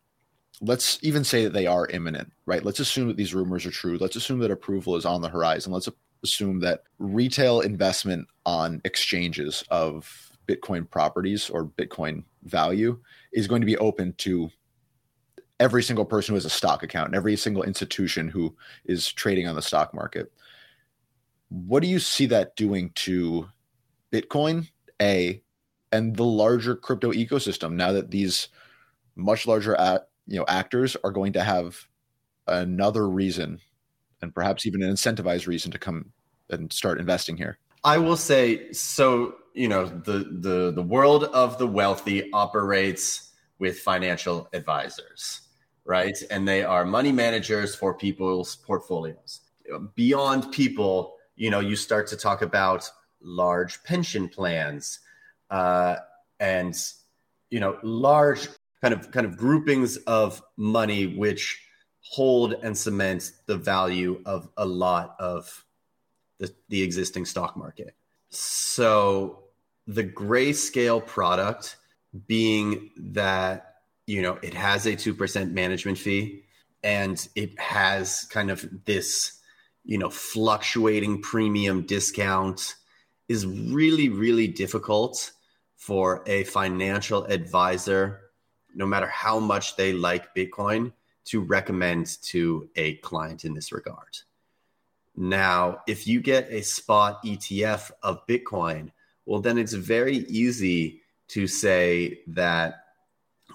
let's 0.63 0.97
even 1.01 1.23
say 1.23 1.43
that 1.43 1.53
they 1.53 1.67
are 1.67 1.87
imminent, 1.87 2.31
right? 2.45 2.63
Let's 2.63 2.79
assume 2.79 3.09
that 3.09 3.17
these 3.17 3.33
rumors 3.33 3.65
are 3.65 3.71
true. 3.71 3.97
Let's 3.99 4.15
assume 4.15 4.39
that 4.39 4.51
approval 4.51 4.95
is 4.95 5.05
on 5.05 5.21
the 5.21 5.29
horizon. 5.29 5.73
Let's 5.73 5.89
assume 6.23 6.61
that 6.61 6.83
retail 6.99 7.59
investment 7.59 8.27
on 8.45 8.81
exchanges 8.85 9.63
of 9.69 10.31
Bitcoin 10.47 10.89
properties 10.89 11.49
or 11.49 11.65
Bitcoin 11.65 12.23
value 12.43 12.97
is 13.33 13.47
going 13.47 13.61
to 13.61 13.65
be 13.65 13.77
open 13.77 14.13
to 14.19 14.49
every 15.59 15.83
single 15.83 16.05
person 16.05 16.31
who 16.31 16.37
has 16.37 16.45
a 16.45 16.49
stock 16.49 16.81
account 16.81 17.07
and 17.07 17.15
every 17.15 17.35
single 17.35 17.63
institution 17.63 18.29
who 18.29 18.55
is 18.85 19.11
trading 19.11 19.47
on 19.47 19.55
the 19.55 19.61
stock 19.61 19.93
market. 19.93 20.31
What 21.49 21.81
do 21.83 21.89
you 21.89 21.99
see 21.99 22.25
that 22.27 22.55
doing 22.55 22.91
to 22.95 23.47
Bitcoin, 24.11 24.69
A, 25.01 25.41
and 25.91 26.15
the 26.15 26.23
larger 26.23 26.75
crypto 26.75 27.11
ecosystem 27.11 27.73
now 27.73 27.91
that 27.91 28.11
these 28.11 28.47
much 29.15 29.45
larger 29.45 29.75
at, 29.75 30.07
you 30.27 30.39
know 30.39 30.45
actors 30.47 30.95
are 31.03 31.11
going 31.11 31.33
to 31.33 31.43
have 31.43 31.87
another 32.47 33.09
reason 33.09 33.59
and 34.21 34.33
perhaps 34.33 34.65
even 34.65 34.81
an 34.81 34.91
incentivized 34.91 35.47
reason 35.47 35.71
to 35.71 35.79
come 35.79 36.11
and 36.49 36.71
start 36.71 36.99
investing 36.99 37.37
here? 37.37 37.57
I 37.83 37.97
will 37.97 38.17
say 38.17 38.71
so. 38.71 39.35
You 39.53 39.67
know, 39.67 39.85
the 39.85 40.25
the 40.39 40.71
the 40.71 40.81
world 40.81 41.25
of 41.25 41.57
the 41.57 41.67
wealthy 41.67 42.31
operates 42.31 43.31
with 43.59 43.79
financial 43.79 44.49
advisors, 44.53 45.41
right? 45.85 46.17
And 46.31 46.47
they 46.47 46.63
are 46.63 46.85
money 46.85 47.11
managers 47.11 47.75
for 47.75 47.93
people's 47.93 48.55
portfolios. 48.55 49.41
Beyond 49.95 50.51
people, 50.51 51.17
you 51.35 51.49
know, 51.49 51.59
you 51.59 51.75
start 51.75 52.07
to 52.07 52.17
talk 52.17 52.41
about 52.41 52.89
large 53.21 53.83
pension 53.83 54.27
plans 54.27 54.99
uh, 55.49 55.97
and 56.39 56.75
you 57.49 57.59
know 57.59 57.77
large 57.83 58.47
kind 58.83 58.93
of 58.93 59.11
kind 59.11 59.25
of 59.25 59.37
groupings 59.37 59.95
of 59.97 60.43
money 60.57 61.07
which 61.07 61.65
hold 62.01 62.53
and 62.61 62.77
cement 62.77 63.31
the 63.45 63.55
value 63.55 64.21
of 64.25 64.49
a 64.57 64.65
lot 64.65 65.15
of 65.19 65.65
the, 66.39 66.53
the 66.67 66.81
existing 66.83 67.25
stock 67.25 67.55
market. 67.55 67.95
So 68.29 69.45
the 69.87 70.03
grayscale 70.03 71.05
product 71.05 71.77
being 72.27 72.89
that, 72.97 73.75
you 74.05 74.21
know, 74.21 74.37
it 74.41 74.53
has 74.53 74.85
a 74.85 74.97
2% 74.97 75.51
management 75.51 75.97
fee 75.97 76.43
and 76.83 77.25
it 77.35 77.57
has 77.57 78.25
kind 78.25 78.51
of 78.51 78.67
this, 78.83 79.39
you 79.85 79.97
know, 79.97 80.09
fluctuating 80.09 81.21
premium 81.21 81.85
discount 81.85 82.75
is 83.29 83.47
really, 83.47 84.09
really 84.09 84.47
difficult 84.47 85.31
for 85.77 86.21
a 86.27 86.43
financial 86.43 87.23
advisor, 87.25 88.22
no 88.75 88.85
matter 88.85 89.07
how 89.07 89.39
much 89.39 89.75
they 89.75 89.93
like 89.93 90.35
Bitcoin, 90.35 90.91
to 91.25 91.39
recommend 91.39 92.21
to 92.21 92.69
a 92.75 92.95
client 92.95 93.45
in 93.45 93.53
this 93.53 93.71
regard. 93.71 94.19
Now, 95.15 95.81
if 95.87 96.07
you 96.07 96.21
get 96.21 96.51
a 96.51 96.61
spot 96.61 97.23
ETF 97.23 97.91
of 98.01 98.25
Bitcoin, 98.27 98.91
well, 99.25 99.39
then 99.39 99.57
it's 99.57 99.73
very 99.73 100.17
easy 100.17 101.01
to 101.29 101.47
say 101.47 102.19
that 102.27 102.83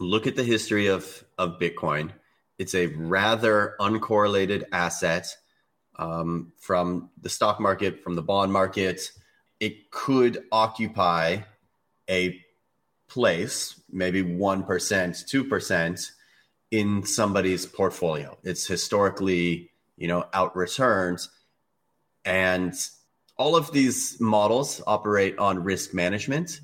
look 0.01 0.27
at 0.27 0.37
the 0.37 0.45
history 0.45 0.87
of, 0.87 1.25
of 1.37 1.59
Bitcoin. 1.59 2.11
It's 2.59 2.75
a 2.75 2.87
rather 2.87 3.75
uncorrelated 3.81 4.65
asset 4.73 5.37
um, 5.97 6.53
from 6.57 7.11
the 7.21 7.29
stock 7.29 7.61
market, 7.61 8.03
from 8.03 8.15
the 8.15 8.23
bond 8.23 8.53
market. 8.53 9.13
It 9.61 9.91
could 9.91 10.45
occupy 10.53 11.39
a 12.09 12.41
place, 13.09 13.81
maybe 13.91 14.23
1%, 14.23 14.67
2% 14.67 16.11
in 16.71 17.03
somebody's 17.05 17.67
portfolio. 17.67 18.37
It's 18.43 18.67
historically, 18.67 19.71
you 19.97 20.09
know, 20.09 20.27
out 20.33 20.55
returns 20.55 21.31
and 22.25 22.75
all 23.39 23.57
of 23.57 23.73
these 23.73 24.21
models 24.21 24.83
operate 24.87 25.39
on 25.39 25.65
risk 25.65 25.95
management 25.95 26.61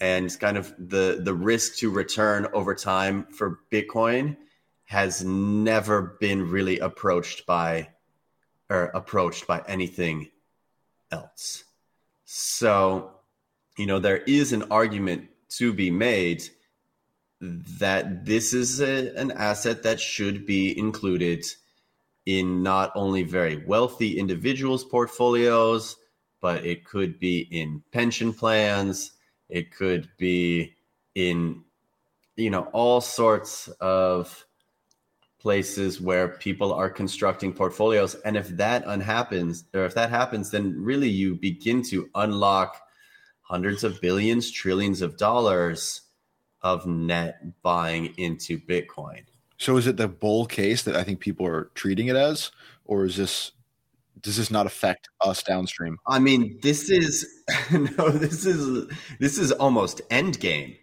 and 0.00 0.38
kind 0.38 0.56
of 0.56 0.72
the 0.78 1.20
the 1.22 1.34
risk 1.34 1.76
to 1.76 1.90
return 1.90 2.46
over 2.52 2.74
time 2.74 3.26
for 3.30 3.60
Bitcoin 3.72 4.36
has 4.84 5.24
never 5.24 6.16
been 6.20 6.50
really 6.50 6.78
approached 6.78 7.46
by 7.46 7.88
or 8.68 8.84
approached 8.94 9.46
by 9.46 9.62
anything 9.66 10.28
else. 11.10 11.64
So, 12.24 13.10
you 13.76 13.86
know, 13.86 13.98
there 13.98 14.18
is 14.18 14.52
an 14.52 14.64
argument 14.70 15.28
to 15.50 15.72
be 15.72 15.90
made 15.90 16.44
that 17.40 18.24
this 18.24 18.52
is 18.52 18.80
a, 18.80 19.14
an 19.16 19.30
asset 19.32 19.82
that 19.82 19.98
should 19.98 20.46
be 20.46 20.78
included 20.78 21.44
in 22.26 22.62
not 22.62 22.92
only 22.94 23.22
very 23.22 23.64
wealthy 23.64 24.18
individuals' 24.18 24.84
portfolios, 24.84 25.96
but 26.40 26.64
it 26.64 26.84
could 26.84 27.18
be 27.18 27.40
in 27.50 27.82
pension 27.92 28.32
plans. 28.32 29.12
It 29.48 29.74
could 29.74 30.08
be 30.18 30.74
in, 31.14 31.62
you 32.36 32.50
know, 32.50 32.68
all 32.72 33.00
sorts 33.00 33.68
of 33.80 34.46
places 35.40 36.00
where 36.00 36.28
people 36.28 36.72
are 36.72 36.90
constructing 36.90 37.52
portfolios. 37.52 38.14
And 38.16 38.36
if 38.36 38.48
that 38.58 38.84
unhappens, 38.86 39.64
or 39.72 39.86
if 39.86 39.94
that 39.94 40.10
happens, 40.10 40.50
then 40.50 40.74
really 40.78 41.08
you 41.08 41.34
begin 41.34 41.82
to 41.84 42.10
unlock 42.14 42.82
hundreds 43.50 43.82
of 43.82 44.00
billions, 44.00 44.48
trillions 44.48 45.02
of 45.02 45.16
dollars 45.16 46.02
of 46.62 46.86
net 46.86 47.60
buying 47.62 48.14
into 48.16 48.60
Bitcoin. 48.60 49.22
So 49.58 49.76
is 49.76 49.88
it 49.88 49.96
the 49.96 50.06
bull 50.06 50.46
case 50.46 50.84
that 50.84 50.94
I 50.94 51.02
think 51.02 51.18
people 51.18 51.46
are 51.46 51.64
treating 51.74 52.06
it 52.06 52.14
as, 52.14 52.52
or 52.84 53.04
is 53.04 53.16
this 53.16 53.50
does 54.20 54.36
this 54.36 54.52
not 54.52 54.66
affect 54.66 55.08
us 55.20 55.42
downstream? 55.42 55.98
I 56.06 56.20
mean, 56.20 56.60
this 56.62 56.90
is 56.90 57.26
no, 57.72 58.10
this 58.10 58.46
is 58.46 58.88
this 59.18 59.36
is 59.36 59.50
almost 59.50 60.00
end 60.10 60.38
game, 60.38 60.76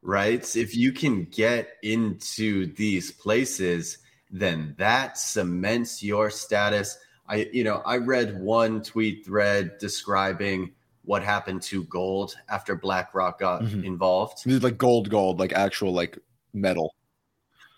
right? 0.00 0.44
If 0.54 0.76
you 0.76 0.92
can 0.92 1.24
get 1.24 1.70
into 1.82 2.72
these 2.74 3.10
places, 3.10 3.98
then 4.30 4.76
that 4.78 5.18
cements 5.18 6.00
your 6.00 6.30
status. 6.30 6.96
I 7.28 7.48
you 7.52 7.64
know, 7.64 7.82
I 7.84 7.96
read 7.96 8.40
one 8.40 8.82
tweet 8.82 9.26
thread 9.26 9.78
describing 9.80 10.74
what 11.04 11.22
happened 11.22 11.62
to 11.62 11.84
gold 11.84 12.34
after 12.48 12.74
BlackRock 12.74 13.38
got 13.38 13.62
mm-hmm. 13.62 13.84
involved. 13.84 14.42
Like 14.46 14.78
gold, 14.78 15.10
gold, 15.10 15.38
like 15.38 15.52
actual 15.52 15.92
like 15.92 16.18
metal. 16.52 16.94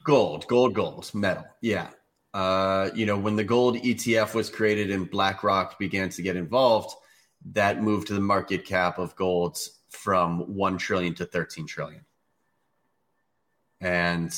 Gold, 0.04 0.46
gold, 0.46 0.74
gold, 0.74 1.10
metal. 1.14 1.44
Yeah. 1.60 1.88
Uh, 2.32 2.90
you 2.94 3.06
know, 3.06 3.18
when 3.18 3.34
the 3.34 3.44
gold 3.44 3.76
ETF 3.76 4.34
was 4.34 4.50
created 4.50 4.90
and 4.90 5.10
BlackRock 5.10 5.78
began 5.78 6.10
to 6.10 6.22
get 6.22 6.36
involved, 6.36 6.94
that 7.52 7.82
moved 7.82 8.08
the 8.08 8.20
market 8.20 8.64
cap 8.64 8.98
of 8.98 9.16
gold 9.16 9.58
from 9.88 10.54
1 10.54 10.78
trillion 10.78 11.14
to 11.14 11.24
13 11.24 11.66
trillion. 11.66 12.04
And, 13.80 14.32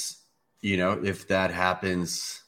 you 0.61 0.77
know, 0.77 0.93
if 1.05 1.29
that 1.29 1.51
happens 1.51 2.43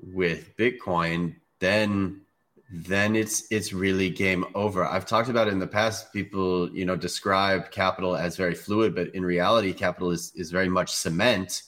with 0.00 0.56
Bitcoin, 0.56 1.36
then 1.58 2.22
then 2.70 3.14
it's 3.14 3.46
it's 3.50 3.72
really 3.72 4.10
game 4.10 4.44
over. 4.54 4.84
I've 4.84 5.06
talked 5.06 5.28
about 5.28 5.48
in 5.48 5.58
the 5.58 5.66
past. 5.66 6.12
People, 6.12 6.68
you 6.70 6.84
know, 6.84 6.96
describe 6.96 7.70
capital 7.70 8.16
as 8.16 8.36
very 8.36 8.54
fluid, 8.54 8.94
but 8.94 9.14
in 9.14 9.24
reality, 9.24 9.72
capital 9.72 10.10
is 10.10 10.32
is 10.34 10.50
very 10.50 10.68
much 10.68 10.92
cement 10.92 11.62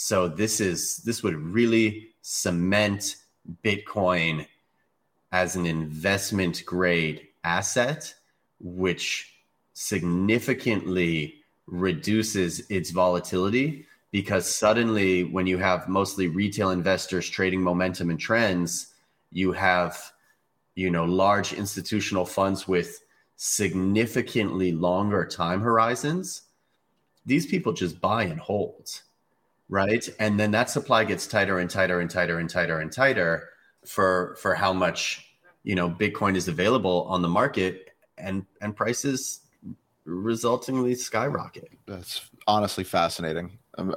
so 0.00 0.28
this 0.28 0.60
is 0.60 0.98
this 0.98 1.24
would 1.24 1.34
really 1.34 2.10
cement 2.22 3.16
Bitcoin 3.64 4.46
as 5.32 5.56
an 5.56 5.66
investment 5.66 6.62
grade 6.64 7.26
asset, 7.42 8.14
which 8.60 9.34
significantly 9.72 11.34
reduces 11.66 12.60
its 12.70 12.92
volatility 12.92 13.86
because 14.12 14.48
suddenly 14.48 15.24
when 15.24 15.48
you 15.48 15.58
have 15.58 15.88
mostly 15.88 16.28
retail 16.28 16.70
investors 16.70 17.28
trading 17.28 17.60
momentum 17.60 18.08
and 18.08 18.20
trends, 18.20 18.94
you 19.32 19.50
have 19.50 20.12
you 20.78 20.90
know 20.90 21.04
large 21.04 21.52
institutional 21.52 22.24
funds 22.24 22.68
with 22.68 23.00
significantly 23.36 24.72
longer 24.72 25.26
time 25.26 25.60
horizons. 25.60 26.42
These 27.26 27.46
people 27.46 27.72
just 27.72 28.00
buy 28.00 28.24
and 28.24 28.40
hold 28.40 29.02
right? 29.68 30.08
And 30.18 30.38
then 30.38 30.50
that 30.52 30.70
supply 30.70 31.04
gets 31.04 31.26
tighter 31.26 31.58
and 31.58 31.70
tighter 31.70 32.00
and 32.00 32.10
tighter 32.10 32.38
and 32.38 32.48
tighter 32.48 32.80
and 32.80 32.92
tighter 32.92 33.50
for 33.84 34.36
for 34.40 34.54
how 34.54 34.72
much 34.72 35.26
you 35.62 35.74
know 35.74 35.90
Bitcoin 35.90 36.36
is 36.36 36.48
available 36.48 37.06
on 37.08 37.22
the 37.22 37.28
market, 37.28 37.90
and 38.16 38.46
and 38.60 38.74
prices 38.74 39.40
resultingly 40.06 40.96
skyrocket. 40.96 41.70
That's 41.86 42.30
honestly 42.46 42.84
fascinating. 42.84 43.58
Um, 43.76 43.94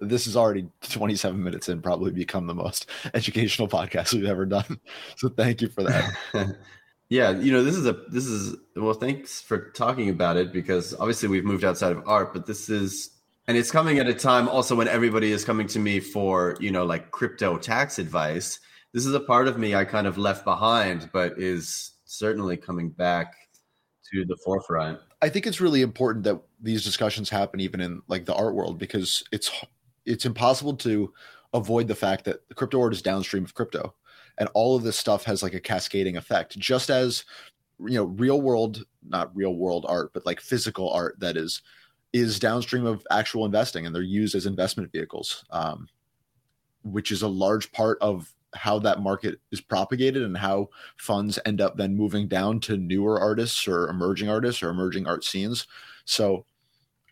This 0.00 0.26
is 0.26 0.36
already 0.36 0.68
27 0.82 1.42
minutes 1.42 1.68
in, 1.68 1.82
probably 1.82 2.12
become 2.12 2.46
the 2.46 2.54
most 2.54 2.86
educational 3.14 3.68
podcast 3.68 4.12
we've 4.12 4.26
ever 4.26 4.46
done. 4.46 4.80
So 5.16 5.28
thank 5.28 5.62
you 5.62 5.68
for 5.68 5.82
that. 5.84 6.14
yeah, 7.08 7.30
you 7.30 7.52
know, 7.52 7.62
this 7.62 7.76
is 7.76 7.86
a 7.86 7.92
this 8.08 8.26
is 8.26 8.56
well, 8.76 8.94
thanks 8.94 9.40
for 9.40 9.70
talking 9.70 10.08
about 10.08 10.36
it 10.36 10.52
because 10.52 10.94
obviously 10.94 11.28
we've 11.28 11.44
moved 11.44 11.64
outside 11.64 11.92
of 11.92 12.02
art, 12.06 12.32
but 12.32 12.46
this 12.46 12.68
is 12.68 13.10
and 13.48 13.56
it's 13.56 13.70
coming 13.70 13.98
at 13.98 14.08
a 14.08 14.14
time 14.14 14.48
also 14.48 14.74
when 14.74 14.88
everybody 14.88 15.32
is 15.32 15.44
coming 15.44 15.66
to 15.68 15.78
me 15.78 16.00
for, 16.00 16.56
you 16.60 16.70
know, 16.70 16.84
like 16.84 17.10
crypto 17.10 17.58
tax 17.58 17.98
advice. 17.98 18.60
This 18.92 19.06
is 19.06 19.14
a 19.14 19.20
part 19.20 19.48
of 19.48 19.58
me 19.58 19.74
I 19.74 19.84
kind 19.84 20.06
of 20.06 20.18
left 20.18 20.44
behind, 20.44 21.10
but 21.12 21.38
is 21.38 21.92
certainly 22.04 22.56
coming 22.56 22.90
back 22.90 23.34
to 24.12 24.24
the 24.24 24.36
forefront. 24.44 25.00
I 25.22 25.28
think 25.28 25.46
it's 25.46 25.60
really 25.60 25.82
important 25.82 26.24
that 26.24 26.40
these 26.62 26.84
discussions 26.84 27.28
happen 27.28 27.60
even 27.60 27.80
in 27.80 28.00
like 28.08 28.24
the 28.24 28.34
art 28.34 28.54
world 28.54 28.78
because 28.78 29.24
it's 29.32 29.50
it's 30.06 30.24
impossible 30.24 30.74
to 30.76 31.12
avoid 31.52 31.88
the 31.88 31.94
fact 31.94 32.24
that 32.24 32.48
the 32.48 32.54
crypto 32.54 32.80
art 32.80 32.92
is 32.92 33.02
downstream 33.02 33.44
of 33.44 33.54
crypto 33.54 33.94
and 34.38 34.48
all 34.54 34.74
of 34.74 34.82
this 34.82 34.96
stuff 34.96 35.24
has 35.24 35.42
like 35.42 35.54
a 35.54 35.60
cascading 35.60 36.16
effect 36.16 36.58
just 36.58 36.88
as 36.90 37.24
you 37.80 37.94
know 37.94 38.04
real 38.04 38.40
world 38.40 38.84
not 39.06 39.34
real 39.36 39.56
world 39.56 39.84
art 39.88 40.12
but 40.14 40.24
like 40.24 40.40
physical 40.40 40.90
art 40.90 41.18
that 41.18 41.36
is 41.36 41.62
is 42.12 42.38
downstream 42.38 42.86
of 42.86 43.06
actual 43.10 43.44
investing 43.44 43.86
and 43.86 43.94
they're 43.94 44.02
used 44.02 44.34
as 44.34 44.46
investment 44.46 44.90
vehicles 44.92 45.44
um, 45.50 45.88
which 46.84 47.10
is 47.10 47.22
a 47.22 47.28
large 47.28 47.72
part 47.72 47.98
of 48.00 48.32
how 48.54 48.78
that 48.78 49.00
market 49.00 49.40
is 49.50 49.60
propagated 49.60 50.22
and 50.22 50.36
how 50.36 50.68
funds 50.96 51.38
end 51.46 51.60
up 51.60 51.76
then 51.76 51.96
moving 51.96 52.28
down 52.28 52.60
to 52.60 52.76
newer 52.76 53.18
artists 53.18 53.66
or 53.66 53.88
emerging 53.88 54.28
artists 54.28 54.62
or 54.62 54.70
emerging 54.70 55.06
art 55.06 55.24
scenes. 55.24 55.66
So, 56.04 56.44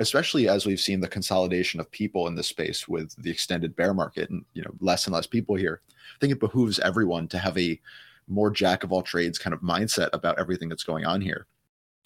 especially 0.01 0.49
as 0.49 0.67
we've 0.67 0.81
seen 0.81 1.01
the 1.01 1.09
consolidation 1.09 1.79
of 1.79 1.91
people 1.91 2.27
in 2.27 2.35
this 2.35 2.49
space 2.49 2.89
with 2.89 3.15
the 3.23 3.31
extended 3.31 3.77
bear 3.77 3.95
market 3.95 4.31
and 4.31 4.45
you 4.55 4.63
know 4.63 4.73
less 4.81 5.07
and 5.07 5.15
less 5.15 5.27
people 5.27 5.55
here, 5.55 5.83
I 5.89 6.19
think 6.21 6.33
it 6.33 6.41
behooves 6.41 6.81
everyone 6.81 7.29
to 7.29 7.39
have 7.39 7.57
a 7.57 7.79
more 8.27 8.51
jack 8.51 8.83
of 8.83 8.93
all 8.93 9.03
trades 9.03 9.39
kind 9.39 9.55
of 9.55 9.61
mindset 9.61 10.09
about 10.13 10.39
everything 10.39 10.69
that's 10.69 10.85
going 10.85 11.05
on 11.05 11.21
here, 11.21 11.47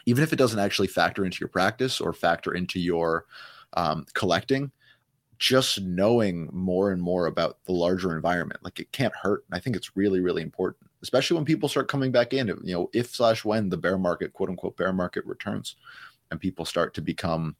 even 0.06 0.22
if 0.24 0.32
it 0.32 0.36
doesn't 0.36 0.58
actually 0.58 0.88
factor 0.88 1.24
into 1.24 1.38
your 1.40 1.48
practice 1.48 2.00
or 2.00 2.12
factor 2.12 2.54
into 2.54 2.80
your 2.80 3.26
um, 3.74 4.04
collecting 4.14 4.70
just 5.38 5.80
knowing 5.80 6.48
more 6.52 6.92
and 6.92 7.02
more 7.02 7.26
about 7.26 7.58
the 7.66 7.72
larger 7.72 8.14
environment 8.14 8.60
like 8.62 8.78
it 8.78 8.90
can't 8.92 9.14
hurt 9.16 9.44
and 9.48 9.56
i 9.56 9.60
think 9.60 9.74
it's 9.74 9.96
really 9.96 10.20
really 10.20 10.42
important 10.42 10.88
especially 11.02 11.34
when 11.34 11.44
people 11.44 11.68
start 11.68 11.88
coming 11.88 12.12
back 12.12 12.32
in 12.32 12.46
you 12.46 12.72
know 12.72 12.88
if 12.92 13.12
slash 13.12 13.44
when 13.44 13.68
the 13.68 13.76
bear 13.76 13.98
market 13.98 14.32
quote 14.32 14.48
unquote 14.48 14.76
bear 14.76 14.92
market 14.92 15.26
returns 15.26 15.74
and 16.30 16.40
people 16.40 16.64
start 16.64 16.94
to 16.94 17.02
become 17.02 17.56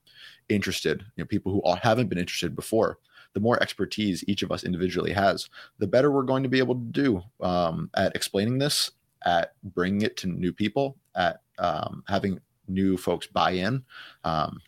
interested 0.49 1.05
you 1.17 1.23
know 1.23 1.27
people 1.27 1.53
who 1.53 1.77
haven't 1.83 2.09
been 2.09 2.19
interested 2.19 2.55
before 2.55 2.99
the 3.33 3.41
more 3.41 3.61
expertise 3.63 4.25
each 4.29 4.43
of 4.43 4.53
us 4.53 4.65
individually 4.65 5.13
has 5.13 5.49
the 5.79 5.87
better 5.87 6.11
we're 6.11 6.23
going 6.23 6.43
to 6.43 6.49
be 6.49 6.59
able 6.59 6.75
to 6.75 6.81
do 6.81 7.23
um, 7.41 7.91
at 7.97 8.15
explaining 8.15 8.59
this 8.59 8.91
at 9.25 9.55
bringing 9.63 10.03
it 10.03 10.17
to 10.17 10.27
new 10.27 10.53
people 10.53 10.97
at 11.15 11.41
um, 11.59 12.05
having 12.07 12.41
new 12.69 12.97
folks 12.97 13.27
buy 13.27 13.51
in 13.51 13.83
um, 14.25 14.61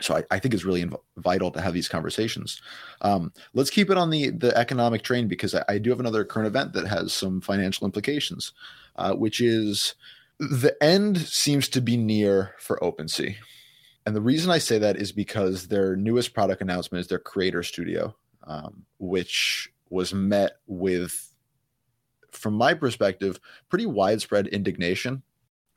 so 0.00 0.16
I, 0.16 0.24
I, 0.30 0.38
think 0.38 0.54
it's 0.54 0.64
really 0.64 0.84
inv- 0.84 1.00
vital 1.16 1.50
to 1.52 1.60
have 1.60 1.74
these 1.74 1.88
conversations. 1.88 2.60
Um, 3.02 3.32
let's 3.54 3.70
keep 3.70 3.90
it 3.90 3.96
on 3.96 4.10
the 4.10 4.30
the 4.30 4.56
economic 4.56 5.02
train 5.02 5.28
because 5.28 5.54
I, 5.54 5.64
I, 5.68 5.78
do 5.78 5.90
have 5.90 6.00
another 6.00 6.24
current 6.24 6.48
event 6.48 6.72
that 6.72 6.88
has 6.88 7.12
some 7.12 7.40
financial 7.40 7.84
implications, 7.84 8.52
uh, 8.96 9.14
which 9.14 9.40
is 9.40 9.94
the 10.38 10.76
end 10.82 11.18
seems 11.18 11.68
to 11.68 11.80
be 11.80 11.96
near 11.96 12.54
for 12.58 12.78
OpenSea, 12.82 13.36
and 14.04 14.16
the 14.16 14.20
reason 14.20 14.50
I 14.50 14.58
say 14.58 14.78
that 14.78 14.96
is 14.96 15.12
because 15.12 15.68
their 15.68 15.96
newest 15.96 16.34
product 16.34 16.60
announcement 16.60 17.00
is 17.00 17.08
their 17.08 17.18
Creator 17.18 17.62
Studio, 17.62 18.14
um, 18.44 18.84
which 18.98 19.72
was 19.90 20.12
met 20.12 20.52
with, 20.66 21.32
from 22.30 22.54
my 22.54 22.74
perspective, 22.74 23.38
pretty 23.68 23.86
widespread 23.86 24.48
indignation. 24.48 25.22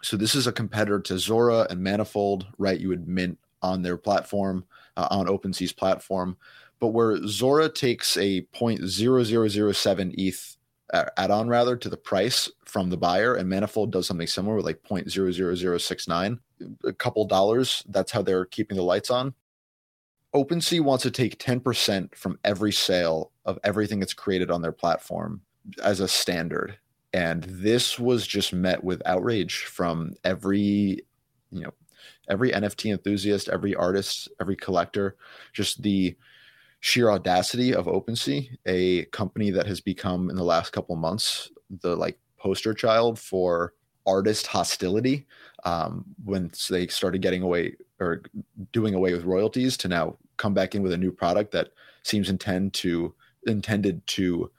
So 0.02 0.18
this 0.18 0.36
is 0.36 0.48
a 0.48 0.52
competitor 0.52 1.00
to 1.02 1.20
Zora 1.20 1.68
and 1.70 1.82
Manifold, 1.82 2.48
right? 2.58 2.80
You 2.80 2.90
would 2.90 3.08
mint 3.08 3.38
on 3.62 3.82
their 3.82 3.98
platform, 3.98 4.66
uh, 4.98 5.08
on 5.12 5.28
OpenSea's 5.28 5.74
platform. 5.74 6.38
But 6.80 6.90
where 6.90 7.26
Zora 7.28 7.70
takes 7.70 8.18
a 8.18 8.42
0.0007 8.54 10.14
ETH 10.18 10.58
uh, 10.94 11.06
add-on 11.18 11.48
rather 11.48 11.76
to 11.76 11.90
the 11.90 11.98
price 11.98 12.50
from 12.66 12.90
the 12.90 12.98
buyer, 12.98 13.36
and 13.36 13.48
Manifold 13.48 13.92
does 13.92 14.08
something 14.08 14.28
similar 14.28 14.56
with 14.56 14.66
like 14.66 14.82
0.00069, 14.84 16.40
a 16.84 16.94
couple 16.94 17.26
dollars. 17.26 17.84
That's 17.88 18.12
how 18.12 18.22
they're 18.22 18.46
keeping 18.46 18.78
the 18.78 18.84
lights 18.84 19.10
on. 19.10 19.34
OpenSea 20.34 20.82
wants 20.82 21.04
to 21.04 21.12
take 21.12 21.40
10% 21.40 22.14
from 22.14 22.38
every 22.44 22.74
sale 22.74 23.32
of 23.46 23.58
everything 23.64 24.00
that's 24.00 24.14
created 24.14 24.52
on 24.52 24.62
their 24.62 24.72
platform 24.72 25.42
as 25.82 26.00
a 26.02 26.08
standard. 26.08 26.78
And 27.14 27.44
this 27.44 27.98
was 27.98 28.28
just 28.28 28.52
met 28.52 28.84
with 28.84 29.02
outrage 29.06 29.60
from 29.64 30.14
every, 30.26 31.06
you 31.52 31.62
know, 31.62 31.74
every 32.28 32.52
NFT 32.52 32.92
enthusiast, 32.92 33.48
every 33.48 33.74
artist, 33.76 34.28
every 34.42 34.58
collector, 34.58 35.16
just 35.54 35.82
the 35.82 36.18
sheer 36.82 37.10
audacity 37.10 37.74
of 37.74 37.86
OpenSea, 37.86 38.50
a 38.66 39.06
company 39.06 39.52
that 39.52 39.68
has 39.68 39.80
become 39.80 40.30
in 40.30 40.36
the 40.36 40.44
last 40.44 40.74
couple 40.74 40.96
months 40.98 41.50
the 41.82 41.96
like 41.96 42.20
poster 42.46 42.74
child 42.74 43.18
for 43.18 43.74
artist 44.06 44.46
hostility 44.46 45.26
um, 45.64 46.06
when 46.24 46.52
they 46.70 46.86
started 46.88 47.22
getting 47.22 47.42
away 47.42 47.76
or 48.00 48.22
doing 48.72 48.94
away 48.94 49.14
with 49.14 49.24
royalties 49.24 49.76
to 49.78 49.88
now 49.88 50.16
come 50.38 50.54
back 50.54 50.76
in 50.76 50.84
with 50.84 50.92
a 50.92 50.98
new 50.98 51.12
product 51.12 51.52
that 51.52 51.70
seems 52.04 52.30
intend 52.30 52.72
to 52.74 53.14
intended 53.48 54.06
to 54.06 54.52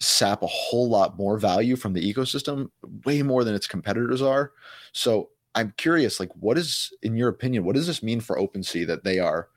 sap 0.00 0.42
a 0.42 0.48
whole 0.48 0.88
lot 0.88 1.16
more 1.16 1.38
value 1.38 1.76
from 1.76 1.92
the 1.92 2.12
ecosystem 2.12 2.68
way 3.04 3.22
more 3.22 3.44
than 3.44 3.54
its 3.54 3.68
competitors 3.68 4.20
are 4.20 4.52
so 4.92 5.28
I'm 5.54 5.74
curious, 5.76 6.18
like, 6.18 6.30
what 6.36 6.56
is, 6.56 6.92
in 7.02 7.16
your 7.16 7.28
opinion, 7.28 7.64
what 7.64 7.76
does 7.76 7.86
this 7.86 8.02
mean 8.02 8.20
for 8.20 8.38
OpenSea 8.38 8.86
that 8.86 9.04
they 9.04 9.18
are, 9.18 9.48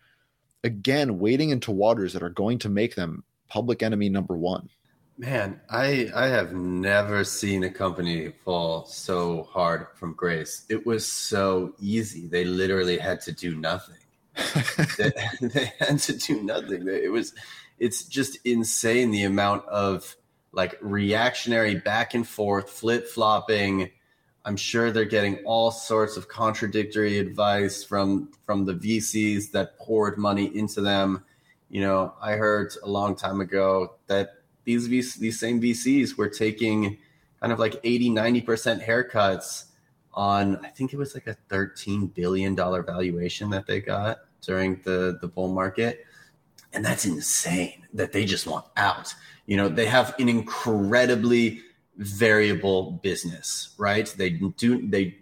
again, 0.64 1.20
wading 1.20 1.52
into 1.52 1.72
waters 1.72 2.14
that 2.14 2.24
are 2.24 2.30
going 2.30 2.60
to 2.60 2.70
make 2.70 2.96
them 2.96 3.24
public 3.48 3.82
enemy 3.82 4.10
number 4.10 4.36
one? 4.36 4.70
Man, 5.18 5.62
I 5.70 6.12
I 6.14 6.28
have 6.28 6.54
never 6.54 7.24
seen 7.24 7.64
a 7.64 7.70
company 7.70 8.34
fall 8.44 8.86
so 8.86 9.44
hard 9.44 9.88
from 9.96 10.14
grace. 10.14 10.66
It 10.70 10.86
was 10.86 11.06
so 11.06 11.74
easy. 11.80 12.28
They 12.28 12.44
literally 12.44 12.98
had 12.98 13.22
to 13.22 13.32
do 13.32 13.56
nothing. 13.56 13.96
they, 14.98 15.14
they 15.42 15.72
had 15.80 16.00
to 16.00 16.18
do 16.18 16.44
nothing. 16.44 16.86
It 16.88 17.12
was, 17.12 17.34
it's 17.80 18.04
just 18.04 18.38
insane 18.46 19.12
the 19.12 19.24
amount 19.24 19.66
of 19.68 20.18
like 20.52 20.78
reactionary 20.82 21.76
back 21.76 22.14
and 22.14 22.28
forth, 22.28 22.70
flip 22.70 23.08
flopping 23.08 23.92
I'm 24.46 24.56
sure 24.56 24.92
they're 24.92 25.06
getting 25.06 25.38
all 25.44 25.72
sorts 25.72 26.18
of 26.18 26.28
contradictory 26.28 27.18
advice 27.18 27.84
from 27.84 28.30
from 28.46 28.64
the 28.64 28.76
VCs 28.76 29.52
that 29.52 29.78
poured 29.80 30.20
money 30.20 30.56
into 30.56 30.82
them. 30.82 31.26
You 31.70 31.82
know, 31.82 32.14
I 32.22 32.34
heard 32.34 32.72
a 32.84 32.88
long 32.88 33.16
time 33.16 33.42
ago 33.42 33.96
that 34.06 34.30
these 34.66 34.90
VC, 34.90 35.16
these 35.16 35.40
same 35.40 35.62
VCs 35.62 36.18
were 36.18 36.30
taking 36.30 36.98
kind 37.40 37.54
of 37.54 37.60
like 37.60 37.80
80, 37.84 38.10
90% 38.10 38.86
haircuts 38.86 39.66
on 40.16 40.58
I 40.66 40.70
think 40.70 40.94
it 40.94 40.98
was 40.98 41.14
like 41.14 41.28
a 41.28 41.34
13 41.50 42.08
billion 42.08 42.56
dollar 42.56 42.82
valuation 42.82 43.50
that 43.52 43.68
they 43.68 43.82
got 43.82 44.20
during 44.42 44.82
the 44.84 45.18
the 45.22 45.28
bull 45.28 45.50
market. 45.50 46.06
And 46.74 46.84
that's 46.84 47.06
insane 47.06 47.86
that 47.94 48.12
they 48.12 48.26
just 48.26 48.48
want 48.48 48.66
out. 48.78 49.14
You 49.46 49.58
know, 49.58 49.70
they 49.70 49.86
have 49.86 50.16
an 50.20 50.28
incredibly 50.28 51.62
variable 51.98 52.92
business, 53.04 53.76
right? 53.78 54.14
They 54.18 54.32
do 54.32 54.88
they 54.88 55.18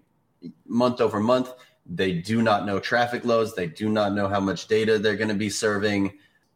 month 0.67 1.01
over 1.01 1.19
month, 1.19 1.51
they 1.86 2.13
do 2.13 2.41
not 2.41 2.65
know 2.65 2.79
traffic 2.79 3.25
loads, 3.25 3.56
they 3.56 3.67
do 3.67 3.89
not 3.89 4.13
know 4.13 4.27
how 4.27 4.39
much 4.39 4.67
data 4.67 4.97
they're 4.97 5.15
going 5.15 5.29
to 5.29 5.36
be 5.36 5.49
serving 5.49 6.13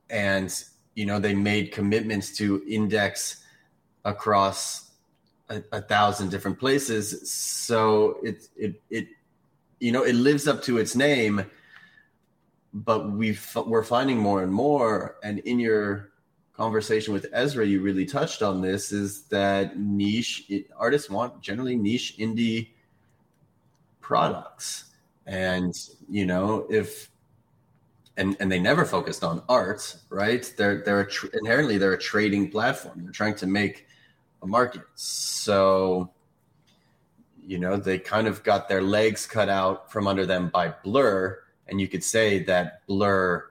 and 0.09 0.63
you 0.97 1.05
know 1.05 1.19
they 1.19 1.33
made 1.33 1.71
commitments 1.71 2.35
to 2.37 2.63
index 2.67 3.43
across 4.03 4.91
a, 5.49 5.61
a 5.71 5.81
thousand 5.81 6.29
different 6.29 6.57
places 6.59 7.31
so 7.31 8.17
it 8.23 8.47
it 8.57 8.81
it 8.89 9.07
you 9.79 9.91
know 9.91 10.03
it 10.03 10.15
lives 10.15 10.47
up 10.47 10.61
to 10.63 10.77
its 10.77 10.95
name 10.95 11.45
but 12.73 13.11
we 13.11 13.37
we're 13.65 13.83
finding 13.83 14.17
more 14.17 14.41
and 14.43 14.51
more 14.51 15.17
and 15.23 15.39
in 15.39 15.59
your 15.59 16.11
conversation 16.57 17.13
with 17.13 17.27
Ezra, 17.31 17.65
you 17.65 17.81
really 17.81 18.05
touched 18.05 18.41
on 18.41 18.61
this 18.61 18.91
is 18.91 19.25
that 19.25 19.79
niche 19.79 20.51
artists 20.75 21.07
want 21.07 21.39
generally 21.39 21.77
niche 21.77 22.17
indie 22.17 22.69
products. 24.01 24.85
And, 25.27 25.77
you 26.09 26.25
know, 26.25 26.65
if, 26.67 27.11
and, 28.17 28.35
and 28.39 28.51
they 28.51 28.59
never 28.59 28.83
focused 28.83 29.23
on 29.23 29.43
art, 29.47 29.95
right? 30.09 30.51
They're, 30.57 30.81
they're 30.83 31.05
tr- 31.05 31.27
inherently, 31.33 31.77
they're 31.77 31.93
a 31.93 31.99
trading 31.99 32.49
platform. 32.49 33.03
They're 33.03 33.11
trying 33.11 33.35
to 33.35 33.47
make 33.47 33.87
a 34.41 34.47
market. 34.47 34.81
So, 34.95 36.11
you 37.45 37.59
know, 37.59 37.77
they 37.77 37.99
kind 37.99 38.27
of 38.27 38.43
got 38.43 38.67
their 38.67 38.81
legs 38.81 39.25
cut 39.27 39.49
out 39.49 39.91
from 39.91 40.07
under 40.07 40.25
them 40.25 40.49
by 40.49 40.73
Blur. 40.83 41.39
And 41.67 41.79
you 41.79 41.87
could 41.87 42.03
say 42.03 42.43
that 42.43 42.85
Blur 42.87 43.45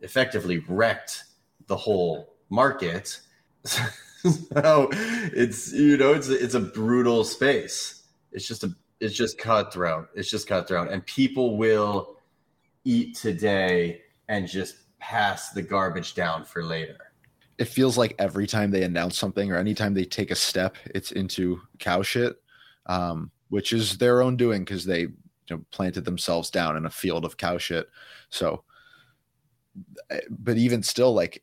effectively 0.00 0.58
wrecked 0.68 1.24
the 1.68 1.76
whole 1.76 2.34
market. 2.50 3.20
so 3.64 4.88
it's 4.92 5.72
you 5.72 5.96
know 5.96 6.12
it's 6.12 6.28
it's 6.28 6.54
a 6.54 6.60
brutal 6.60 7.24
space. 7.24 8.04
It's 8.32 8.46
just 8.46 8.64
a 8.64 8.74
it's 9.00 9.14
just 9.14 9.38
cutthroat. 9.38 10.08
It's 10.14 10.30
just 10.30 10.48
cutthroat, 10.48 10.90
and 10.90 11.04
people 11.06 11.56
will 11.56 12.16
eat 12.84 13.16
today 13.16 14.00
and 14.28 14.46
just 14.46 14.76
pass 14.98 15.50
the 15.50 15.62
garbage 15.62 16.14
down 16.14 16.44
for 16.44 16.62
later. 16.62 16.96
It 17.58 17.66
feels 17.66 17.98
like 17.98 18.14
every 18.18 18.46
time 18.46 18.70
they 18.70 18.84
announce 18.84 19.18
something 19.18 19.50
or 19.50 19.56
anytime 19.56 19.94
they 19.94 20.04
take 20.04 20.30
a 20.30 20.36
step, 20.36 20.76
it's 20.94 21.12
into 21.12 21.60
cow 21.78 22.02
shit, 22.02 22.36
um, 22.86 23.30
which 23.48 23.72
is 23.72 23.98
their 23.98 24.22
own 24.22 24.36
doing 24.36 24.64
because 24.64 24.84
they 24.84 25.00
you 25.00 25.12
know, 25.50 25.64
planted 25.70 26.04
themselves 26.04 26.50
down 26.50 26.76
in 26.76 26.86
a 26.86 26.90
field 26.90 27.24
of 27.24 27.36
cow 27.36 27.58
shit. 27.58 27.88
So, 28.30 28.62
eh, 30.10 30.20
but 30.30 30.56
even 30.56 30.82
still, 30.82 31.14
like 31.14 31.42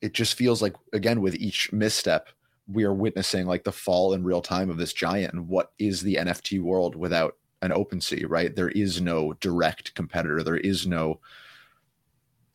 it 0.00 0.14
just 0.14 0.34
feels 0.34 0.62
like 0.62 0.74
again 0.92 1.20
with 1.20 1.34
each 1.34 1.72
misstep, 1.72 2.28
we 2.66 2.84
are 2.84 2.94
witnessing 2.94 3.46
like 3.46 3.64
the 3.64 3.72
fall 3.72 4.14
in 4.14 4.24
real 4.24 4.40
time 4.40 4.70
of 4.70 4.78
this 4.78 4.92
giant. 4.92 5.34
And 5.34 5.48
what 5.48 5.72
is 5.78 6.00
the 6.00 6.14
NFT 6.14 6.62
world 6.62 6.96
without 6.96 7.36
an 7.60 7.72
OpenSea? 7.72 8.24
Right? 8.28 8.54
There 8.54 8.70
is 8.70 9.00
no 9.00 9.34
direct 9.34 9.94
competitor. 9.94 10.42
There 10.42 10.56
is 10.56 10.86
no 10.86 11.20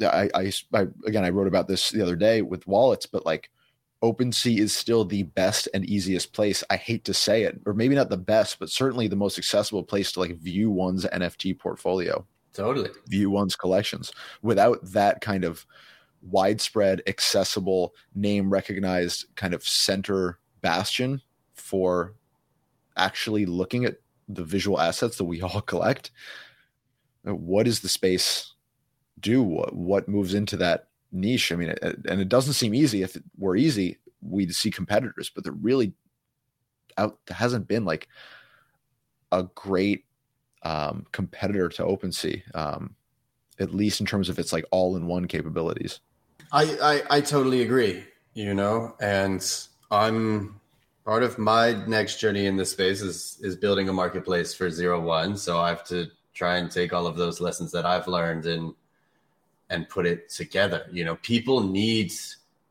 I, 0.02 0.30
I, 0.34 0.52
I 0.74 0.88
again 1.06 1.24
I 1.24 1.30
wrote 1.30 1.48
about 1.48 1.68
this 1.68 1.92
the 1.92 2.02
other 2.02 2.16
day 2.16 2.42
with 2.42 2.68
wallets, 2.68 3.06
but 3.06 3.26
like 3.26 3.50
OpenSea 4.04 4.60
is 4.60 4.76
still 4.76 5.06
the 5.06 5.24
best 5.24 5.68
and 5.74 5.86
easiest 5.86 6.34
place. 6.34 6.64
I 6.70 6.76
hate 6.76 7.06
to 7.06 7.14
say 7.14 7.44
it, 7.44 7.60
or 7.66 7.74
maybe 7.74 7.96
not 7.96 8.10
the 8.10 8.18
best, 8.18 8.60
but 8.60 8.70
certainly 8.70 9.08
the 9.08 9.16
most 9.16 9.38
accessible 9.38 9.84
place 9.84 10.12
to 10.12 10.20
like 10.20 10.38
view 10.38 10.70
one's 10.70 11.06
NFT 11.06 11.58
portfolio. 11.58 12.26
Totally. 12.54 12.90
View 13.08 13.30
one's 13.30 13.56
collections. 13.56 14.12
Without 14.42 14.80
that 14.84 15.22
kind 15.22 15.44
of 15.44 15.66
widespread, 16.22 17.02
accessible, 17.08 17.94
name 18.14 18.50
recognized 18.50 19.26
kind 19.36 19.54
of 19.54 19.68
center 19.68 20.40
bastion 20.62 21.22
for 21.54 22.14
actually 22.98 23.46
looking 23.46 23.86
at 23.86 23.98
the 24.28 24.44
visual 24.44 24.80
assets 24.80 25.18
that 25.18 25.26
we 25.26 25.42
all 25.42 25.62
collect, 25.66 26.12
what 27.24 27.68
is 27.68 27.80
the 27.80 27.90
space 27.90 28.55
do? 29.20 29.42
What, 29.42 29.76
what 29.76 30.08
moves 30.08 30.34
into 30.34 30.58
that 30.58 30.88
niche? 31.12 31.52
I 31.52 31.56
mean, 31.56 31.74
and 31.82 32.22
it 32.22 32.30
doesn't 32.30 32.54
seem 32.54 32.74
easy. 32.74 33.04
If 33.04 33.16
it 33.16 33.24
were 33.38 33.56
easy, 33.56 33.98
we'd 34.22 34.54
see 34.54 34.72
competitors, 34.72 35.32
but 35.34 35.44
there 35.44 35.54
really 35.54 35.94
out 36.98 37.18
hasn't 37.30 37.68
been 37.68 37.86
like 37.86 38.08
a 39.32 39.44
great 39.56 40.06
um, 40.64 41.06
competitor 41.12 41.70
to 41.70 41.84
OpenSea, 41.84 42.42
um, 42.56 42.96
at 43.60 43.74
least 43.74 44.00
in 44.00 44.06
terms 44.06 44.30
of 44.30 44.40
its 44.40 44.52
like 44.54 44.66
all-in-one 44.72 45.28
capabilities. 45.28 46.00
I, 46.52 47.04
I 47.10 47.18
I 47.18 47.22
totally 47.22 47.62
agree. 47.62 48.04
You 48.34 48.54
know, 48.54 48.96
and 49.00 49.46
I'm 49.92 50.60
part 51.06 51.24
of 51.24 51.38
my 51.38 51.74
next 51.88 52.20
journey 52.20 52.48
in 52.48 52.58
this 52.58 52.72
space 52.72 53.02
is 53.02 53.38
is 53.42 53.56
building 53.56 53.90
a 53.90 53.94
marketplace 53.94 54.54
for 54.54 54.70
zero 54.70 55.00
one. 55.00 55.38
So 55.38 55.60
I 55.60 55.70
have 55.70 55.86
to 55.86 56.08
try 56.34 56.58
and 56.58 56.70
take 56.70 56.94
all 56.94 57.08
of 57.08 57.16
those 57.16 57.40
lessons 57.40 57.72
that 57.72 57.86
I've 57.86 58.08
learned 58.08 58.46
and 58.46 58.74
and 59.70 59.90
put 59.90 60.06
it 60.06 60.30
together. 60.30 60.86
You 60.92 61.06
know, 61.06 61.16
people 61.18 61.62
need 61.62 62.14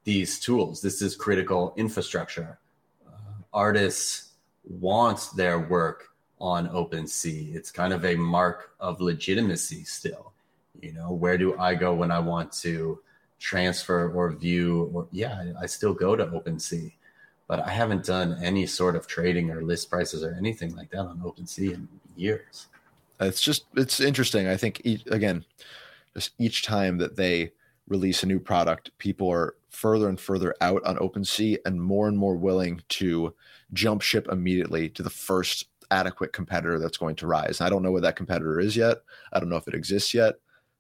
these 0.05 0.39
tools. 0.39 0.81
This 0.81 1.03
is 1.03 1.17
critical 1.17 1.75
infrastructure. 1.77 2.59
Uh, 3.07 3.11
artists 3.53 4.33
want 4.65 5.29
their 5.37 5.59
work 5.59 6.09
on 6.41 6.69
OpenSea. 6.69 7.55
It's 7.55 7.71
kind 7.71 7.93
of 7.93 8.05
a 8.05 8.15
mark 8.17 8.73
of 8.81 9.01
legitimacy 9.01 9.85
still. 9.85 10.33
You 10.81 10.93
know, 10.93 11.13
where 11.13 11.39
do 11.39 11.59
I 11.59 11.75
go 11.75 11.95
when 11.95 12.11
I 12.11 12.19
want 12.19 12.53
to 12.65 13.01
transfer 13.39 14.11
or 14.11 14.33
view? 14.33 14.91
Or 14.93 15.09
yeah, 15.11 15.53
I 15.61 15.67
still 15.67 15.95
go 15.95 16.17
to 16.17 16.27
OpenSea, 16.27 16.93
but 17.49 17.61
I 17.61 17.71
haven't 17.71 18.05
done 18.05 18.39
any 18.43 18.67
sort 18.67 18.97
of 18.97 19.07
trading 19.07 19.51
or 19.51 19.63
list 19.63 19.91
prices 19.91 20.23
or 20.23 20.35
anything 20.35 20.77
like 20.77 20.91
that 20.91 21.01
on 21.01 21.19
OpenSea 21.21 21.75
in 21.75 21.89
years. 22.17 22.67
It's 23.21 23.41
just 23.41 23.65
it's 23.77 24.01
interesting. 24.01 24.49
I 24.49 24.57
think 24.57 24.83
again, 25.07 25.45
each 26.39 26.65
time 26.65 26.99
that 26.99 27.17
they 27.17 27.53
release 27.89 28.23
a 28.23 28.27
new 28.27 28.41
product, 28.41 28.91
people 28.99 29.31
are 29.31 29.57
further 29.71 30.09
and 30.09 30.19
further 30.21 30.55
out 30.61 30.83
on 30.85 30.97
OpenSea 30.97 31.59
and 31.67 31.83
more 31.83 32.09
and 32.09 32.17
more 32.17 32.37
willing 32.37 32.81
to 32.89 33.35
jump 33.73 34.03
ship 34.03 34.29
immediately 34.31 34.89
to 34.91 35.03
the 35.03 35.11
first 35.11 35.67
adequate 35.91 36.33
competitor 36.33 36.79
that's 36.79 36.97
going 36.97 37.17
to 37.17 37.27
rise. 37.27 37.61
And 37.61 37.67
I 37.67 37.71
don't 37.71 37.83
know 37.83 37.93
what 37.93 38.03
that 38.03 38.17
competitor 38.17 38.61
is 38.61 38.77
yet. 38.77 38.99
I 39.33 39.41
don't 39.41 39.49
know 39.49 39.57
if 39.57 39.69
it 39.69 39.75
exists 39.75 40.15
yet. 40.15 40.35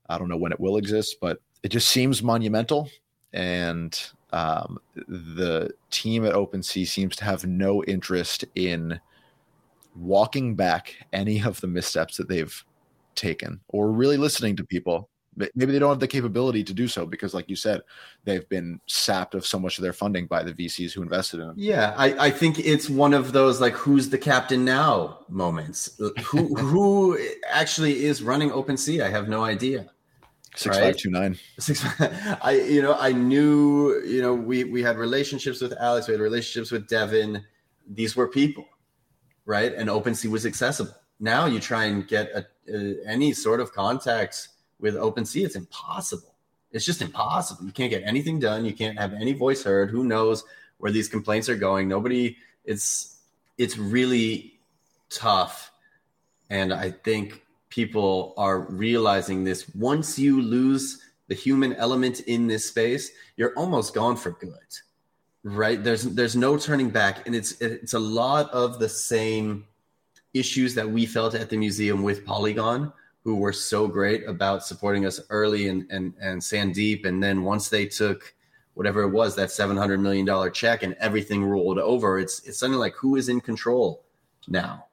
I 0.09 0.19
don't 0.19 0.29
know 0.29 0.37
when 0.37 0.53
it 0.53 0.61
will 0.61 0.77
exist, 0.77 1.17
but 1.21 1.41
it 1.63 1.69
just 1.69 1.89
seems 1.89 2.23
monumental. 2.23 2.89
And 3.33 3.99
um, 4.33 4.79
the 5.09 5.71
team 5.91 6.25
at 6.25 6.35
OpenSea 6.35 6.87
seems 6.87 7.17
to 7.17 7.25
have 7.25 7.45
no 7.45 7.83
interest 7.85 8.45
in 8.55 9.01
walking 9.97 10.55
back 10.55 10.97
any 11.13 11.43
of 11.43 11.61
the 11.61 11.67
missteps 11.67 12.17
that 12.17 12.29
they've 12.29 12.65
taken 13.15 13.61
or 13.69 13.93
really 13.93 14.17
listening 14.17 14.57
to 14.57 14.65
people 14.65 15.09
maybe 15.37 15.73
they 15.73 15.79
don't 15.79 15.91
have 15.91 16.01
the 16.01 16.09
capability 16.09 16.63
to 16.65 16.73
do 16.73 16.87
so 16.89 17.07
because 17.07 17.35
like 17.35 17.49
you 17.49 17.57
said 17.57 17.83
they've 18.25 18.49
been 18.49 18.81
sapped 18.87 19.35
of 19.35 19.47
so 19.47 19.59
much 19.59 19.79
of 19.79 19.83
their 19.83 19.93
funding 19.93 20.27
by 20.27 20.43
the 20.43 20.53
vcs 20.53 20.93
who 20.93 21.03
invested 21.03 21.41
in 21.41 21.49
them 21.49 21.57
yeah 21.57 21.95
i, 21.97 22.27
I 22.27 22.31
think 22.31 22.59
it's 22.59 22.89
one 22.89 23.15
of 23.15 23.33
those 23.33 23.61
like 23.61 23.75
who's 23.75 24.11
the 24.11 24.19
captain 24.19 24.65
now 24.65 25.21
moments 25.29 25.99
who 26.25 26.55
who 26.57 27.19
actually 27.49 28.05
is 28.05 28.23
running 28.23 28.51
OpenSea 28.51 29.03
i 29.03 29.11
have 29.11 29.29
no 29.29 29.45
idea 29.45 29.91
Six 30.57 30.77
right? 30.77 30.85
five 30.85 30.97
two 30.97 31.11
nine. 31.11 31.37
Six. 31.59 31.85
I 32.43 32.53
you 32.69 32.81
know 32.81 32.95
I 32.95 33.13
knew 33.13 34.01
you 34.05 34.23
know 34.23 34.33
we 34.35 34.63
we 34.65 34.83
had 34.83 34.97
relationships 34.97 35.61
with 35.61 35.75
Alex. 35.81 36.07
We 36.07 36.15
had 36.15 36.21
relationships 36.21 36.71
with 36.71 36.89
Devin. 36.89 37.45
These 37.89 38.15
were 38.15 38.29
people, 38.29 38.65
right? 39.47 39.75
And 39.75 39.89
OpenSea 39.89 40.31
was 40.31 40.47
accessible. 40.47 40.95
Now 41.19 41.47
you 41.47 41.59
try 41.59 41.85
and 41.87 42.07
get 42.07 42.31
a, 42.31 42.47
a, 42.73 42.97
any 43.07 43.33
sort 43.33 43.61
of 43.61 43.73
contact 43.73 44.49
with 44.85 44.97
OpenSea, 44.97 45.47
it's 45.47 45.57
impossible. 45.57 46.35
It's 46.71 46.85
just 46.85 47.01
impossible. 47.01 47.65
You 47.65 47.73
can't 47.73 47.89
get 47.91 48.03
anything 48.05 48.39
done. 48.39 48.67
You 48.67 48.75
can't 48.75 48.99
have 48.99 49.15
any 49.15 49.33
voice 49.33 49.65
heard. 49.65 49.89
Who 49.89 50.05
knows 50.05 50.45
where 50.77 50.93
these 50.93 51.09
complaints 51.09 51.49
are 51.49 51.57
going? 51.57 51.89
Nobody. 51.89 52.37
It's 52.67 53.17
it's 53.57 53.79
really 53.79 54.61
tough, 55.09 55.73
and 56.51 56.73
I 56.73 56.91
think 56.91 57.43
people 57.71 58.35
are 58.37 58.59
realizing 58.59 59.43
this. 59.43 59.69
Once 59.75 60.19
you 60.19 60.43
lose 60.43 61.01
the 61.29 61.35
human 61.35 61.73
element 61.77 62.21
in 62.21 62.47
this 62.47 62.69
space, 62.69 63.11
you're 63.37 63.55
almost 63.57 63.95
gone 63.95 64.17
for 64.17 64.33
good. 64.33 64.71
Right? 65.45 65.83
There's 65.83 66.03
there's 66.03 66.37
no 66.37 66.59
turning 66.59 66.91
back, 66.91 67.27
and 67.27 67.35
it's 67.35 67.53
it's 67.63 67.95
a 67.95 67.99
lot 67.99 68.51
of 68.51 68.79
the 68.81 68.89
same 68.91 69.65
issues 70.35 70.75
that 70.75 70.91
we 70.91 71.07
felt 71.07 71.35
at 71.35 71.49
the 71.49 71.57
museum 71.57 72.03
with 72.03 72.27
Polygon 72.27 72.93
who 73.25 73.37
were 73.37 73.53
so 73.53 73.89
great 73.89 74.29
about 74.29 74.65
supporting 74.65 75.07
us 75.07 75.21
early 75.31 75.69
and 75.69 75.91
and 75.91 76.13
and 76.21 76.41
Sandeep, 76.41 77.07
and 77.07 77.23
then 77.23 77.43
once 77.43 77.69
they 77.69 77.87
took 77.87 78.35
whatever 78.75 79.03
it 79.03 79.11
was 79.11 79.35
that 79.35 79.51
seven 79.51 79.77
hundred 79.77 79.99
million 79.99 80.27
dollar 80.27 80.51
check 80.51 80.83
and 80.83 80.95
everything 81.01 81.45
rolled 81.45 81.79
over, 81.79 82.19
it's 82.19 82.45
it's 82.47 82.59
suddenly 82.59 82.79
like 82.79 82.95
who 82.95 83.17
is 83.17 83.29
in 83.31 83.41
control 83.41 84.05
now, 84.47 84.87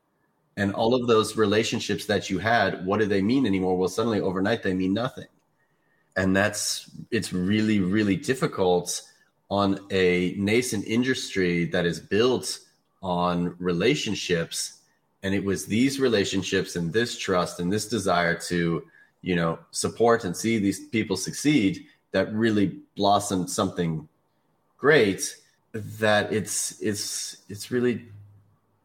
and 0.55 0.73
all 0.73 0.95
of 0.95 1.07
those 1.07 1.35
relationships 1.35 2.05
that 2.05 2.29
you 2.29 2.39
had, 2.39 2.85
what 2.85 2.99
do 2.99 3.05
they 3.05 3.21
mean 3.21 3.45
anymore? 3.45 3.77
Well, 3.77 3.89
suddenly 3.89 4.21
overnight 4.21 4.63
they 4.63 4.73
mean 4.73 4.93
nothing, 4.93 5.27
and 6.15 6.33
that's 6.35 6.89
it's 7.11 7.33
really 7.33 7.81
really 7.81 8.15
difficult 8.15 9.01
on 9.49 9.77
a 9.91 10.33
nascent 10.37 10.85
industry 10.85 11.65
that 11.65 11.85
is 11.85 11.99
built 11.99 12.59
on 13.03 13.53
relationships 13.59 14.80
and 15.23 15.33
it 15.35 15.43
was 15.43 15.65
these 15.65 15.99
relationships 15.99 16.75
and 16.75 16.91
this 16.91 17.17
trust 17.17 17.59
and 17.59 17.71
this 17.71 17.87
desire 17.87 18.35
to 18.35 18.83
you 19.21 19.35
know 19.35 19.59
support 19.71 20.23
and 20.23 20.35
see 20.35 20.57
these 20.57 20.87
people 20.87 21.15
succeed 21.15 21.85
that 22.11 22.33
really 22.33 22.77
blossomed 22.95 23.49
something 23.49 24.07
great 24.77 25.35
that 25.73 26.31
it's 26.33 26.81
it's 26.81 27.37
it's 27.49 27.71
really 27.71 28.05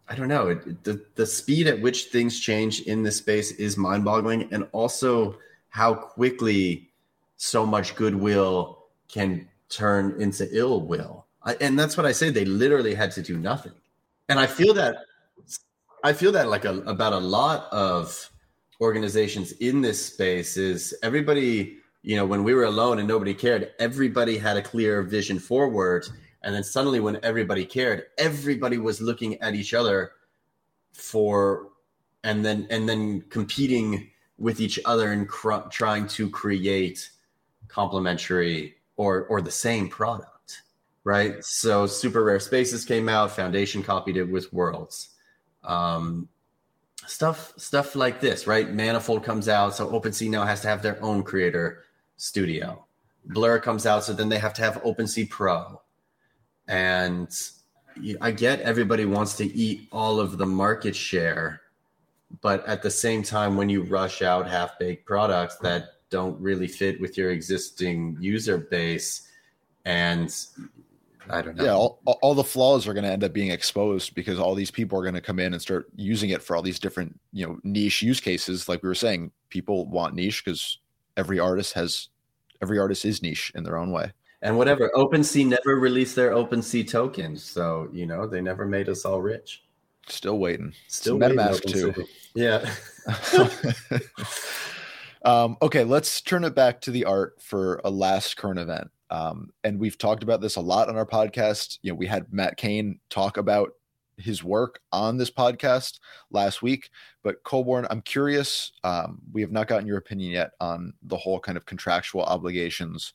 i 0.09 0.15
don't 0.15 0.29
know 0.29 0.49
it, 0.49 0.85
the 0.85 1.03
the 1.15 1.27
speed 1.27 1.67
at 1.67 1.81
which 1.81 2.05
things 2.05 2.39
change 2.39 2.83
in 2.83 3.03
this 3.03 3.17
space 3.17 3.53
is 3.53 3.77
mind-boggling. 3.77 4.53
And 4.53 4.69
also 4.73 5.37
how 5.71 5.95
quickly 5.95 6.89
so 7.37 7.67
much 7.67 7.97
goodwill 7.97 8.79
can 9.09 9.47
turn 9.69 10.21
into 10.21 10.49
ill 10.53 10.81
will. 10.81 11.27
I, 11.43 11.55
and 11.61 11.79
that's 11.79 11.97
what 11.97 12.07
i 12.07 12.13
say 12.13 12.31
they 12.31 12.45
literally 12.45 12.95
had 12.95 13.11
to 13.13 13.23
do 13.23 13.37
nothing. 13.39 13.73
And 14.29 14.39
i 14.39 14.47
feel 14.47 14.75
that 14.75 14.97
I 16.07 16.13
feel 16.13 16.31
that 16.33 16.49
like 16.49 16.65
a, 16.65 16.79
about 16.83 17.15
a 17.15 17.19
lot 17.19 17.67
of 17.73 18.31
organizations 18.81 19.51
in 19.51 19.81
this 19.81 20.07
space 20.07 20.57
is 20.57 20.95
everybody, 21.03 21.79
you 22.03 22.15
know, 22.15 22.25
when 22.25 22.45
we 22.45 22.55
were 22.55 22.63
alone 22.63 23.01
and 23.01 23.09
nobody 23.09 23.35
cared, 23.35 23.73
everybody 23.81 24.39
had 24.39 24.57
a 24.57 24.63
clear 24.63 25.03
vision 25.03 25.41
forward. 25.41 26.07
And 26.45 26.55
then 26.55 26.63
suddenly, 26.63 27.01
when 27.01 27.19
everybody 27.25 27.65
cared, 27.65 28.05
everybody 28.19 28.79
was 28.79 29.01
looking 29.01 29.43
at 29.43 29.57
each 29.57 29.75
other 29.75 30.13
for, 30.93 31.71
and 32.23 32.45
then 32.45 32.69
and 32.71 32.89
then 32.89 33.23
competing 33.23 34.09
with 34.39 34.61
each 34.61 34.79
other 34.85 35.11
and 35.11 35.29
cr- 35.29 35.69
trying 35.73 36.07
to 36.07 36.31
create 36.31 37.11
complementary 37.67 38.77
or 38.97 39.25
or 39.25 39.41
the 39.41 39.51
same 39.51 39.89
product, 39.89 40.63
right? 41.03 41.45
So 41.45 41.89
super 41.89 42.23
rare 42.23 42.39
spaces 42.39 42.85
came 42.85 43.09
out. 43.09 43.33
Foundation 43.33 43.83
copied 43.83 44.17
it 44.17 44.31
with 44.31 44.53
Worlds. 44.53 45.16
Um, 45.67 46.29
stuff 47.07 47.53
stuff 47.57 47.95
like 47.95 48.21
this, 48.21 48.47
right? 48.47 48.73
Manifold 48.73 49.25
comes 49.25 49.49
out, 49.49 49.75
so 49.75 49.89
OpenSea 49.89 50.31
now 50.31 50.45
has 50.45 50.61
to 50.63 50.69
have 50.69 50.83
their 50.83 51.03
own 51.03 51.23
creator 51.23 51.85
studio. 52.17 52.85
Blur 53.27 53.59
comes 53.59 53.87
out, 53.87 54.05
so 54.05 54.13
then 54.13 54.29
they 54.29 54.39
have 54.39 54.55
to 54.55 54.63
have 54.63 54.83
OpenSea 54.83 55.29
Pro. 55.29 55.81
And 56.69 57.29
I 58.21 58.31
get 58.31 58.61
everybody 58.61 59.05
wants 59.05 59.37
to 59.37 59.47
eat 59.47 59.89
all 59.91 60.21
of 60.21 60.39
the 60.39 60.47
market 60.47 60.95
share, 60.95 61.63
but 62.41 62.67
at 62.67 62.83
the 62.83 62.91
same 62.91 63.23
time, 63.23 63.57
when 63.57 63.69
you 63.69 63.83
rush 63.83 64.23
out 64.23 64.49
half 64.49 64.79
baked 64.79 65.07
products 65.07 65.57
that 65.59 65.95
don't 66.11 66.41
really 66.41 66.69
fit 66.69 67.01
with 67.01 67.17
your 67.17 67.31
existing 67.31 68.17
user 68.21 68.59
base, 68.59 69.29
and 69.85 70.35
I 71.31 71.43
don't 71.43 71.57
know. 71.57 71.65
Yeah, 71.65 71.75
all, 71.75 72.01
all 72.05 72.35
the 72.35 72.45
flaws 72.45 72.87
are 72.87 72.95
going 72.95 73.05
to 73.05 73.11
end 73.11 73.25
up 73.25 73.33
being 73.33 73.51
exposed 73.51 74.15
because 74.15 74.39
all 74.39 74.55
these 74.55 74.71
people 74.71 74.99
are 74.99 75.03
going 75.03 75.15
to 75.15 75.21
come 75.21 75.39
in 75.39 75.53
and 75.53 75.63
start 75.63 75.87
using 75.97 76.31
it 76.31 76.43
for 76.43 76.57
all 76.57 76.63
these 76.63 76.79
different, 76.79 77.19
you 77.33 77.47
know, 77.47 77.59
niche 77.65 78.03
use 78.03 78.21
cases. 78.21 78.69
Like 78.69 78.83
we 78.83 78.89
were 78.89 78.95
saying, 78.95 79.33
people 79.49 79.87
want 79.87 80.15
niche 80.15 80.45
because 80.45 80.79
every 81.17 81.39
artist 81.39 81.73
has, 81.75 82.09
every 82.63 82.79
artist 82.79 83.05
is 83.05 83.23
niche 83.23 83.53
in 83.55 83.65
their 83.65 83.77
own 83.77 83.91
way. 83.91 84.13
And 84.43 84.57
whatever, 84.59 84.91
OpenSea 84.95 85.47
never 85.47 85.81
released 85.81 86.15
their 86.15 86.33
OpenSea 86.33 86.89
tokens, 86.89 87.43
so 87.43 87.89
you 87.93 88.07
know 88.07 88.27
they 88.27 88.41
never 88.41 88.67
made 88.67 88.89
us 88.89 89.05
all 89.05 89.21
rich. 89.23 89.65
Still 90.09 90.39
waiting. 90.39 90.73
Still 90.89 91.19
MetaMask 91.19 91.65
too. 91.65 92.05
Yeah. 92.35 92.71
um, 95.25 95.57
okay, 95.63 95.85
let's 95.85 96.21
turn 96.21 96.45
it 96.45 96.55
back 96.55 96.81
to 96.83 96.91
the 96.91 97.07
art 97.07 97.41
for 97.43 97.81
a 97.83 97.91
last 97.91 98.37
current 98.37 98.61
event. 98.61 98.91
Um, 99.11 99.51
and 99.65 99.79
we've 99.79 99.99
talked 99.99 100.23
about 100.23 100.41
this 100.41 100.57
a 100.57 100.61
lot 100.61 100.89
on 100.89 100.97
our 100.97 101.07
podcast. 101.07 101.79
You 101.83 101.93
know, 101.93 101.97
we 101.97 102.07
had 102.07 102.33
Matt 102.33 102.57
Kane 102.57 102.99
talk 103.11 103.37
about 103.37 103.73
his 104.19 104.43
work 104.43 104.81
on 104.93 105.19
this 105.19 105.31
podcast 105.31 105.99
last 106.31 106.63
week. 106.63 106.91
But 107.23 107.43
Colborn, 107.45 107.87
I'm 107.91 108.03
curious. 108.03 108.73
Um, 108.83 109.21
we 109.33 109.41
have 109.43 109.53
not 109.53 109.69
gotten 109.69 109.87
your 109.87 109.99
opinion 109.99 110.31
yet 110.31 110.53
on 110.61 110.95
the 111.03 111.17
whole 111.17 111.41
kind 111.41 111.57
of 111.57 111.67
contractual 111.67 112.23
obligations 112.23 113.13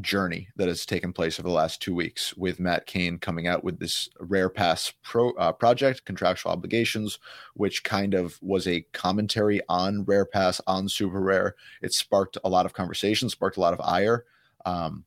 journey 0.00 0.48
that 0.56 0.68
has 0.68 0.86
taken 0.86 1.12
place 1.12 1.38
over 1.38 1.48
the 1.48 1.54
last 1.54 1.82
two 1.82 1.94
weeks 1.94 2.34
with 2.36 2.58
Matt 2.58 2.86
Kane 2.86 3.18
coming 3.18 3.46
out 3.46 3.62
with 3.62 3.78
this 3.78 4.08
RarePass 4.20 4.92
pro, 5.02 5.32
uh, 5.32 5.52
project, 5.52 6.04
Contractual 6.06 6.52
Obligations, 6.52 7.18
which 7.54 7.84
kind 7.84 8.14
of 8.14 8.38
was 8.40 8.66
a 8.66 8.86
commentary 8.92 9.60
on 9.68 10.04
RarePass, 10.06 10.60
on 10.66 10.86
SuperRare. 10.86 11.52
It 11.82 11.92
sparked 11.92 12.38
a 12.42 12.48
lot 12.48 12.64
of 12.64 12.72
conversation, 12.72 13.28
sparked 13.28 13.58
a 13.58 13.60
lot 13.60 13.74
of 13.74 13.80
ire. 13.82 14.24
Um, 14.64 15.04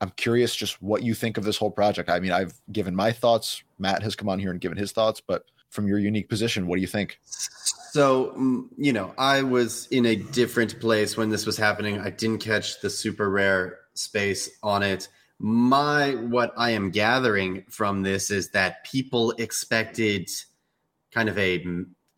I'm 0.00 0.10
curious 0.10 0.54
just 0.54 0.82
what 0.82 1.02
you 1.02 1.14
think 1.14 1.38
of 1.38 1.44
this 1.44 1.56
whole 1.56 1.70
project. 1.70 2.10
I 2.10 2.20
mean, 2.20 2.32
I've 2.32 2.54
given 2.70 2.94
my 2.94 3.12
thoughts. 3.12 3.62
Matt 3.78 4.02
has 4.02 4.14
come 4.14 4.28
on 4.28 4.38
here 4.38 4.50
and 4.50 4.60
given 4.60 4.76
his 4.76 4.92
thoughts, 4.92 5.20
but 5.20 5.44
from 5.70 5.88
your 5.88 5.98
unique 5.98 6.28
position, 6.28 6.66
what 6.66 6.76
do 6.76 6.82
you 6.82 6.86
think? 6.86 7.18
So, 7.24 8.34
mm, 8.36 8.68
you 8.76 8.92
know, 8.92 9.14
I 9.16 9.42
was 9.42 9.86
in 9.86 10.04
a 10.06 10.16
different 10.16 10.80
place 10.80 11.16
when 11.16 11.30
this 11.30 11.46
was 11.46 11.56
happening. 11.56 11.98
I 12.00 12.10
didn't 12.10 12.40
catch 12.40 12.80
the 12.80 12.90
super 12.90 13.30
rare 13.30 13.78
space 13.94 14.50
on 14.62 14.82
it. 14.82 15.08
My 15.38 16.10
what 16.12 16.52
I 16.56 16.70
am 16.70 16.90
gathering 16.90 17.64
from 17.68 18.02
this 18.02 18.30
is 18.30 18.50
that 18.50 18.84
people 18.84 19.32
expected 19.32 20.28
kind 21.12 21.28
of 21.28 21.38
a 21.38 21.64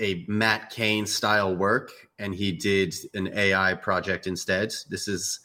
a 0.00 0.24
Matt 0.28 0.70
Kane 0.70 1.06
style 1.06 1.54
work 1.54 1.90
and 2.18 2.34
he 2.34 2.52
did 2.52 2.94
an 3.14 3.30
AI 3.34 3.74
project 3.74 4.26
instead. 4.26 4.72
This 4.90 5.08
is 5.08 5.40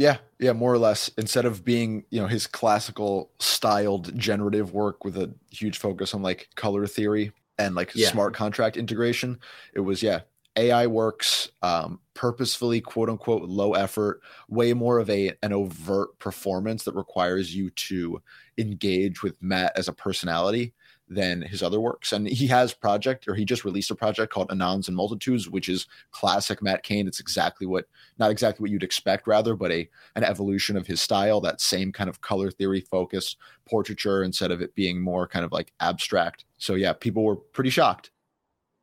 yeah, 0.00 0.16
yeah, 0.38 0.54
more 0.54 0.72
or 0.72 0.78
less. 0.78 1.08
Instead 1.18 1.44
of 1.44 1.62
being, 1.62 2.04
you 2.08 2.22
know, 2.22 2.26
his 2.26 2.46
classical 2.46 3.30
styled 3.38 4.16
generative 4.18 4.72
work 4.72 5.04
with 5.04 5.18
a 5.18 5.30
huge 5.50 5.76
focus 5.76 6.14
on 6.14 6.22
like 6.22 6.48
color 6.56 6.86
theory 6.86 7.32
and 7.58 7.74
like 7.74 7.94
yeah. 7.94 8.08
smart 8.08 8.32
contract 8.32 8.78
integration, 8.78 9.38
it 9.74 9.80
was 9.80 10.02
yeah, 10.02 10.20
AI 10.56 10.86
works 10.86 11.50
um, 11.60 12.00
purposefully, 12.14 12.80
quote 12.80 13.10
unquote, 13.10 13.42
low 13.42 13.74
effort, 13.74 14.22
way 14.48 14.72
more 14.72 14.98
of 14.98 15.10
a 15.10 15.32
an 15.42 15.52
overt 15.52 16.18
performance 16.18 16.84
that 16.84 16.94
requires 16.94 17.54
you 17.54 17.68
to 17.68 18.22
engage 18.56 19.22
with 19.22 19.36
Matt 19.42 19.72
as 19.76 19.86
a 19.86 19.92
personality 19.92 20.72
than 21.10 21.42
his 21.42 21.62
other 21.62 21.80
works. 21.80 22.12
And 22.12 22.28
he 22.28 22.46
has 22.46 22.72
project 22.72 23.26
or 23.26 23.34
he 23.34 23.44
just 23.44 23.64
released 23.64 23.90
a 23.90 23.96
project 23.96 24.32
called 24.32 24.48
Anons 24.48 24.86
and 24.86 24.96
Multitudes, 24.96 25.50
which 25.50 25.68
is 25.68 25.86
classic 26.12 26.62
Matt 26.62 26.84
Kane. 26.84 27.08
It's 27.08 27.20
exactly 27.20 27.66
what 27.66 27.86
not 28.18 28.30
exactly 28.30 28.62
what 28.62 28.70
you'd 28.70 28.84
expect 28.84 29.26
rather, 29.26 29.56
but 29.56 29.72
a 29.72 29.90
an 30.14 30.22
evolution 30.22 30.76
of 30.76 30.86
his 30.86 31.00
style, 31.00 31.40
that 31.40 31.60
same 31.60 31.92
kind 31.92 32.08
of 32.08 32.20
color 32.20 32.50
theory 32.50 32.80
focused 32.80 33.36
portraiture 33.68 34.22
instead 34.22 34.52
of 34.52 34.62
it 34.62 34.74
being 34.76 35.02
more 35.02 35.26
kind 35.26 35.44
of 35.44 35.50
like 35.52 35.72
abstract. 35.80 36.44
So 36.58 36.74
yeah, 36.74 36.92
people 36.92 37.24
were 37.24 37.36
pretty 37.36 37.70
shocked. 37.70 38.12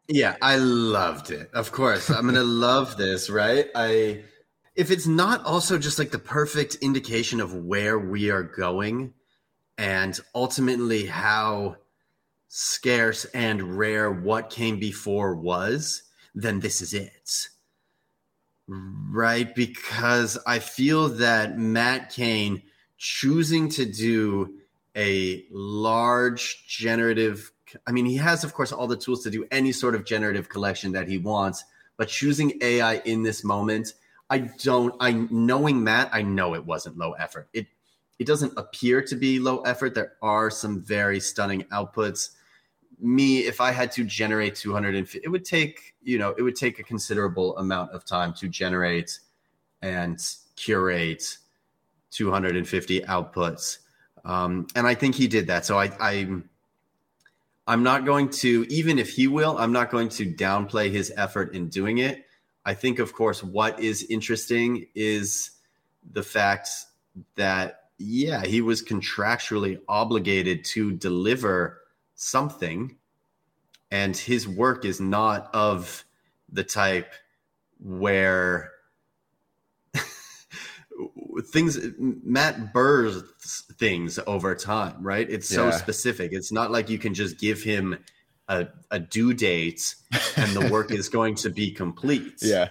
Yeah, 0.09 0.35
I 0.41 0.57
loved 0.57 1.31
it. 1.31 1.49
Of 1.53 1.71
course. 1.71 2.09
I'm 2.09 2.23
going 2.23 2.35
to 2.35 2.43
love 2.43 2.97
this, 2.97 3.29
right? 3.29 3.67
I 3.73 4.23
if 4.75 4.91
it's 4.91 5.07
not 5.07 5.43
also 5.45 5.77
just 5.77 5.97
like 5.97 6.11
the 6.11 6.19
perfect 6.19 6.75
indication 6.75 7.39
of 7.39 7.53
where 7.55 7.97
we 7.97 8.29
are 8.29 8.43
going 8.43 9.13
and 9.77 10.19
ultimately 10.35 11.05
how 11.05 11.77
scarce 12.59 13.25
and 13.35 13.77
rare 13.77 14.11
what 14.11 14.49
came 14.49 14.79
before 14.79 15.35
was, 15.35 16.01
then 16.33 16.59
this 16.59 16.81
is 16.81 16.91
it. 16.91 17.49
Right? 18.67 19.53
Because 19.53 20.39
I 20.47 20.57
feel 20.57 21.07
that 21.07 21.59
Matt 21.59 22.09
Kane 22.09 22.63
choosing 22.97 23.69
to 23.69 23.85
do 23.85 24.55
a 24.95 25.45
large 25.51 26.65
generative, 26.67 27.51
I 27.85 27.91
mean, 27.91 28.07
he 28.07 28.15
has, 28.15 28.43
of 28.43 28.55
course, 28.55 28.71
all 28.71 28.87
the 28.87 28.97
tools 28.97 29.21
to 29.25 29.29
do 29.29 29.45
any 29.51 29.71
sort 29.71 29.93
of 29.93 30.03
generative 30.03 30.49
collection 30.49 30.93
that 30.93 31.07
he 31.07 31.19
wants, 31.19 31.63
but 31.95 32.07
choosing 32.07 32.57
AI 32.61 32.95
in 33.05 33.21
this 33.21 33.43
moment, 33.43 33.93
I 34.31 34.39
don't, 34.39 34.95
I 34.99 35.11
knowing 35.11 35.83
Matt, 35.83 36.09
I 36.11 36.23
know 36.23 36.55
it 36.55 36.65
wasn't 36.65 36.97
low 36.97 37.11
effort. 37.11 37.49
It, 37.53 37.67
it 38.17 38.25
doesn't 38.25 38.57
appear 38.57 39.03
to 39.03 39.15
be 39.15 39.37
low 39.37 39.59
effort. 39.59 39.93
There 39.93 40.13
are 40.23 40.49
some 40.49 40.81
very 40.81 41.19
stunning 41.19 41.61
outputs 41.65 42.31
me 42.99 43.39
if 43.39 43.61
i 43.61 43.71
had 43.71 43.91
to 43.91 44.03
generate 44.03 44.55
250 44.55 45.19
it 45.23 45.29
would 45.29 45.45
take 45.45 45.95
you 46.01 46.17
know 46.17 46.33
it 46.37 46.41
would 46.41 46.55
take 46.55 46.79
a 46.79 46.83
considerable 46.83 47.55
amount 47.57 47.91
of 47.91 48.03
time 48.05 48.33
to 48.33 48.47
generate 48.47 49.19
and 49.81 50.19
curate 50.55 51.37
250 52.11 53.01
outputs. 53.01 53.79
Um, 54.25 54.67
and 54.75 54.87
i 54.87 54.93
think 54.93 55.15
he 55.15 55.27
did 55.27 55.47
that. 55.47 55.65
So 55.65 55.79
i 55.79 55.91
i'm 55.99 56.49
i'm 57.67 57.83
not 57.83 58.05
going 58.05 58.29
to 58.29 58.65
even 58.69 58.99
if 58.99 59.09
he 59.09 59.27
will 59.27 59.57
i'm 59.57 59.71
not 59.71 59.91
going 59.91 60.09
to 60.09 60.25
downplay 60.25 60.91
his 60.91 61.13
effort 61.15 61.53
in 61.53 61.69
doing 61.69 61.99
it. 61.99 62.25
I 62.65 62.73
think 62.73 62.99
of 62.99 63.13
course 63.13 63.43
what 63.43 63.79
is 63.79 64.03
interesting 64.09 64.87
is 64.95 65.51
the 66.11 66.23
fact 66.23 66.69
that 67.35 67.83
yeah 67.97 68.45
he 68.45 68.61
was 68.61 68.83
contractually 68.83 69.79
obligated 69.87 70.65
to 70.65 70.91
deliver 70.93 71.81
something 72.17 72.97
and 73.89 74.17
his 74.17 74.47
work 74.47 74.83
is 74.83 74.99
not 74.99 75.49
of 75.53 76.03
the 76.51 76.63
type 76.63 77.13
where 77.79 78.71
things 81.45 81.79
Matt 81.97 82.73
births 82.73 83.61
things 83.77 84.19
over 84.27 84.55
time, 84.55 84.95
right? 85.01 85.29
It's 85.29 85.47
so 85.47 85.65
yeah. 85.65 85.71
specific. 85.71 86.33
It's 86.33 86.51
not 86.51 86.71
like 86.71 86.89
you 86.89 86.97
can 86.97 87.13
just 87.13 87.39
give 87.39 87.61
him 87.61 87.97
a, 88.49 88.67
a 88.91 88.99
due 88.99 89.33
date 89.33 89.95
and 90.35 90.51
the 90.53 90.69
work 90.71 90.91
is 90.91 91.07
going 91.07 91.35
to 91.35 91.49
be 91.49 91.71
complete. 91.71 92.33
Yeah. 92.41 92.69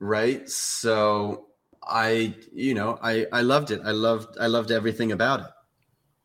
Right. 0.00 0.50
So 0.50 1.46
I, 1.80 2.34
you 2.52 2.74
know, 2.74 2.98
I, 3.00 3.26
I 3.32 3.42
loved 3.42 3.70
it. 3.70 3.80
I 3.84 3.92
loved, 3.92 4.36
I 4.40 4.48
loved 4.48 4.72
everything 4.72 5.12
about 5.12 5.40
it. 5.40 5.46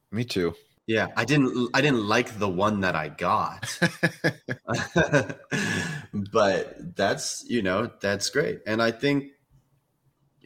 Me 0.10 0.24
too. 0.24 0.56
Yeah, 0.88 1.08
I 1.18 1.26
didn't 1.26 1.70
I 1.74 1.82
didn't 1.82 2.08
like 2.08 2.40
the 2.40 2.48
one 2.48 2.80
that 2.82 2.96
I 2.96 3.10
got. 3.10 3.78
but 6.32 6.96
that's, 6.96 7.44
you 7.48 7.62
know, 7.62 7.92
that's 8.00 8.30
great. 8.30 8.62
And 8.66 8.82
I 8.82 8.92
think 8.92 9.32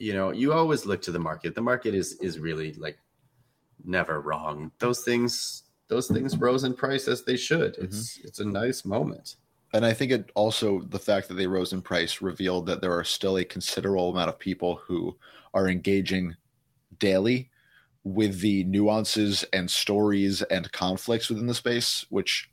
you 0.02 0.14
know, 0.14 0.32
you 0.32 0.52
always 0.52 0.88
look 0.88 1.04
to 1.04 1.12
the 1.12 1.20
market. 1.20 1.54
The 1.54 1.62
market 1.62 1.94
is 1.94 2.14
is 2.14 2.40
really 2.40 2.74
like 2.74 2.98
never 3.86 4.20
wrong. 4.20 4.72
Those 4.80 5.04
things 5.04 5.64
those 5.90 6.08
things 6.08 6.36
rose 6.38 6.64
in 6.64 6.74
price 6.74 7.08
as 7.08 7.24
they 7.24 7.38
should. 7.38 7.76
It's 7.78 8.18
mm-hmm. 8.18 8.28
it's 8.28 8.40
a 8.40 8.46
nice 8.46 8.84
moment. 8.84 9.36
And 9.74 9.86
I 9.86 9.94
think 9.94 10.12
it 10.12 10.32
also 10.34 10.82
the 10.82 10.98
fact 10.98 11.28
that 11.28 11.36
they 11.36 11.46
rose 11.46 11.72
in 11.72 11.84
price 11.84 12.20
revealed 12.20 12.66
that 12.66 12.82
there 12.82 12.98
are 12.98 13.04
still 13.04 13.38
a 13.38 13.46
considerable 13.46 14.10
amount 14.10 14.30
of 14.30 14.40
people 14.40 14.78
who 14.88 15.16
are 15.54 15.70
engaging 15.70 16.36
daily 16.98 17.51
with 18.04 18.42
the 18.42 18.64
nuances 18.64 19.44
and 19.54 19.70
stories 19.70 20.42
and 20.44 20.72
conflicts 20.72 21.30
within 21.30 21.48
the 21.48 21.54
space, 21.54 22.06
which 22.10 22.50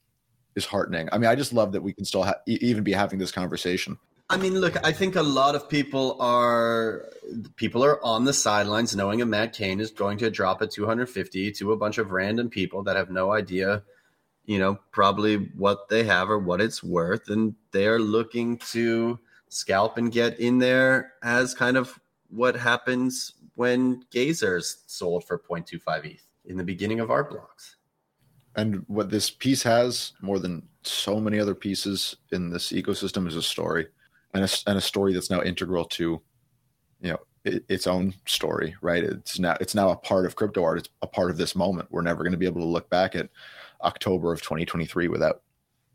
is 0.55 0.67
heartening. 0.67 1.09
I 1.13 1.19
mean, 1.19 1.31
I 1.31 1.35
just 1.35 1.53
love 1.53 1.73
that 1.73 1.83
we 1.83 1.93
can 1.93 2.05
still 2.05 2.25
ha- 2.25 2.41
even 2.47 2.85
be 2.85 2.93
having 2.93 3.19
this 3.19 3.33
conversation. 3.33 3.99
I 4.31 4.37
mean, 4.37 4.61
look, 4.61 4.77
I 4.85 4.93
think 4.93 5.17
a 5.17 5.23
lot 5.23 5.55
of 5.55 5.71
people 5.71 6.21
are 6.21 7.09
people 7.57 7.83
are 7.83 8.05
on 8.05 8.25
the 8.25 8.35
sidelines 8.35 8.95
knowing 8.95 9.23
a 9.23 9.27
Matt 9.27 9.55
Kane 9.55 9.81
is 9.81 9.91
going 9.91 10.19
to 10.19 10.31
drop 10.31 10.61
a 10.61 10.67
250 10.67 11.53
to 11.53 11.73
a 11.73 11.77
bunch 11.77 11.97
of 11.97 12.11
random 12.11 12.51
people 12.51 12.83
that 12.83 12.97
have 12.97 13.09
no 13.09 13.33
idea, 13.33 13.83
you 14.45 14.59
know, 14.59 14.79
probably 14.91 15.37
what 15.37 15.89
they 15.89 16.05
have 16.05 16.29
or 16.29 16.39
what 16.39 16.61
it's 16.61 16.83
worth, 16.83 17.31
and 17.31 17.55
they 17.73 17.87
are 17.87 17.99
looking 17.99 18.59
to 18.59 19.19
scalp 19.49 19.97
and 19.97 20.13
get 20.13 20.39
in 20.39 20.59
there 20.59 21.15
as 21.23 21.55
kind 21.55 21.79
of 21.79 21.99
what 22.29 22.55
happens 22.55 23.33
when 23.59 24.01
Gazers 24.13 24.77
sold 24.87 25.25
for 25.25 25.37
0.25 25.37 26.05
ETH 26.05 26.25
in 26.45 26.57
the 26.57 26.63
beginning 26.63 27.01
of 27.01 27.11
art 27.11 27.29
blocks. 27.29 27.75
And 28.55 28.85
what 28.87 29.11
this 29.11 29.31
piece 29.31 29.65
has 29.65 30.13
more 30.21 30.39
than 30.39 30.63
so 30.85 31.19
many 31.19 31.41
other 31.41 31.57
pieces 31.57 32.15
in 32.31 32.51
this 32.51 32.71
ecosystem 32.71 33.27
is 33.27 33.35
a 33.35 33.43
story 33.43 33.89
and 34.33 34.45
a, 34.45 34.49
and 34.69 34.79
a 34.79 34.81
story 34.81 35.13
that's 35.13 35.29
now 35.29 35.43
integral 35.43 35.85
to 35.87 36.23
you 37.01 37.11
know 37.11 37.19
it, 37.45 37.65
its 37.69 37.89
own 37.89 38.15
story 38.27 38.77
right? 38.81 39.03
It's 39.03 39.41
now 39.41 39.57
it's 39.61 39.75
now 39.75 39.91
a 39.91 39.97
part 39.97 40.25
of 40.25 40.37
crypto 40.37 40.63
art. 40.63 40.79
It's 40.79 40.89
a 41.03 41.09
part 41.09 41.33
of 41.33 41.37
this 41.37 41.57
moment. 41.57 41.91
We're 41.91 42.03
never 42.03 42.23
going 42.23 42.33
to 42.33 42.39
be 42.39 42.47
able 42.47 42.61
to 42.61 42.67
look 42.67 42.89
back 42.89 43.17
at 43.17 43.29
october 43.83 44.33
of 44.33 44.41
2023 44.41 45.09
without 45.09 45.43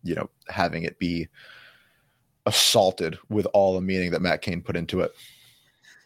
you 0.03 0.15
know 0.15 0.29
having 0.49 0.83
it 0.83 0.99
be 0.99 1.29
assaulted 2.45 3.17
with 3.29 3.47
all 3.53 3.73
the 3.73 3.81
meaning 3.81 4.11
that 4.11 4.21
matt 4.21 4.41
kane 4.41 4.61
put 4.61 4.77
into 4.77 5.01
it 5.01 5.13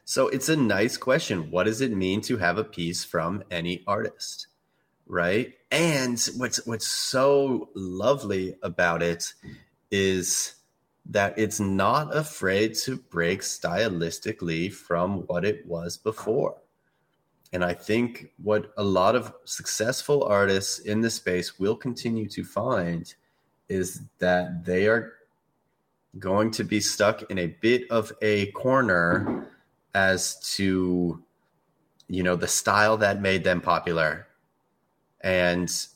so 0.07 0.27
it's 0.29 0.49
a 0.49 0.55
nice 0.55 0.95
question 0.95 1.51
what 1.51 1.65
does 1.65 1.81
it 1.81 1.91
mean 1.91 2.21
to 2.21 2.37
have 2.37 2.57
a 2.57 2.63
piece 2.63 3.03
from 3.03 3.43
any 3.51 3.83
artist 3.85 4.47
right 5.05 5.53
and 5.71 6.29
what's 6.37 6.65
what's 6.65 6.87
so 6.87 7.69
lovely 7.75 8.55
about 8.63 9.03
it 9.03 9.33
is 9.91 10.55
that 11.09 11.37
it's 11.37 11.59
not 11.59 12.15
afraid 12.15 12.73
to 12.73 12.97
break 12.97 13.41
stylistically 13.41 14.71
from 14.71 15.19
what 15.27 15.45
it 15.45 15.65
was 15.65 15.97
before. 15.97 16.57
And 17.53 17.63
I 17.63 17.73
think 17.73 18.31
what 18.43 18.73
a 18.77 18.83
lot 18.83 19.15
of 19.15 19.33
successful 19.45 20.23
artists 20.23 20.79
in 20.79 20.99
this 20.99 21.15
space 21.15 21.57
will 21.57 21.77
continue 21.77 22.27
to 22.29 22.43
find 22.43 23.13
is 23.69 24.01
that 24.19 24.65
they 24.65 24.87
are 24.87 25.13
going 26.19 26.51
to 26.51 26.63
be 26.63 26.81
stuck 26.81 27.29
in 27.31 27.37
a 27.37 27.47
bit 27.47 27.89
of 27.89 28.11
a 28.21 28.51
corner 28.51 29.47
as 29.97 30.39
to 30.55 31.23
you 32.07 32.23
know 32.23 32.35
the 32.35 32.47
style 32.47 32.97
that 32.97 33.21
made 33.21 33.43
them 33.43 33.59
popular 33.59 34.27
and 35.21 35.87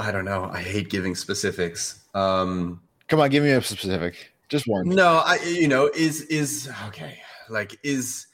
i 0.00 0.10
don't 0.10 0.24
know 0.24 0.48
i 0.52 0.60
hate 0.60 0.88
giving 0.88 1.14
specifics 1.14 2.04
um 2.14 2.80
come 3.08 3.20
on 3.20 3.30
give 3.30 3.44
me 3.44 3.50
a 3.50 3.62
specific 3.62 4.32
just 4.52 4.68
one. 4.68 4.88
No, 4.88 5.22
I 5.24 5.38
you 5.44 5.66
know 5.66 5.90
is 5.96 6.20
is 6.22 6.70
okay. 6.86 7.18
Like 7.48 7.76
is 7.82 8.26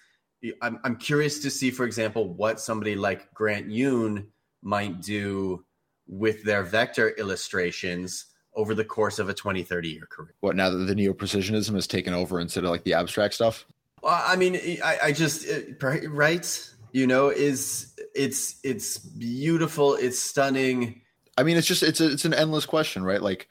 I'm 0.60 0.78
I'm 0.84 0.96
curious 0.96 1.38
to 1.40 1.50
see, 1.50 1.70
for 1.70 1.86
example, 1.86 2.34
what 2.34 2.60
somebody 2.60 2.96
like 2.96 3.32
Grant 3.32 3.70
Yun 3.70 4.26
might 4.60 5.00
do 5.00 5.64
with 6.08 6.42
their 6.42 6.64
vector 6.64 7.10
illustrations 7.10 8.26
over 8.54 8.74
the 8.74 8.84
course 8.84 9.20
of 9.20 9.28
a 9.28 9.34
20, 9.34 9.62
30 9.62 9.88
year 9.88 10.08
career. 10.10 10.34
What 10.40 10.56
now 10.56 10.70
that 10.70 10.78
the 10.78 10.94
neo 10.94 11.12
precisionism 11.12 11.74
has 11.76 11.86
taken 11.86 12.12
over 12.12 12.40
instead 12.40 12.64
of 12.64 12.70
like 12.70 12.82
the 12.82 12.94
abstract 12.94 13.34
stuff? 13.34 13.64
Well, 14.02 14.22
I 14.24 14.36
mean, 14.36 14.78
I, 14.84 14.98
I 15.04 15.12
just 15.12 15.46
right, 15.80 16.70
you 16.92 17.06
know, 17.06 17.28
is 17.30 17.94
it's 18.14 18.56
it's 18.62 18.98
beautiful, 18.98 19.94
it's 19.94 20.18
stunning. 20.18 21.00
I 21.36 21.42
mean, 21.42 21.56
it's 21.56 21.66
just 21.66 21.82
it's 21.82 22.00
a, 22.00 22.10
it's 22.12 22.24
an 22.24 22.34
endless 22.34 22.66
question, 22.66 23.02
right? 23.04 23.22
Like 23.22 23.48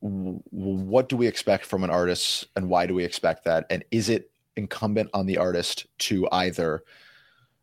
what 0.00 1.08
do 1.08 1.16
we 1.16 1.26
expect 1.26 1.64
from 1.64 1.82
an 1.82 1.90
artist 1.90 2.46
and 2.54 2.68
why 2.68 2.86
do 2.86 2.94
we 2.94 3.04
expect 3.04 3.44
that? 3.44 3.66
And 3.70 3.84
is 3.90 4.08
it 4.08 4.30
incumbent 4.56 5.10
on 5.14 5.26
the 5.26 5.38
artist 5.38 5.86
to 5.98 6.28
either 6.30 6.84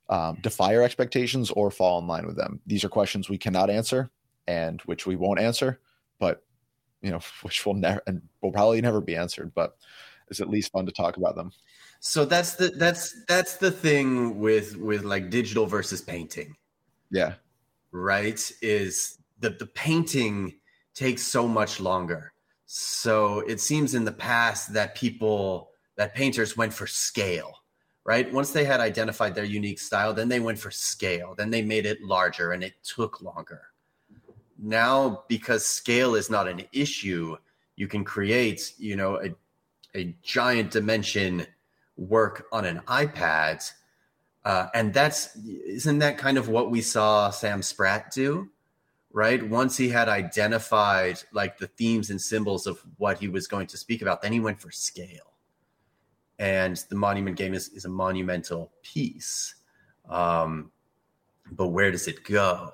um, 0.10 0.40
defy 0.42 0.76
our 0.76 0.82
expectations 0.82 1.52
or 1.52 1.72
fall 1.72 2.00
in 2.00 2.08
line 2.08 2.26
with 2.26 2.36
them? 2.36 2.60
These 2.66 2.84
are 2.84 2.90
questions 2.90 3.30
we 3.30 3.38
cannot 3.38 3.70
answer 3.70 4.10
and 4.48 4.82
which 4.82 5.06
we 5.06 5.16
won't 5.16 5.40
answer 5.40 5.80
but 6.20 6.44
you 7.02 7.12
know 7.12 7.20
which 7.42 7.66
will 7.66 7.74
never 7.74 8.02
and 8.08 8.22
will 8.42 8.52
probably 8.52 8.82
never 8.82 9.02
be 9.02 9.16
answered 9.16 9.52
but 9.54 9.78
it's 10.30 10.42
at 10.42 10.50
least 10.50 10.72
fun 10.72 10.86
to 10.86 10.92
talk 10.92 11.18
about 11.18 11.36
them 11.36 11.52
so 12.06 12.26
that's 12.26 12.56
the 12.56 12.68
that's 12.78 13.24
that's 13.28 13.56
the 13.56 13.72
thing 13.72 14.38
with 14.40 14.76
with 14.78 15.04
like 15.04 15.30
digital 15.30 15.66
versus 15.66 16.02
painting 16.02 16.56
yeah 17.10 17.34
right 17.92 18.52
is 18.62 19.20
the 19.40 19.52
the 19.52 19.68
painting 19.68 20.54
takes 20.94 21.24
so 21.24 21.48
much 21.48 21.80
longer 21.80 22.34
so 22.76 23.42
it 23.42 23.60
seems 23.62 23.94
in 23.94 24.04
the 24.04 24.12
past 24.12 24.74
that 24.74 24.96
people, 24.96 25.70
that 25.96 26.16
painters 26.16 26.58
went 26.58 26.74
for 26.74 26.88
scale, 26.88 27.54
right? 28.04 28.34
Once 28.34 28.50
they 28.50 28.66
had 28.66 28.80
identified 28.80 29.36
their 29.36 29.44
unique 29.44 29.80
style, 29.80 30.12
then 30.12 30.28
they 30.28 30.40
went 30.40 30.58
for 30.58 30.72
scale. 30.72 31.36
Then 31.38 31.52
they 31.52 31.62
made 31.62 31.86
it 31.86 32.02
larger 32.02 32.54
and 32.54 32.64
it 32.64 32.74
took 32.84 33.22
longer. 33.22 33.62
Now, 34.58 35.24
because 35.28 35.64
scale 35.64 36.16
is 36.16 36.32
not 36.32 36.48
an 36.48 36.64
issue, 36.74 37.38
you 37.76 37.88
can 37.88 38.04
create, 38.04 38.74
you 38.80 38.96
know, 38.96 39.22
a, 39.22 39.36
a 39.96 40.16
giant 40.24 40.72
dimension 40.72 41.46
work 41.96 42.46
on 42.52 42.66
an 42.66 42.82
iPad. 42.88 43.72
Uh, 44.46 44.68
and 44.74 44.94
that's, 44.94 45.36
isn't 45.38 46.00
that 46.00 46.18
kind 46.18 46.38
of 46.38 46.50
what 46.50 46.70
we 46.70 46.82
saw 46.82 47.30
Sam 47.30 47.62
Spratt 47.62 48.12
do? 48.12 48.50
right? 49.14 49.48
Once 49.48 49.78
he 49.78 49.88
had 49.88 50.10
identified 50.10 51.22
like 51.32 51.58
the 51.58 51.68
themes 51.68 52.10
and 52.10 52.20
symbols 52.20 52.68
of 52.68 52.80
what 52.98 53.20
he 53.20 53.30
was 53.30 53.48
going 53.48 53.68
to 53.68 53.78
speak 53.78 54.02
about, 54.02 54.22
then 54.22 54.34
he 54.34 54.40
went 54.40 54.60
for 54.60 54.72
scale. 54.72 55.38
And 56.40 56.84
the 56.90 56.96
monument 56.96 57.38
game 57.38 57.54
is, 57.54 57.70
is 57.70 57.86
a 57.86 57.90
monumental 57.90 58.74
piece. 58.82 59.56
Um, 60.10 60.72
but 61.52 61.68
where 61.68 61.92
does 61.92 62.08
it 62.08 62.24
go? 62.24 62.72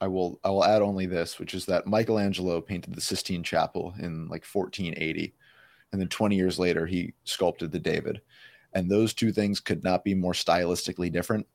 I 0.00 0.08
will 0.08 0.40
I 0.42 0.50
will 0.50 0.64
add 0.64 0.82
only 0.82 1.06
this, 1.06 1.38
which 1.38 1.54
is 1.54 1.66
that 1.66 1.86
Michelangelo 1.86 2.60
painted 2.60 2.94
the 2.94 3.00
Sistine 3.00 3.42
Chapel 3.42 3.94
in 3.98 4.28
like 4.28 4.44
1480, 4.44 5.34
and 5.92 6.00
then 6.00 6.08
20 6.08 6.34
years 6.34 6.58
later 6.58 6.84
he 6.84 7.14
sculpted 7.24 7.70
the 7.70 7.78
David, 7.78 8.20
and 8.74 8.90
those 8.90 9.14
two 9.14 9.32
things 9.32 9.60
could 9.60 9.84
not 9.84 10.04
be 10.04 10.14
more 10.14 10.32
stylistically 10.32 11.10
different 11.10 11.46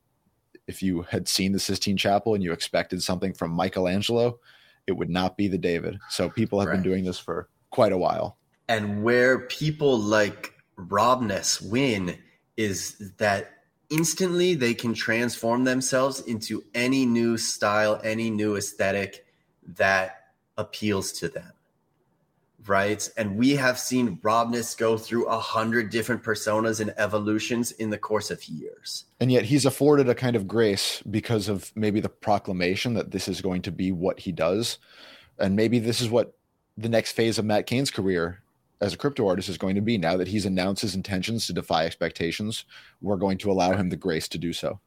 if 0.69 0.83
you 0.83 1.01
had 1.01 1.27
seen 1.27 1.51
the 1.51 1.59
Sistine 1.59 1.97
Chapel 1.97 2.35
and 2.35 2.43
you 2.43 2.53
expected 2.53 3.01
something 3.01 3.33
from 3.33 3.49
Michelangelo, 3.49 4.39
it 4.85 4.91
would 4.91 5.09
not 5.09 5.35
be 5.35 5.47
the 5.47 5.57
David. 5.57 5.97
So 6.11 6.29
people 6.29 6.59
have 6.59 6.69
right. 6.69 6.75
been 6.75 6.83
doing 6.83 7.03
this 7.03 7.17
for 7.17 7.49
quite 7.71 7.91
a 7.91 7.97
while. 7.97 8.37
And 8.67 9.03
where 9.03 9.39
people 9.47 9.97
like 9.97 10.53
Robness 10.77 11.59
win 11.59 12.19
is 12.55 13.13
that 13.17 13.51
instantly 13.89 14.53
they 14.53 14.75
can 14.75 14.93
transform 14.93 15.63
themselves 15.63 16.21
into 16.21 16.63
any 16.75 17.03
new 17.03 17.35
style, 17.35 17.99
any 18.03 18.29
new 18.29 18.55
aesthetic 18.55 19.25
that 19.63 20.17
appeals 20.55 21.11
to 21.13 21.29
them 21.29 21.51
right? 22.67 23.09
And 23.17 23.37
we 23.37 23.55
have 23.55 23.79
seen 23.79 24.19
Robness 24.21 24.75
go 24.75 24.97
through 24.97 25.25
a 25.25 25.39
hundred 25.39 25.89
different 25.89 26.23
personas 26.23 26.79
and 26.79 26.93
evolutions 26.97 27.71
in 27.73 27.89
the 27.89 27.97
course 27.97 28.31
of 28.31 28.43
years. 28.45 29.05
And 29.19 29.31
yet 29.31 29.45
he's 29.45 29.65
afforded 29.65 30.09
a 30.09 30.15
kind 30.15 30.35
of 30.35 30.47
grace 30.47 31.01
because 31.09 31.49
of 31.49 31.71
maybe 31.75 31.99
the 31.99 32.09
proclamation 32.09 32.93
that 32.95 33.11
this 33.11 33.27
is 33.27 33.41
going 33.41 33.61
to 33.63 33.71
be 33.71 33.91
what 33.91 34.19
he 34.19 34.31
does. 34.31 34.77
And 35.37 35.55
maybe 35.55 35.79
this 35.79 36.01
is 36.01 36.09
what 36.09 36.35
the 36.77 36.89
next 36.89 37.13
phase 37.13 37.37
of 37.37 37.45
Matt 37.45 37.65
Kane's 37.65 37.91
career 37.91 38.41
as 38.81 38.93
a 38.93 38.97
crypto 38.97 39.27
artist 39.27 39.49
is 39.49 39.57
going 39.57 39.75
to 39.75 39.81
be. 39.81 39.97
Now 39.97 40.17
that 40.17 40.27
he's 40.27 40.45
announced 40.45 40.81
his 40.81 40.95
intentions 40.95 41.47
to 41.47 41.53
defy 41.53 41.85
expectations, 41.85 42.65
we're 43.01 43.17
going 43.17 43.37
to 43.39 43.51
allow 43.51 43.73
him 43.73 43.89
the 43.89 43.95
grace 43.95 44.27
to 44.29 44.37
do 44.37 44.53
so. 44.53 44.79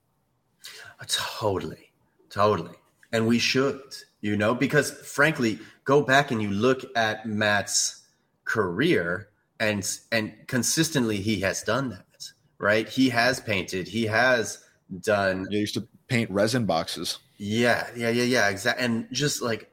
Totally. 1.06 1.92
Totally. 2.30 2.76
And 3.12 3.26
we 3.26 3.38
should, 3.38 3.80
you 4.22 4.36
know, 4.36 4.54
because 4.54 4.90
frankly, 4.90 5.58
go 5.84 6.00
back 6.00 6.30
and 6.30 6.40
you 6.40 6.48
look 6.48 6.84
at 6.96 7.26
Matt's 7.26 8.06
career 8.44 9.28
and 9.60 9.86
and 10.10 10.32
consistently 10.46 11.18
he 11.18 11.40
has 11.40 11.62
done 11.62 11.90
that, 11.90 12.24
right? 12.58 12.88
He 12.88 13.10
has 13.10 13.40
painted, 13.40 13.88
he 13.88 14.06
has 14.06 14.64
done 15.00 15.46
He 15.50 15.58
used 15.58 15.74
to 15.74 15.86
paint 16.08 16.30
resin 16.30 16.64
boxes. 16.64 17.18
Yeah, 17.36 17.88
yeah, 17.96 18.10
yeah, 18.10 18.24
yeah, 18.24 18.48
exactly. 18.48 18.84
And 18.84 19.08
just 19.12 19.42
like 19.42 19.68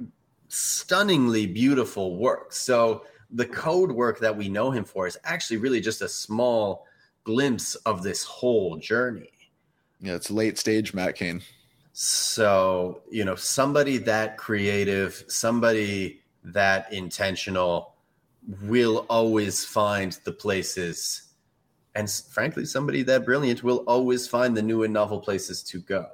stunningly 0.47 1.45
beautiful 1.45 2.17
work. 2.17 2.51
So 2.51 3.05
the 3.31 3.45
code 3.45 3.91
work 3.91 4.19
that 4.19 4.35
we 4.35 4.49
know 4.49 4.71
him 4.71 4.83
for 4.83 5.05
is 5.05 5.17
actually 5.23 5.57
really 5.57 5.79
just 5.79 6.01
a 6.01 6.09
small 6.09 6.87
glimpse 7.23 7.75
of 7.75 8.01
this 8.01 8.23
whole 8.23 8.77
journey. 8.77 9.29
Yeah, 9.99 10.15
it's 10.15 10.31
late 10.31 10.57
stage 10.57 10.93
Matt 10.93 11.15
Kane. 11.15 11.43
So, 12.01 13.01
you 13.11 13.25
know, 13.25 13.35
somebody 13.35 13.97
that 13.97 14.37
creative, 14.37 15.21
somebody 15.27 16.21
that 16.45 16.93
intentional 16.93 17.95
will 18.61 19.05
always 19.09 19.65
find 19.65 20.17
the 20.23 20.31
places. 20.31 21.23
And 21.95 22.09
frankly, 22.09 22.63
somebody 22.63 23.03
that 23.03 23.25
brilliant 23.25 23.63
will 23.63 23.79
always 23.79 24.29
find 24.29 24.55
the 24.55 24.61
new 24.61 24.83
and 24.83 24.93
novel 24.93 25.19
places 25.19 25.61
to 25.63 25.79
go. 25.79 26.07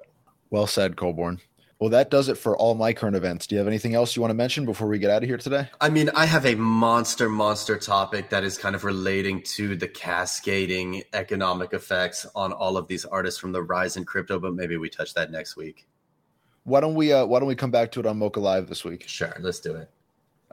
Well 0.49 0.65
said, 0.65 0.95
Colborn. 0.95 1.39
Well, 1.85 1.91
that 1.91 2.09
does 2.09 2.29
it 2.29 2.39
for 2.39 2.57
all 2.57 2.73
my 2.73 2.93
current 2.93 3.15
events. 3.15 3.45
Do 3.45 3.53
you 3.53 3.59
have 3.59 3.67
anything 3.67 3.93
else 3.93 4.15
you 4.15 4.21
want 4.23 4.31
to 4.31 4.35
mention 4.35 4.65
before 4.65 4.87
we 4.87 4.97
get 4.97 5.11
out 5.11 5.21
of 5.21 5.29
here 5.29 5.37
today? 5.37 5.69
I 5.79 5.89
mean, 5.89 6.09
I 6.15 6.25
have 6.25 6.43
a 6.43 6.55
monster, 6.55 7.29
monster 7.29 7.77
topic 7.77 8.31
that 8.31 8.43
is 8.43 8.57
kind 8.57 8.73
of 8.73 8.85
relating 8.85 9.43
to 9.53 9.75
the 9.75 9.87
cascading 9.87 11.03
economic 11.13 11.73
effects 11.73 12.25
on 12.33 12.51
all 12.53 12.75
of 12.75 12.87
these 12.87 13.05
artists 13.05 13.39
from 13.39 13.51
the 13.51 13.61
rise 13.61 13.97
in 13.97 14.03
crypto, 14.03 14.39
but 14.39 14.55
maybe 14.55 14.77
we 14.77 14.89
touch 14.89 15.13
that 15.13 15.29
next 15.29 15.57
week. 15.57 15.85
Why 16.63 16.79
don't 16.79 16.95
we 16.95 17.13
uh, 17.13 17.23
why 17.27 17.37
don't 17.37 17.47
we 17.47 17.55
come 17.55 17.69
back 17.69 17.91
to 17.91 17.99
it 17.99 18.07
on 18.07 18.17
MOCA 18.17 18.41
Live 18.41 18.67
this 18.67 18.83
week? 18.83 19.07
Sure, 19.07 19.37
let's 19.39 19.59
do 19.59 19.75
it. 19.75 19.87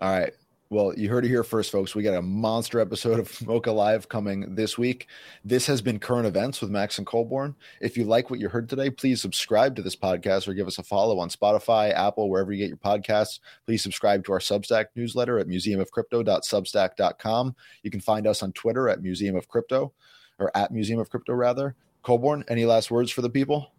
All 0.03 0.11
right. 0.11 0.35
Well, 0.73 0.93
you 0.97 1.11
heard 1.11 1.27
it 1.27 1.29
here 1.29 1.45
first, 1.45 1.71
folks. 1.71 1.95
We 1.95 2.03
got 2.03 2.15
a 2.15 2.23
monster 2.23 2.81
episode 2.81 3.21
of 3.21 3.29
MOCA 3.47 3.75
Live 3.75 4.09
coming 4.09 4.55
this 4.55 4.79
week. 4.79 5.07
This 5.45 5.67
has 5.67 5.83
been 5.83 5.99
Current 5.99 6.27
Events 6.27 6.63
with 6.63 6.71
Max 6.71 6.97
and 6.97 7.07
Colborn. 7.07 7.55
If 7.83 7.99
you 7.99 8.05
like 8.05 8.31
what 8.31 8.41
you 8.41 8.49
heard 8.49 8.71
today, 8.71 8.89
please 8.89 9.21
subscribe 9.21 9.77
to 9.77 9.83
this 9.83 9.95
podcast 9.95 10.49
or 10.49 10.55
give 10.55 10.67
us 10.67 10.79
a 10.79 10.83
follow 10.83 11.19
on 11.19 11.29
Spotify, 11.29 11.93
Apple, 11.93 12.31
wherever 12.31 12.55
you 12.55 12.59
get 12.59 12.69
your 12.69 12.79
podcasts. 12.79 13.41
Please 13.67 13.83
subscribe 13.83 14.25
to 14.25 14.33
our 14.33 14.39
Substack 14.39 14.87
newsletter 14.97 15.39
at 15.39 15.47
museumofcrypto.substack.com. 15.47 17.57
You 17.83 17.91
can 17.91 18.01
find 18.01 18.27
us 18.27 18.43
on 18.43 18.53
Twitter 18.53 18.89
at 18.89 19.03
Museum 19.03 19.37
of 19.37 19.49
Crypto 19.49 19.93
or 20.39 20.51
at 20.57 20.73
Museum 20.73 21.01
of 21.01 21.11
Crypto, 21.11 21.35
rather. 21.35 21.75
Colborn, 22.03 22.45
any 22.49 22.65
last 22.65 22.91
words 22.91 23.11
for 23.11 23.21
the 23.21 23.29
people? 23.29 23.73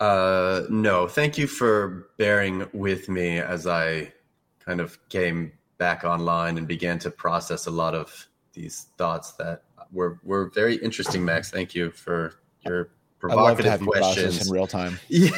Uh, 0.00 0.62
no, 0.68 1.06
thank 1.06 1.38
you 1.38 1.46
for 1.46 2.08
bearing 2.16 2.66
with 2.72 3.08
me 3.08 3.38
as 3.38 3.68
I 3.68 4.12
kind 4.58 4.80
of 4.80 4.98
came 5.10 5.52
back 5.78 6.04
online 6.04 6.58
and 6.58 6.66
began 6.66 6.98
to 7.00 7.10
process 7.10 7.66
a 7.66 7.70
lot 7.70 7.94
of 7.94 8.28
these 8.52 8.88
thoughts 8.98 9.32
that 9.32 9.62
were 9.92 10.20
were 10.24 10.50
very 10.50 10.76
interesting. 10.76 11.24
Max, 11.24 11.50
thank 11.50 11.74
you 11.74 11.90
for 11.90 12.34
your 12.66 12.90
provocative 13.18 13.80
questions 13.80 14.46
in 14.46 14.52
real 14.52 14.66
time. 14.66 14.98
Yeah. 15.08 15.30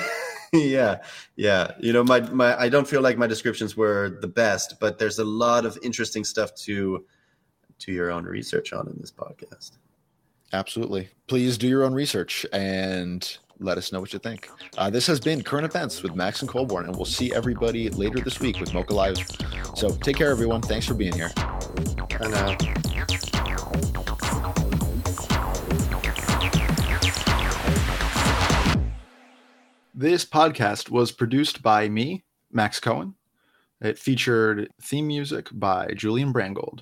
yeah 0.53 1.03
yeah 1.37 1.71
you 1.79 1.93
know 1.93 2.03
my 2.03 2.19
my 2.31 2.61
i 2.61 2.69
don't 2.69 2.89
feel 2.89 3.01
like 3.01 3.17
my 3.17 3.29
descriptions 3.29 3.77
were 3.77 4.19
the 4.21 4.27
best 4.27 4.81
but 4.81 4.99
there's 4.99 5.21
a 5.21 5.25
lot 5.25 5.65
of 5.65 5.79
interesting 5.81 6.25
stuff 6.25 6.53
to 6.57 7.07
to 7.79 7.93
your 7.93 8.11
own 8.11 8.25
research 8.25 8.73
on 8.73 8.89
in 8.89 8.97
this 8.99 9.13
podcast 9.13 9.77
absolutely 10.53 11.09
please 11.29 11.57
do 11.57 11.69
your 11.69 11.85
own 11.85 11.95
research 11.95 12.45
and 12.53 13.39
let 13.61 13.79
us 13.79 13.93
know 13.93 14.01
what 14.01 14.13
you 14.13 14.19
think. 14.19 14.49
Uh, 14.77 14.91
this 14.91 15.07
has 15.07 15.21
been 15.21 15.43
Current 15.43 15.67
Events 15.67 16.03
with 16.03 16.15
Max 16.15 16.41
and 16.41 16.51
Colborn, 16.51 16.87
and 16.87 16.97
we'll 16.97 17.05
see 17.05 17.33
everybody 17.35 17.91
later 17.91 18.19
this 18.21 18.41
week 18.41 18.59
with 18.59 18.73
MOCA 18.73 18.95
Live. 18.95 19.19
So 19.77 19.91
take 19.91 20.17
care, 20.17 20.31
everyone. 20.31 20.63
Thanks 20.63 20.87
for 20.87 20.95
being 20.95 21.13
here. 21.13 21.31
I 21.37 22.29
know. 22.29 22.57
This 29.95 30.25
podcast 30.25 30.89
was 30.89 31.13
produced 31.13 31.63
by 31.63 31.89
me, 31.89 32.25
Max 32.51 32.81
Cohen. 32.81 33.15
It 33.83 33.99
featured 33.99 34.71
theme 34.81 35.07
music 35.07 35.49
by 35.53 35.93
Julian 35.95 36.33
Brangold. 36.33 36.81